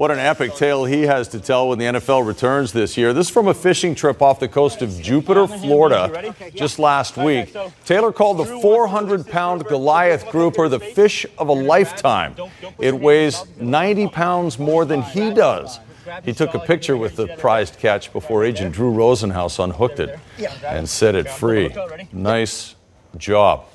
What 0.00 0.10
an 0.10 0.18
epic 0.18 0.54
tale 0.54 0.86
he 0.86 1.02
has 1.02 1.28
to 1.28 1.40
tell 1.40 1.68
when 1.68 1.78
the 1.78 1.84
NFL 1.84 2.26
returns 2.26 2.72
this 2.72 2.96
year. 2.96 3.12
This 3.12 3.26
is 3.26 3.30
from 3.30 3.48
a 3.48 3.52
fishing 3.52 3.94
trip 3.94 4.22
off 4.22 4.40
the 4.40 4.48
coast 4.48 4.80
of 4.80 4.98
Jupiter, 4.98 5.46
Florida, 5.46 6.34
just 6.54 6.78
last 6.78 7.18
week. 7.18 7.54
Taylor 7.84 8.10
called 8.10 8.38
the 8.38 8.46
400 8.46 9.26
pound 9.26 9.66
Goliath 9.66 10.30
grouper 10.30 10.70
the 10.70 10.80
fish 10.80 11.26
of 11.36 11.48
a 11.48 11.52
lifetime. 11.52 12.34
It 12.78 12.98
weighs 12.98 13.44
90 13.58 14.08
pounds 14.08 14.58
more 14.58 14.86
than 14.86 15.02
he 15.02 15.34
does. 15.34 15.80
He 16.24 16.32
took 16.32 16.54
a 16.54 16.60
picture 16.60 16.96
with 16.96 17.16
the 17.16 17.26
prized 17.36 17.78
catch 17.78 18.10
before 18.10 18.42
agent 18.42 18.72
Drew 18.72 18.94
Rosenhaus 18.94 19.62
unhooked 19.62 20.00
it 20.00 20.18
and 20.64 20.88
set 20.88 21.14
it 21.14 21.28
free. 21.28 21.76
Nice 22.10 22.74
job. 23.18 23.66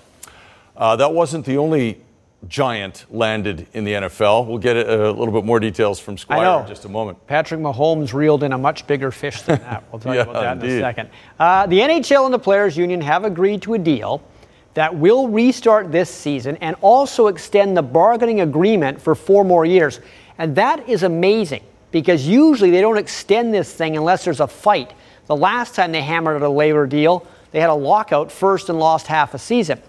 Uh, 0.76 0.96
that 0.96 1.14
wasn't 1.14 1.46
the 1.46 1.60
only 1.60 2.02
giant 2.48 3.06
landed 3.10 3.68
in 3.74 3.84
the 3.84 3.94
NFL. 3.94 4.48
We'll 4.48 4.58
get 4.58 4.78
a, 4.78 5.10
a 5.10 5.12
little 5.12 5.34
bit 5.34 5.46
more 5.46 5.60
details 5.60 6.00
from 6.00 6.18
Squire 6.18 6.62
in 6.62 6.68
just 6.68 6.86
a 6.86 6.90
moment. 6.90 7.26
Patrick 7.28 7.60
Mahomes 7.60 8.14
reeled 8.14 8.44
in 8.44 8.54
a 8.54 8.58
much 8.58 8.86
bigger 8.88 9.12
fish 9.12 9.42
than 9.42 9.60
that. 9.62 9.84
We'll 9.92 10.00
tell 10.00 10.14
Yeah, 10.16 10.26
you 10.26 10.30
about 10.30 10.60
that 10.60 10.66
in 10.66 10.78
a 10.78 10.80
second. 10.80 11.10
Uh, 11.40 11.66
the 11.66 11.80
NHL 11.80 12.26
and 12.26 12.34
the 12.34 12.40
Players 12.40 12.78
Union 12.78 13.02
have 13.02 13.26
agreed 13.26 13.62
to 13.64 13.74
a 13.74 13.80
deal 13.80 14.22
that 14.76 14.94
will 14.94 15.28
restart 15.28 15.92
this 15.92 16.10
season 16.10 16.58
and 16.58 16.76
also 16.82 17.28
extend 17.28 17.76
the 17.78 17.82
bargaining 17.82 18.42
agreement 18.42 19.02
for 19.02 19.16
four 19.16 19.44
more 19.44 19.66
years. 19.66 20.02
And 20.38 20.56
that 20.58 20.88
is 20.88 21.04
amazing 21.04 21.64
because 21.92 22.28
usually 22.28 22.72
they 22.72 22.82
don't 22.82 22.98
extend 22.98 23.54
this 23.54 23.74
thing 23.74 23.96
unless 23.96 24.26
there's 24.26 24.42
a 24.42 24.48
fight. 24.48 24.94
The 25.28 25.36
last 25.36 25.76
time 25.76 25.94
they 25.94 26.02
hammered 26.02 26.36
out 26.36 26.46
a 26.46 26.50
labor 26.50 26.86
deal, 26.86 27.26
they 27.52 27.62
had 27.62 27.70
a 27.70 27.74
lockout 27.74 28.32
first 28.32 28.68
and 28.68 28.78
lost 28.78 29.08
half 29.08 29.34
a 29.34 29.40
season. 29.40 29.82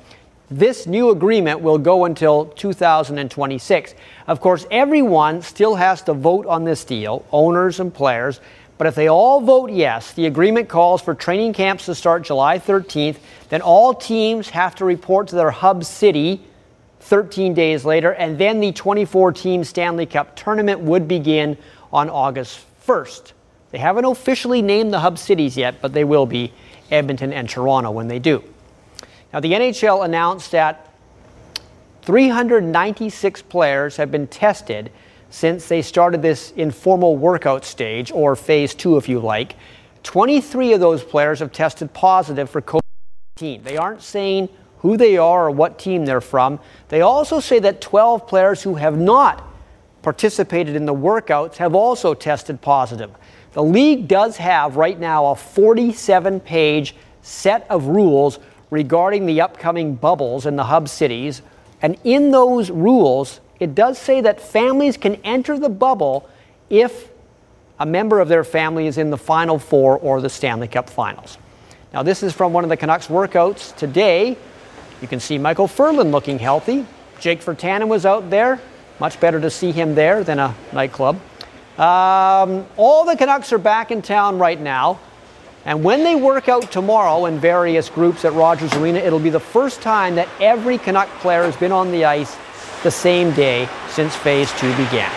This 0.51 0.87
new 0.87 1.11
agreement 1.11 1.61
will 1.61 1.79
go 1.79 2.05
until 2.05 2.47
2026. 2.47 3.95
Of 4.29 4.41
course, 4.41 4.65
everyone 4.71 5.43
still 5.43 5.75
has 5.75 6.03
to 6.03 6.15
vote 6.15 6.47
on 6.47 6.63
this 6.63 6.85
deal, 6.85 7.25
owners 7.33 7.81
and 7.81 7.93
players. 7.93 8.41
But 8.79 8.87
if 8.87 8.95
they 8.95 9.09
all 9.09 9.41
vote 9.41 9.73
yes, 9.73 10.13
the 10.13 10.27
agreement 10.27 10.69
calls 10.69 11.03
for 11.03 11.15
training 11.15 11.53
camps 11.53 11.87
to 11.87 11.97
start 11.97 12.23
July 12.23 12.61
13th. 12.61 13.17
Then 13.49 13.61
all 13.61 13.93
teams 13.93 14.51
have 14.51 14.77
to 14.77 14.85
report 14.85 15.29
to 15.29 15.37
their 15.37 15.51
hub 15.51 15.85
city 15.85 16.41
13 17.01 17.53
days 17.53 17.85
later, 17.85 18.13
and 18.15 18.39
then 18.39 18.61
the 18.61 18.71
24 18.71 19.33
team 19.33 19.65
Stanley 19.65 20.07
Cup 20.07 20.37
tournament 20.37 20.81
would 20.81 21.09
begin 21.09 21.57
on 21.93 22.09
August 22.09 22.61
1st. 22.87 23.33
They 23.71 23.79
haven't 23.79 24.05
officially 24.05 24.63
named 24.63 24.93
the 24.93 25.01
hub 25.01 25.19
cities 25.19 25.57
yet, 25.57 25.81
but 25.81 25.93
they 25.93 26.05
will 26.05 26.27
be 26.27 26.53
Edmonton 26.91 27.33
and 27.33 27.49
Toronto 27.49 27.91
when 27.91 28.07
they 28.07 28.19
do. 28.21 28.45
Now, 29.33 29.41
the 29.41 29.53
NHL 29.53 30.05
announced 30.05 30.53
that 30.53 30.93
396 32.03 33.43
players 33.43 33.97
have 33.97 34.11
been 34.11 34.27
tested 34.27 34.93
since 35.31 35.69
they 35.69 35.83
started 35.83 36.23
this 36.23 36.53
informal 36.53 37.17
workout 37.17 37.65
stage, 37.65 38.13
or 38.13 38.37
phase 38.37 38.75
two, 38.75 38.97
if 38.97 39.09
you 39.09 39.19
like. 39.19 39.57
23 40.05 40.75
of 40.75 40.81
those 40.81 41.03
players 41.03 41.41
have 41.41 41.53
tested 41.53 41.93
positive 41.93 42.49
for 42.49 42.63
COVID 42.63 42.81
19. 43.39 43.65
They 43.65 43.77
aren't 43.77 44.03
saying 44.03 44.49
who 44.79 44.97
they 44.97 45.19
are 45.19 45.49
or 45.49 45.51
what 45.51 45.79
team 45.79 46.07
they're 46.07 46.21
from. 46.21 46.59
They 46.89 47.01
also 47.01 47.41
say 47.41 47.59
that 47.59 47.81
12 47.81 48.27
players 48.27 48.63
who 48.63 48.77
have 48.77 48.97
not 48.97 49.45
participated 50.01 50.77
in 50.77 50.87
the 50.87 50.95
workouts 50.95 51.57
have 51.57 51.75
also 51.75 52.15
tested 52.15 52.63
positive. 52.63 53.11
The 53.53 53.63
league 53.63 54.07
does 54.07 54.37
have 54.37 54.77
right 54.77 54.99
now 54.99 55.27
a 55.27 55.37
47 55.37 56.41
page 56.41 56.95
set 57.21 57.67
of 57.69 57.89
rules 57.89 58.39
regarding 58.71 59.27
the 59.27 59.41
upcoming 59.41 59.95
bubbles 59.95 60.47
in 60.47 60.57
the 60.57 60.65
hub 60.65 60.89
cities. 60.89 61.43
And 61.83 61.97
in 62.05 62.31
those 62.31 62.71
rules, 62.71 63.41
it 63.61 63.75
does 63.75 63.99
say 63.99 64.21
that 64.23 64.41
families 64.41 64.97
can 64.97 65.17
enter 65.17 65.59
the 65.59 65.69
bubble 65.69 66.29
if 66.69 67.11
a 67.79 67.87
member 67.87 68.21
of 68.21 68.29
their 68.29 68.45
family 68.45 68.87
is 68.87 68.99
in 68.99 69.11
the 69.11 69.19
Final 69.19 69.59
Four 69.59 69.99
or 69.99 70.21
the 70.21 70.31
Stanley 70.31 70.69
Cup 70.69 70.89
Finals. 70.89 71.39
Now, 71.93 72.03
this 72.03 72.23
is 72.23 72.33
from 72.33 72.53
one 72.53 72.65
of 72.65 72.71
the 72.71 72.77
Canucks 72.77 73.07
workouts 73.07 73.75
today. 73.77 74.37
You 75.01 75.09
can 75.09 75.21
see 75.21 75.39
Micheal 75.39 75.69
Ferland 75.69 76.11
looking 76.11 76.39
healthy. 76.39 76.87
Jake 77.21 77.41
Virtanen 77.41 77.89
was 77.89 78.07
out 78.07 78.31
there. 78.31 78.61
Much 78.99 79.21
better 79.21 79.41
to 79.41 79.51
see 79.51 79.73
him 79.73 79.95
there 79.95 80.25
than 80.25 80.39
a 80.39 80.55
nightclub. 80.73 81.17
Um, 81.79 82.67
all 82.79 83.05
the 83.05 83.17
Canucks 83.17 83.53
are 83.53 83.59
back 83.59 83.91
in 83.91 84.01
town 84.01 84.39
right 84.39 84.59
now. 84.59 84.99
And 85.67 85.83
when 85.83 86.05
they 86.05 86.15
work 86.15 86.49
out 86.49 86.71
tomorrow 86.71 87.27
in 87.27 87.41
various 87.41 87.91
groups 87.91 88.25
at 88.25 88.33
Rogers 88.35 88.73
Arena, 88.75 89.01
it'll 89.01 89.19
be 89.19 89.31
the 89.31 89.41
first 89.41 89.83
time 89.83 90.15
that 90.15 90.29
every 90.41 90.79
Canuck 90.79 91.09
player 91.19 91.43
has 91.43 91.57
been 91.57 91.73
on 91.73 91.91
the 91.91 92.05
ice 92.05 92.37
the 92.85 92.91
same 92.91 93.33
day 93.33 93.69
since 93.89 94.15
phase 94.15 94.53
two 94.61 94.71
began. 94.77 95.11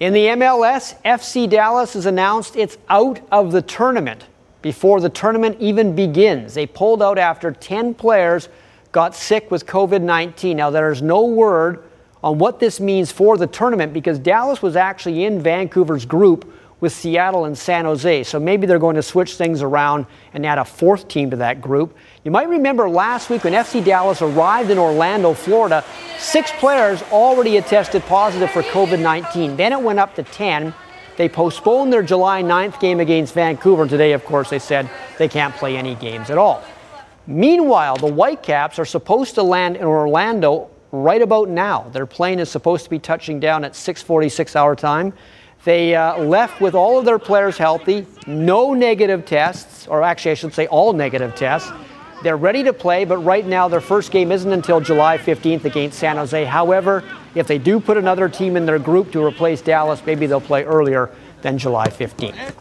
In 0.00 0.14
the 0.14 0.28
MLS, 0.28 0.98
FC 1.02 1.48
Dallas 1.48 1.92
has 1.92 2.06
announced 2.06 2.56
it's 2.56 2.78
out 2.88 3.20
of 3.30 3.52
the 3.52 3.60
tournament 3.60 4.28
before 4.62 4.98
the 4.98 5.10
tournament 5.10 5.58
even 5.60 5.94
begins. 5.94 6.54
They 6.54 6.66
pulled 6.66 7.02
out 7.02 7.18
after 7.18 7.52
10 7.52 7.92
players 7.92 8.48
got 8.92 9.14
sick 9.14 9.50
with 9.50 9.66
COVID 9.66 10.00
19. 10.00 10.56
Now, 10.56 10.70
there's 10.70 11.02
no 11.02 11.26
word 11.26 11.84
on 12.24 12.38
what 12.38 12.60
this 12.60 12.80
means 12.80 13.12
for 13.12 13.36
the 13.36 13.46
tournament 13.46 13.92
because 13.92 14.18
Dallas 14.18 14.62
was 14.62 14.74
actually 14.74 15.24
in 15.24 15.42
Vancouver's 15.42 16.06
group 16.06 16.50
with 16.82 16.92
Seattle 16.92 17.44
and 17.44 17.56
San 17.56 17.84
Jose. 17.84 18.24
So 18.24 18.40
maybe 18.40 18.66
they're 18.66 18.80
going 18.80 18.96
to 18.96 19.04
switch 19.04 19.36
things 19.36 19.62
around 19.62 20.04
and 20.34 20.44
add 20.44 20.58
a 20.58 20.64
fourth 20.64 21.06
team 21.06 21.30
to 21.30 21.36
that 21.36 21.60
group. 21.60 21.96
You 22.24 22.32
might 22.32 22.48
remember 22.48 22.90
last 22.90 23.30
week 23.30 23.44
when 23.44 23.52
FC 23.52 23.82
Dallas 23.84 24.20
arrived 24.20 24.68
in 24.68 24.78
Orlando, 24.78 25.32
Florida, 25.32 25.84
six 26.18 26.50
players 26.58 27.00
already 27.04 27.54
had 27.54 27.68
tested 27.68 28.02
positive 28.06 28.50
for 28.50 28.64
COVID 28.64 29.00
19. 29.00 29.56
Then 29.56 29.72
it 29.72 29.80
went 29.80 30.00
up 30.00 30.16
to 30.16 30.24
10. 30.24 30.74
They 31.16 31.28
postponed 31.28 31.92
their 31.92 32.02
July 32.02 32.42
9th 32.42 32.80
game 32.80 32.98
against 32.98 33.32
Vancouver. 33.32 33.86
Today, 33.86 34.12
of 34.12 34.24
course, 34.24 34.50
they 34.50 34.58
said 34.58 34.90
they 35.18 35.28
can't 35.28 35.54
play 35.54 35.76
any 35.76 35.94
games 35.94 36.30
at 36.30 36.38
all. 36.38 36.64
Meanwhile, 37.28 37.98
the 37.98 38.12
Whitecaps 38.12 38.80
are 38.80 38.84
supposed 38.84 39.36
to 39.36 39.44
land 39.44 39.76
in 39.76 39.84
Orlando 39.84 40.68
right 40.90 41.22
about 41.22 41.48
now. 41.48 41.88
Their 41.92 42.06
plane 42.06 42.40
is 42.40 42.50
supposed 42.50 42.82
to 42.82 42.90
be 42.90 42.98
touching 42.98 43.38
down 43.38 43.64
at 43.64 43.76
6:46 43.76 44.56
hour 44.56 44.74
time. 44.74 45.12
They 45.64 45.94
uh, 45.94 46.18
left 46.18 46.60
with 46.60 46.74
all 46.74 46.98
of 46.98 47.04
their 47.04 47.20
players 47.20 47.56
healthy, 47.56 48.06
no 48.26 48.74
negative 48.74 49.24
tests, 49.24 49.86
or 49.86 50.02
actually, 50.02 50.32
I 50.32 50.34
should 50.34 50.54
say, 50.54 50.66
all 50.66 50.92
negative 50.92 51.36
tests. 51.36 51.70
They're 52.24 52.36
ready 52.36 52.62
to 52.64 52.72
play, 52.72 53.04
but 53.04 53.18
right 53.18 53.46
now 53.46 53.68
their 53.68 53.80
first 53.80 54.10
game 54.10 54.32
isn't 54.32 54.52
until 54.52 54.80
July 54.80 55.18
15th 55.18 55.64
against 55.64 55.98
San 55.98 56.16
Jose. 56.16 56.44
However, 56.44 57.04
if 57.34 57.46
they 57.46 57.58
do 57.58 57.80
put 57.80 57.96
another 57.96 58.28
team 58.28 58.56
in 58.56 58.66
their 58.66 58.78
group 58.78 59.12
to 59.12 59.24
replace 59.24 59.60
Dallas, 59.60 60.04
maybe 60.04 60.26
they'll 60.26 60.40
play 60.40 60.64
earlier 60.64 61.10
than 61.42 61.58
July 61.58 61.88
15th. 61.88 62.54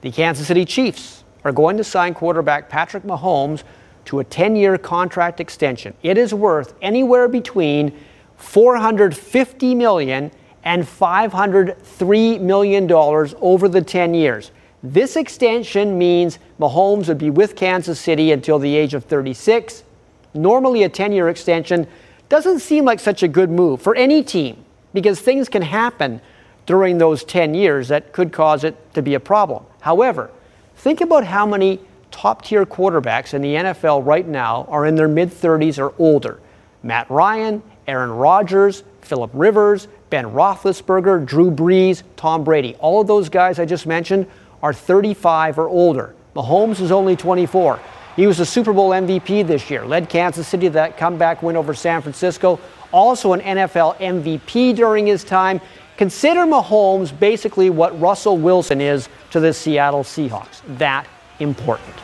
The 0.00 0.10
Kansas 0.10 0.46
City 0.46 0.64
Chiefs 0.64 1.24
are 1.44 1.52
going 1.52 1.76
to 1.76 1.84
sign 1.84 2.14
quarterback 2.14 2.68
Patrick 2.68 3.02
Mahomes 3.04 3.62
to 4.06 4.20
a 4.20 4.24
10 4.24 4.56
year 4.56 4.78
contract 4.78 5.40
extension. 5.40 5.94
It 6.02 6.18
is 6.18 6.34
worth 6.34 6.74
anywhere 6.82 7.28
between 7.28 7.96
450 8.36 9.74
million 9.74 10.30
and 10.64 10.84
$503 10.84 12.40
million 12.40 12.90
over 12.92 13.68
the 13.68 13.80
10 13.80 14.14
years. 14.14 14.50
This 14.82 15.16
extension 15.16 15.98
means 15.98 16.38
Mahomes 16.58 17.08
would 17.08 17.18
be 17.18 17.30
with 17.30 17.56
Kansas 17.56 18.00
City 18.00 18.32
until 18.32 18.58
the 18.58 18.74
age 18.76 18.94
of 18.94 19.04
36. 19.04 19.84
Normally, 20.32 20.84
a 20.84 20.88
10 20.88 21.12
year 21.12 21.28
extension 21.28 21.86
doesn't 22.28 22.60
seem 22.60 22.84
like 22.84 23.00
such 23.00 23.22
a 23.22 23.28
good 23.28 23.50
move 23.50 23.82
for 23.82 23.94
any 23.94 24.22
team 24.22 24.64
because 24.94 25.20
things 25.20 25.48
can 25.48 25.62
happen 25.62 26.20
during 26.66 26.98
those 26.98 27.24
10 27.24 27.54
years 27.54 27.88
that 27.88 28.12
could 28.12 28.32
cause 28.32 28.64
it 28.64 28.76
to 28.94 29.02
be 29.02 29.14
a 29.14 29.20
problem. 29.20 29.64
However, 29.80 30.30
think 30.76 31.00
about 31.00 31.24
how 31.24 31.44
many 31.44 31.80
top 32.10 32.42
tier 32.42 32.64
quarterbacks 32.64 33.34
in 33.34 33.42
the 33.42 33.54
NFL 33.54 34.04
right 34.06 34.26
now 34.26 34.64
are 34.68 34.86
in 34.86 34.94
their 34.94 35.08
mid 35.08 35.30
30s 35.30 35.78
or 35.78 35.94
older. 35.98 36.40
Matt 36.82 37.10
Ryan, 37.10 37.62
Aaron 37.86 38.10
Rodgers, 38.10 38.84
Philip 39.04 39.30
Rivers, 39.34 39.88
Ben 40.10 40.26
Roethlisberger, 40.26 41.24
Drew 41.24 41.50
Brees, 41.50 42.02
Tom 42.16 42.44
Brady. 42.44 42.74
All 42.78 43.00
of 43.00 43.06
those 43.06 43.28
guys 43.28 43.58
I 43.58 43.64
just 43.64 43.86
mentioned 43.86 44.26
are 44.62 44.72
35 44.72 45.58
or 45.58 45.68
older. 45.68 46.14
Mahomes 46.34 46.80
is 46.80 46.90
only 46.92 47.16
24. 47.16 47.80
He 48.16 48.26
was 48.26 48.40
a 48.40 48.46
Super 48.46 48.72
Bowl 48.72 48.90
MVP 48.90 49.46
this 49.46 49.70
year, 49.70 49.84
led 49.86 50.08
Kansas 50.08 50.46
City 50.46 50.66
to 50.66 50.72
that 50.74 50.96
comeback 50.96 51.42
win 51.42 51.56
over 51.56 51.74
San 51.74 52.02
Francisco, 52.02 52.58
also 52.92 53.32
an 53.32 53.40
NFL 53.40 53.96
MVP 53.96 54.74
during 54.74 55.06
his 55.06 55.24
time. 55.24 55.60
Consider 55.96 56.40
Mahomes 56.40 57.16
basically 57.18 57.70
what 57.70 57.98
Russell 58.00 58.36
Wilson 58.36 58.80
is 58.80 59.08
to 59.30 59.40
the 59.40 59.52
Seattle 59.52 60.02
Seahawks. 60.02 60.60
That 60.78 61.06
important. 61.38 61.94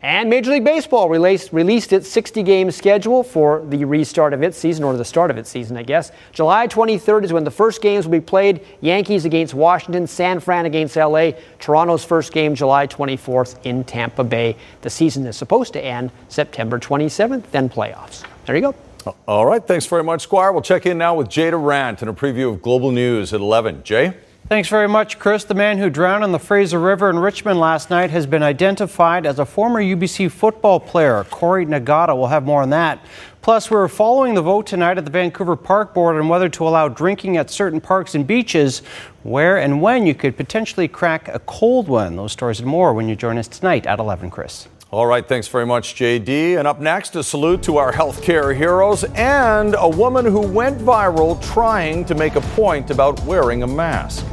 And 0.00 0.30
Major 0.30 0.52
League 0.52 0.64
Baseball 0.64 1.08
released, 1.08 1.52
released 1.52 1.92
its 1.92 2.08
60 2.08 2.44
game 2.44 2.70
schedule 2.70 3.24
for 3.24 3.64
the 3.68 3.84
restart 3.84 4.32
of 4.32 4.44
its 4.44 4.56
season, 4.56 4.84
or 4.84 4.96
the 4.96 5.04
start 5.04 5.28
of 5.28 5.36
its 5.36 5.50
season, 5.50 5.76
I 5.76 5.82
guess. 5.82 6.12
July 6.32 6.68
23rd 6.68 7.24
is 7.24 7.32
when 7.32 7.42
the 7.42 7.50
first 7.50 7.82
games 7.82 8.04
will 8.04 8.12
be 8.12 8.20
played 8.20 8.64
Yankees 8.80 9.24
against 9.24 9.54
Washington, 9.54 10.06
San 10.06 10.38
Fran 10.38 10.66
against 10.66 10.94
LA, 10.94 11.32
Toronto's 11.58 12.04
first 12.04 12.32
game 12.32 12.54
July 12.54 12.86
24th 12.86 13.58
in 13.64 13.82
Tampa 13.82 14.22
Bay. 14.22 14.56
The 14.82 14.90
season 14.90 15.26
is 15.26 15.36
supposed 15.36 15.72
to 15.72 15.84
end 15.84 16.12
September 16.28 16.78
27th, 16.78 17.50
then 17.50 17.68
playoffs. 17.68 18.24
There 18.46 18.54
you 18.54 18.62
go. 18.62 18.74
All 19.26 19.46
right. 19.46 19.66
Thanks 19.66 19.86
very 19.86 20.04
much, 20.04 20.22
Squire. 20.22 20.52
We'll 20.52 20.62
check 20.62 20.86
in 20.86 20.98
now 20.98 21.16
with 21.16 21.28
Jay 21.28 21.50
Durant 21.50 22.02
and 22.02 22.10
a 22.10 22.14
preview 22.14 22.52
of 22.52 22.62
global 22.62 22.92
news 22.92 23.32
at 23.32 23.40
11. 23.40 23.82
Jay? 23.82 24.14
Thanks 24.46 24.70
very 24.70 24.88
much, 24.88 25.18
Chris. 25.18 25.44
The 25.44 25.52
man 25.52 25.76
who 25.76 25.90
drowned 25.90 26.24
in 26.24 26.32
the 26.32 26.38
Fraser 26.38 26.80
River 26.80 27.10
in 27.10 27.18
Richmond 27.18 27.60
last 27.60 27.90
night 27.90 28.10
has 28.10 28.26
been 28.26 28.42
identified 28.42 29.26
as 29.26 29.38
a 29.38 29.44
former 29.44 29.78
UBC 29.78 30.30
football 30.30 30.80
player. 30.80 31.22
Corey 31.24 31.66
Nagata 31.66 32.16
We'll 32.16 32.28
have 32.28 32.46
more 32.46 32.62
on 32.62 32.70
that. 32.70 32.98
Plus, 33.42 33.70
we're 33.70 33.88
following 33.88 34.32
the 34.32 34.40
vote 34.40 34.66
tonight 34.66 34.96
at 34.96 35.04
the 35.04 35.10
Vancouver 35.10 35.54
Park 35.54 35.92
Board 35.92 36.16
on 36.16 36.28
whether 36.28 36.48
to 36.48 36.66
allow 36.66 36.88
drinking 36.88 37.36
at 37.36 37.50
certain 37.50 37.78
parks 37.78 38.14
and 38.14 38.26
beaches, 38.26 38.80
where 39.22 39.58
and 39.58 39.82
when 39.82 40.06
you 40.06 40.14
could 40.14 40.34
potentially 40.34 40.88
crack 40.88 41.28
a 41.28 41.40
cold 41.40 41.86
one. 41.86 42.16
Those 42.16 42.32
stories 42.32 42.60
and 42.60 42.68
more 42.68 42.94
when 42.94 43.06
you 43.06 43.16
join 43.16 43.36
us 43.36 43.48
tonight 43.48 43.86
at 43.86 43.98
11, 43.98 44.30
Chris. 44.30 44.66
All 44.90 45.06
right, 45.06 45.28
thanks 45.28 45.46
very 45.48 45.66
much, 45.66 45.96
JD. 45.96 46.58
And 46.58 46.66
up 46.66 46.80
next, 46.80 47.14
a 47.14 47.22
salute 47.22 47.62
to 47.64 47.76
our 47.76 47.92
healthcare 47.92 48.56
heroes 48.56 49.04
and 49.04 49.76
a 49.78 49.86
woman 49.86 50.24
who 50.24 50.40
went 50.40 50.78
viral 50.78 51.38
trying 51.52 52.06
to 52.06 52.14
make 52.14 52.36
a 52.36 52.40
point 52.40 52.90
about 52.90 53.22
wearing 53.24 53.62
a 53.62 53.66
mask. 53.66 54.24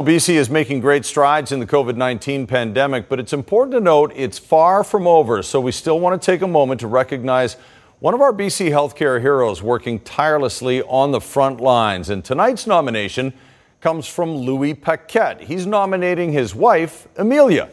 BC 0.00 0.34
is 0.34 0.50
making 0.50 0.80
great 0.80 1.04
strides 1.04 1.52
in 1.52 1.60
the 1.60 1.66
COVID 1.66 1.94
19 1.94 2.48
pandemic, 2.48 3.08
but 3.08 3.20
it's 3.20 3.32
important 3.32 3.72
to 3.74 3.80
note 3.80 4.12
it's 4.16 4.36
far 4.36 4.82
from 4.82 5.06
over. 5.06 5.40
So 5.44 5.60
we 5.60 5.70
still 5.70 6.00
want 6.00 6.20
to 6.20 6.26
take 6.26 6.42
a 6.42 6.48
moment 6.48 6.80
to 6.80 6.88
recognize 6.88 7.54
one 8.00 8.14
of 8.14 8.20
our 8.20 8.32
BC 8.32 8.68
healthcare 8.68 9.20
heroes 9.20 9.62
working 9.62 10.00
tirelessly 10.00 10.82
on 10.82 11.12
the 11.12 11.20
front 11.20 11.60
lines. 11.60 12.10
And 12.10 12.24
tonight's 12.24 12.66
nomination 12.66 13.32
comes 13.80 14.08
from 14.08 14.34
Louis 14.34 14.74
Paquette. 14.74 15.42
He's 15.42 15.66
nominating 15.66 16.32
his 16.32 16.52
wife, 16.52 17.06
Amelia. 17.16 17.68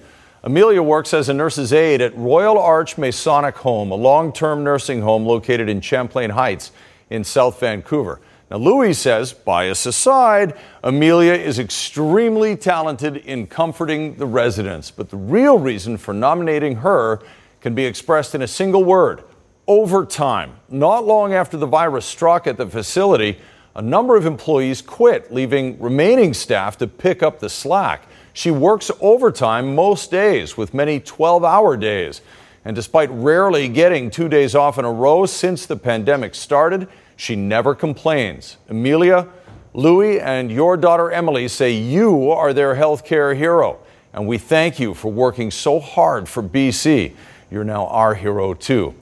Amelia 0.46 0.84
works 0.84 1.14
as 1.14 1.30
a 1.30 1.34
nurse's 1.34 1.72
aide 1.72 2.02
at 2.02 2.18
Royal 2.18 2.60
Arch 2.60 2.98
Masonic 2.98 3.56
Home, 3.60 3.92
a 3.92 3.96
long 3.96 4.34
term 4.34 4.62
nursing 4.62 5.02
home 5.02 5.26
located 5.26 5.70
in 5.70 5.80
Champlain 5.80 6.32
Heights 6.32 6.74
in 7.10 7.24
South 7.24 7.62
Vancouver. 7.62 8.20
Now, 8.52 8.58
Louis 8.58 8.94
says, 8.94 9.32
bias 9.32 9.86
aside, 9.86 10.60
Amelia 10.84 11.32
is 11.32 11.60
extremely 11.60 12.58
talented 12.58 13.16
in 13.16 13.48
comforting 13.48 14.16
the 14.16 14.26
residents. 14.26 14.92
But 14.92 15.10
the 15.10 15.16
real 15.16 15.58
reason 15.58 15.96
for 15.96 16.14
nominating 16.14 16.76
her 16.78 17.22
can 17.62 17.74
be 17.74 17.86
expressed 17.86 18.36
in 18.36 18.42
a 18.42 18.48
single 18.48 18.84
word 18.84 19.24
overtime. 19.66 20.58
Not 20.68 21.06
long 21.06 21.34
after 21.34 21.56
the 21.56 21.68
virus 21.68 22.06
struck 22.06 22.48
at 22.48 22.58
the 22.58 22.68
facility, 22.68 23.40
a 23.76 23.82
number 23.82 24.18
of 24.18 24.26
employees 24.26 24.82
quit, 24.82 25.34
leaving 25.34 25.80
remaining 25.80 26.34
staff 26.34 26.78
to 26.80 26.88
pick 26.88 27.24
up 27.24 27.40
the 27.40 27.50
slack. 27.50 28.04
She 28.34 28.50
works 28.50 28.90
overtime 29.00 29.76
most 29.76 30.10
days, 30.10 30.58
with 30.58 30.74
many 30.74 31.00
12 31.00 31.44
hour 31.44 31.78
days. 31.78 32.22
And 32.66 32.76
despite 32.76 33.10
rarely 33.12 33.68
getting 33.68 34.10
two 34.10 34.28
days 34.28 34.56
off 34.56 34.80
in 34.80 34.86
a 34.86 34.92
row 34.92 35.26
since 35.26 35.66
the 35.66 35.76
pandemic 35.76 36.34
started, 36.34 36.88
she 37.16 37.36
never 37.36 37.76
complains. 37.76 38.58
Amelia, 38.70 39.28
Louie, 39.74 40.20
and 40.20 40.52
your 40.52 40.78
daughter 40.78 41.12
Emily 41.12 41.48
say 41.48 41.72
you 41.72 42.32
are 42.32 42.54
their 42.54 42.76
healthcare 42.76 43.36
hero. 43.36 43.80
And 44.14 44.28
we 44.28 44.38
thank 44.38 44.80
you 44.80 44.94
for 44.94 45.12
working 45.12 45.52
so 45.52 45.80
hard 45.80 46.28
for 46.28 46.42
BC. 46.42 47.14
You're 47.52 47.64
now 47.64 47.88
our 47.88 48.16
hero, 48.16 48.54
too. 48.54 48.96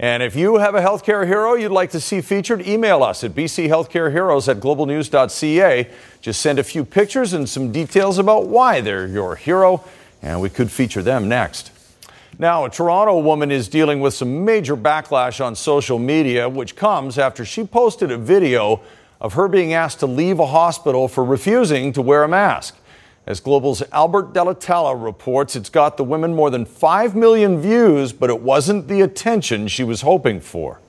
And 0.00 0.22
if 0.22 0.36
you 0.36 0.58
have 0.58 0.76
a 0.76 0.80
healthcare 0.80 1.26
hero 1.26 1.54
you'd 1.54 1.72
like 1.72 1.90
to 1.90 2.00
see 2.00 2.20
featured, 2.20 2.66
email 2.66 3.02
us 3.02 3.24
at 3.24 3.32
bchealthcareheroes 3.32 4.48
at 4.48 4.60
globalnews.ca. 4.60 5.90
Just 6.20 6.40
send 6.40 6.60
a 6.60 6.64
few 6.64 6.84
pictures 6.84 7.32
and 7.32 7.48
some 7.48 7.72
details 7.72 8.18
about 8.18 8.46
why 8.46 8.80
they're 8.80 9.08
your 9.08 9.34
hero, 9.34 9.82
and 10.22 10.40
we 10.40 10.50
could 10.50 10.70
feature 10.70 11.02
them 11.02 11.28
next. 11.28 11.72
Now, 12.38 12.64
a 12.64 12.70
Toronto 12.70 13.18
woman 13.18 13.50
is 13.50 13.66
dealing 13.66 13.98
with 13.98 14.14
some 14.14 14.44
major 14.44 14.76
backlash 14.76 15.44
on 15.44 15.56
social 15.56 15.98
media, 15.98 16.48
which 16.48 16.76
comes 16.76 17.18
after 17.18 17.44
she 17.44 17.64
posted 17.64 18.12
a 18.12 18.18
video 18.18 18.80
of 19.20 19.32
her 19.32 19.48
being 19.48 19.72
asked 19.72 19.98
to 20.00 20.06
leave 20.06 20.38
a 20.38 20.46
hospital 20.46 21.08
for 21.08 21.24
refusing 21.24 21.92
to 21.94 22.02
wear 22.02 22.22
a 22.22 22.28
mask. 22.28 22.76
As 23.28 23.40
Global's 23.40 23.82
Albert 23.92 24.32
Delitala 24.32 25.04
reports, 25.04 25.54
it's 25.54 25.68
got 25.68 25.98
the 25.98 26.02
women 26.02 26.34
more 26.34 26.48
than 26.48 26.64
5 26.64 27.14
million 27.14 27.60
views, 27.60 28.10
but 28.10 28.30
it 28.30 28.40
wasn't 28.40 28.88
the 28.88 29.02
attention 29.02 29.68
she 29.68 29.84
was 29.84 30.00
hoping 30.00 30.40
for. 30.40 30.80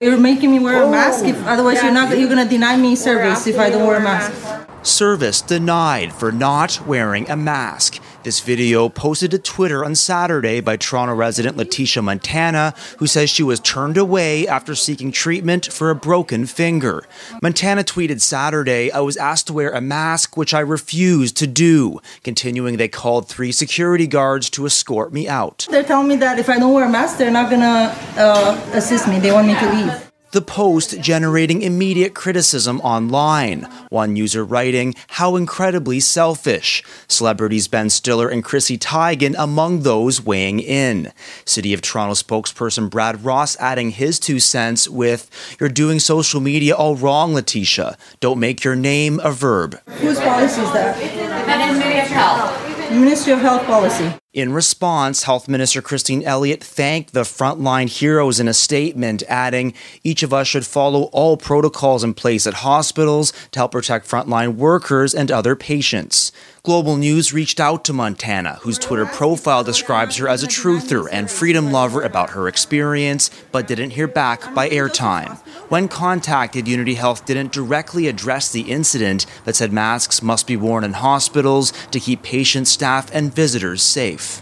You're 0.00 0.18
making 0.18 0.50
me 0.50 0.58
wear 0.58 0.82
a 0.82 0.86
oh. 0.86 0.90
mask. 0.90 1.24
If, 1.24 1.40
otherwise, 1.46 1.80
you're 1.80 1.92
not. 1.92 2.18
You're 2.18 2.28
gonna 2.28 2.48
deny 2.48 2.76
me 2.76 2.96
service 2.96 3.46
if 3.46 3.60
I 3.60 3.70
don't 3.70 3.86
wear 3.86 3.98
a 3.98 4.02
mask. 4.02 4.68
Service 4.82 5.40
denied 5.40 6.12
for 6.12 6.32
not 6.32 6.84
wearing 6.84 7.30
a 7.30 7.36
mask. 7.36 8.02
This 8.24 8.38
video 8.38 8.88
posted 8.88 9.32
to 9.32 9.38
Twitter 9.40 9.84
on 9.84 9.96
Saturday 9.96 10.60
by 10.60 10.76
Toronto 10.76 11.12
resident 11.12 11.56
Letitia 11.56 12.04
Montana, 12.04 12.72
who 12.98 13.08
says 13.08 13.28
she 13.28 13.42
was 13.42 13.58
turned 13.58 13.96
away 13.96 14.46
after 14.46 14.76
seeking 14.76 15.10
treatment 15.10 15.66
for 15.72 15.90
a 15.90 15.96
broken 15.96 16.46
finger. 16.46 17.02
Montana 17.42 17.82
tweeted 17.82 18.20
Saturday, 18.20 18.92
I 18.92 19.00
was 19.00 19.16
asked 19.16 19.48
to 19.48 19.52
wear 19.52 19.72
a 19.72 19.80
mask, 19.80 20.36
which 20.36 20.54
I 20.54 20.60
refused 20.60 21.36
to 21.38 21.48
do. 21.48 22.00
Continuing, 22.22 22.76
they 22.76 22.86
called 22.86 23.28
three 23.28 23.50
security 23.50 24.06
guards 24.06 24.48
to 24.50 24.66
escort 24.66 25.12
me 25.12 25.26
out. 25.26 25.66
They're 25.68 25.82
telling 25.82 26.06
me 26.06 26.14
that 26.16 26.38
if 26.38 26.48
I 26.48 26.60
don't 26.60 26.72
wear 26.72 26.86
a 26.86 26.88
mask, 26.88 27.18
they're 27.18 27.32
not 27.32 27.50
gonna 27.50 27.92
uh, 28.16 28.70
assist 28.72 29.08
me. 29.08 29.18
They 29.18 29.32
want 29.32 29.48
me 29.48 29.58
to 29.58 29.72
leave 29.72 30.11
the 30.32 30.42
post 30.42 31.00
generating 31.00 31.62
immediate 31.62 32.14
criticism 32.14 32.80
online. 32.80 33.62
One 33.90 34.16
user 34.16 34.44
writing, 34.44 34.94
How 35.08 35.36
incredibly 35.36 36.00
selfish. 36.00 36.82
Celebrities 37.06 37.68
Ben 37.68 37.90
Stiller 37.90 38.28
and 38.28 38.42
Chrissy 38.42 38.78
Teigen 38.78 39.34
among 39.38 39.80
those 39.80 40.20
weighing 40.22 40.60
in. 40.60 41.12
City 41.44 41.72
of 41.72 41.82
Toronto 41.82 42.14
spokesperson 42.14 42.90
Brad 42.90 43.24
Ross 43.24 43.56
adding 43.58 43.90
his 43.90 44.18
two 44.18 44.40
cents 44.40 44.88
with, 44.88 45.30
You're 45.60 45.68
doing 45.68 46.00
social 46.00 46.40
media 46.40 46.74
all 46.74 46.96
wrong, 46.96 47.34
Letitia. 47.34 47.96
Don't 48.20 48.40
make 48.40 48.64
your 48.64 48.76
name 48.76 49.20
a 49.22 49.30
verb. 49.30 49.80
Whose 49.86 50.18
policy 50.18 50.62
is 50.62 50.72
that? 50.72 50.96
The 50.98 51.46
Ministry 51.46 52.00
of 52.00 52.06
Health. 52.06 52.71
Ministry 52.94 53.32
of 53.32 53.40
Health 53.40 53.64
policy. 53.66 54.12
In 54.32 54.52
response, 54.52 55.24
Health 55.24 55.46
Minister 55.46 55.82
Christine 55.82 56.22
Elliott 56.22 56.64
thanked 56.64 57.12
the 57.12 57.20
frontline 57.20 57.88
heroes 57.88 58.40
in 58.40 58.48
a 58.48 58.54
statement, 58.54 59.22
adding, 59.28 59.74
Each 60.02 60.22
of 60.22 60.32
us 60.32 60.48
should 60.48 60.64
follow 60.64 61.04
all 61.12 61.36
protocols 61.36 62.02
in 62.02 62.14
place 62.14 62.46
at 62.46 62.54
hospitals 62.54 63.32
to 63.50 63.58
help 63.58 63.72
protect 63.72 64.08
frontline 64.08 64.56
workers 64.56 65.14
and 65.14 65.30
other 65.30 65.54
patients. 65.54 66.32
Global 66.64 66.96
News 66.96 67.32
reached 67.32 67.58
out 67.58 67.84
to 67.86 67.92
Montana, 67.92 68.60
whose 68.60 68.78
Twitter 68.78 69.04
profile 69.04 69.64
describes 69.64 70.18
her 70.18 70.28
as 70.28 70.44
a 70.44 70.46
truther 70.46 71.08
and 71.10 71.28
freedom 71.28 71.72
lover 71.72 72.02
about 72.02 72.30
her 72.30 72.46
experience, 72.46 73.32
but 73.50 73.66
didn't 73.66 73.90
hear 73.90 74.06
back 74.06 74.54
by 74.54 74.68
airtime. 74.70 75.40
When 75.70 75.88
contacted, 75.88 76.68
Unity 76.68 76.94
Health 76.94 77.24
didn't 77.26 77.50
directly 77.50 78.06
address 78.06 78.52
the 78.52 78.70
incident, 78.70 79.26
but 79.44 79.56
said 79.56 79.72
masks 79.72 80.22
must 80.22 80.46
be 80.46 80.56
worn 80.56 80.84
in 80.84 80.92
hospitals 80.92 81.72
to 81.90 81.98
keep 81.98 82.22
patients, 82.22 82.70
staff, 82.70 83.10
and 83.12 83.34
visitors 83.34 83.82
safe. 83.82 84.40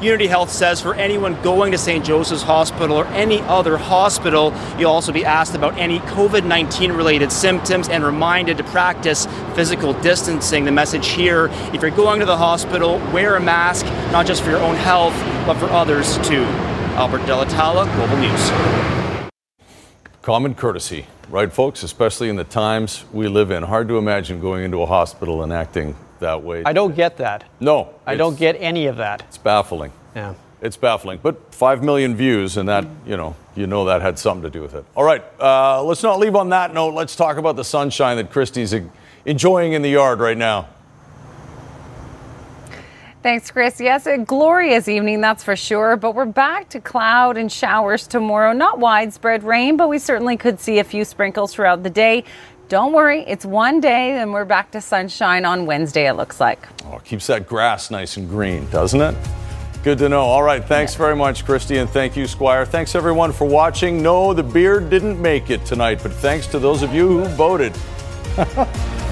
Unity 0.00 0.26
Health 0.26 0.50
says 0.50 0.80
for 0.80 0.94
anyone 0.94 1.40
going 1.42 1.72
to 1.72 1.78
St. 1.78 2.04
Joseph's 2.04 2.42
Hospital 2.42 2.96
or 2.96 3.06
any 3.08 3.40
other 3.42 3.76
hospital, 3.76 4.52
you'll 4.78 4.90
also 4.90 5.12
be 5.12 5.24
asked 5.24 5.54
about 5.54 5.78
any 5.78 5.98
COVID 6.00 6.44
19 6.44 6.92
related 6.92 7.30
symptoms 7.30 7.88
and 7.88 8.04
reminded 8.04 8.58
to 8.58 8.64
practice 8.64 9.26
physical 9.54 9.92
distancing. 10.00 10.64
The 10.64 10.72
message 10.72 11.08
here 11.08 11.48
if 11.72 11.82
you're 11.82 11.90
going 11.90 12.20
to 12.20 12.26
the 12.26 12.36
hospital, 12.36 12.98
wear 13.12 13.36
a 13.36 13.40
mask, 13.40 13.86
not 14.12 14.26
just 14.26 14.42
for 14.42 14.50
your 14.50 14.60
own 14.60 14.76
health, 14.76 15.14
but 15.46 15.54
for 15.54 15.66
others 15.66 16.16
too. 16.26 16.44
Albert 16.94 17.22
Delitala, 17.22 17.92
Global 17.96 18.16
News. 18.18 19.30
Common 20.22 20.54
courtesy, 20.54 21.06
right, 21.28 21.52
folks? 21.52 21.82
Especially 21.82 22.28
in 22.28 22.36
the 22.36 22.44
times 22.44 23.04
we 23.12 23.28
live 23.28 23.50
in. 23.50 23.62
Hard 23.62 23.88
to 23.88 23.98
imagine 23.98 24.40
going 24.40 24.64
into 24.64 24.80
a 24.80 24.86
hospital 24.86 25.42
and 25.42 25.52
acting 25.52 25.96
that 26.24 26.42
way. 26.42 26.62
I 26.64 26.72
don't 26.72 26.96
get 26.96 27.18
that. 27.18 27.44
No. 27.60 27.94
I 28.06 28.16
don't 28.16 28.38
get 28.38 28.56
any 28.58 28.86
of 28.86 28.96
that. 28.96 29.22
It's 29.28 29.38
baffling. 29.38 29.92
Yeah. 30.16 30.34
It's 30.60 30.76
baffling. 30.76 31.20
But 31.22 31.54
5 31.54 31.82
million 31.84 32.16
views, 32.16 32.56
and 32.56 32.68
that, 32.68 32.86
you 33.06 33.16
know, 33.16 33.36
you 33.54 33.66
know 33.66 33.84
that 33.84 34.02
had 34.02 34.18
something 34.18 34.42
to 34.42 34.50
do 34.50 34.62
with 34.62 34.74
it. 34.74 34.84
All 34.96 35.04
right, 35.04 35.22
uh, 35.38 35.82
let's 35.84 36.02
not 36.02 36.18
leave 36.18 36.34
on 36.34 36.48
that 36.48 36.72
note. 36.72 36.94
Let's 36.94 37.14
talk 37.14 37.36
about 37.36 37.56
the 37.56 37.64
sunshine 37.64 38.16
that 38.16 38.30
Kristi's 38.30 38.74
enjoying 39.26 39.74
in 39.74 39.82
the 39.82 39.90
yard 39.90 40.20
right 40.20 40.36
now. 40.36 40.68
Thanks, 43.22 43.50
Chris. 43.50 43.80
Yes, 43.80 44.06
a 44.06 44.18
glorious 44.18 44.86
evening, 44.86 45.22
that's 45.22 45.42
for 45.42 45.56
sure. 45.56 45.96
But 45.96 46.14
we're 46.14 46.26
back 46.26 46.68
to 46.70 46.80
cloud 46.80 47.38
and 47.38 47.50
showers 47.50 48.06
tomorrow. 48.06 48.52
Not 48.52 48.78
widespread 48.78 49.44
rain, 49.44 49.78
but 49.78 49.88
we 49.88 49.98
certainly 49.98 50.36
could 50.36 50.60
see 50.60 50.78
a 50.78 50.84
few 50.84 51.06
sprinkles 51.06 51.54
throughout 51.54 51.82
the 51.82 51.88
day. 51.88 52.24
Don't 52.74 52.92
worry, 52.92 53.22
it's 53.28 53.46
one 53.46 53.80
day, 53.80 54.18
and 54.18 54.32
we're 54.32 54.44
back 54.44 54.72
to 54.72 54.80
sunshine 54.80 55.44
on 55.44 55.64
Wednesday, 55.64 56.08
it 56.08 56.14
looks 56.14 56.40
like. 56.40 56.66
Oh, 56.86 56.96
it 56.96 57.04
keeps 57.04 57.28
that 57.28 57.46
grass 57.46 57.88
nice 57.88 58.16
and 58.16 58.28
green, 58.28 58.68
doesn't 58.70 59.00
it? 59.00 59.14
Good 59.84 59.98
to 59.98 60.08
know. 60.08 60.22
All 60.22 60.42
right, 60.42 60.64
thanks 60.64 60.96
very 60.96 61.14
much, 61.14 61.44
Kristi, 61.44 61.80
and 61.80 61.88
thank 61.88 62.16
you, 62.16 62.26
Squire. 62.26 62.66
Thanks 62.66 62.96
everyone 62.96 63.32
for 63.32 63.44
watching. 63.44 64.02
No, 64.02 64.34
the 64.34 64.42
beard 64.42 64.90
didn't 64.90 65.22
make 65.22 65.50
it 65.50 65.64
tonight, 65.64 66.00
but 66.02 66.12
thanks 66.14 66.48
to 66.48 66.58
those 66.58 66.82
of 66.82 66.92
you 66.92 67.06
who 67.06 67.24
voted. 67.36 67.72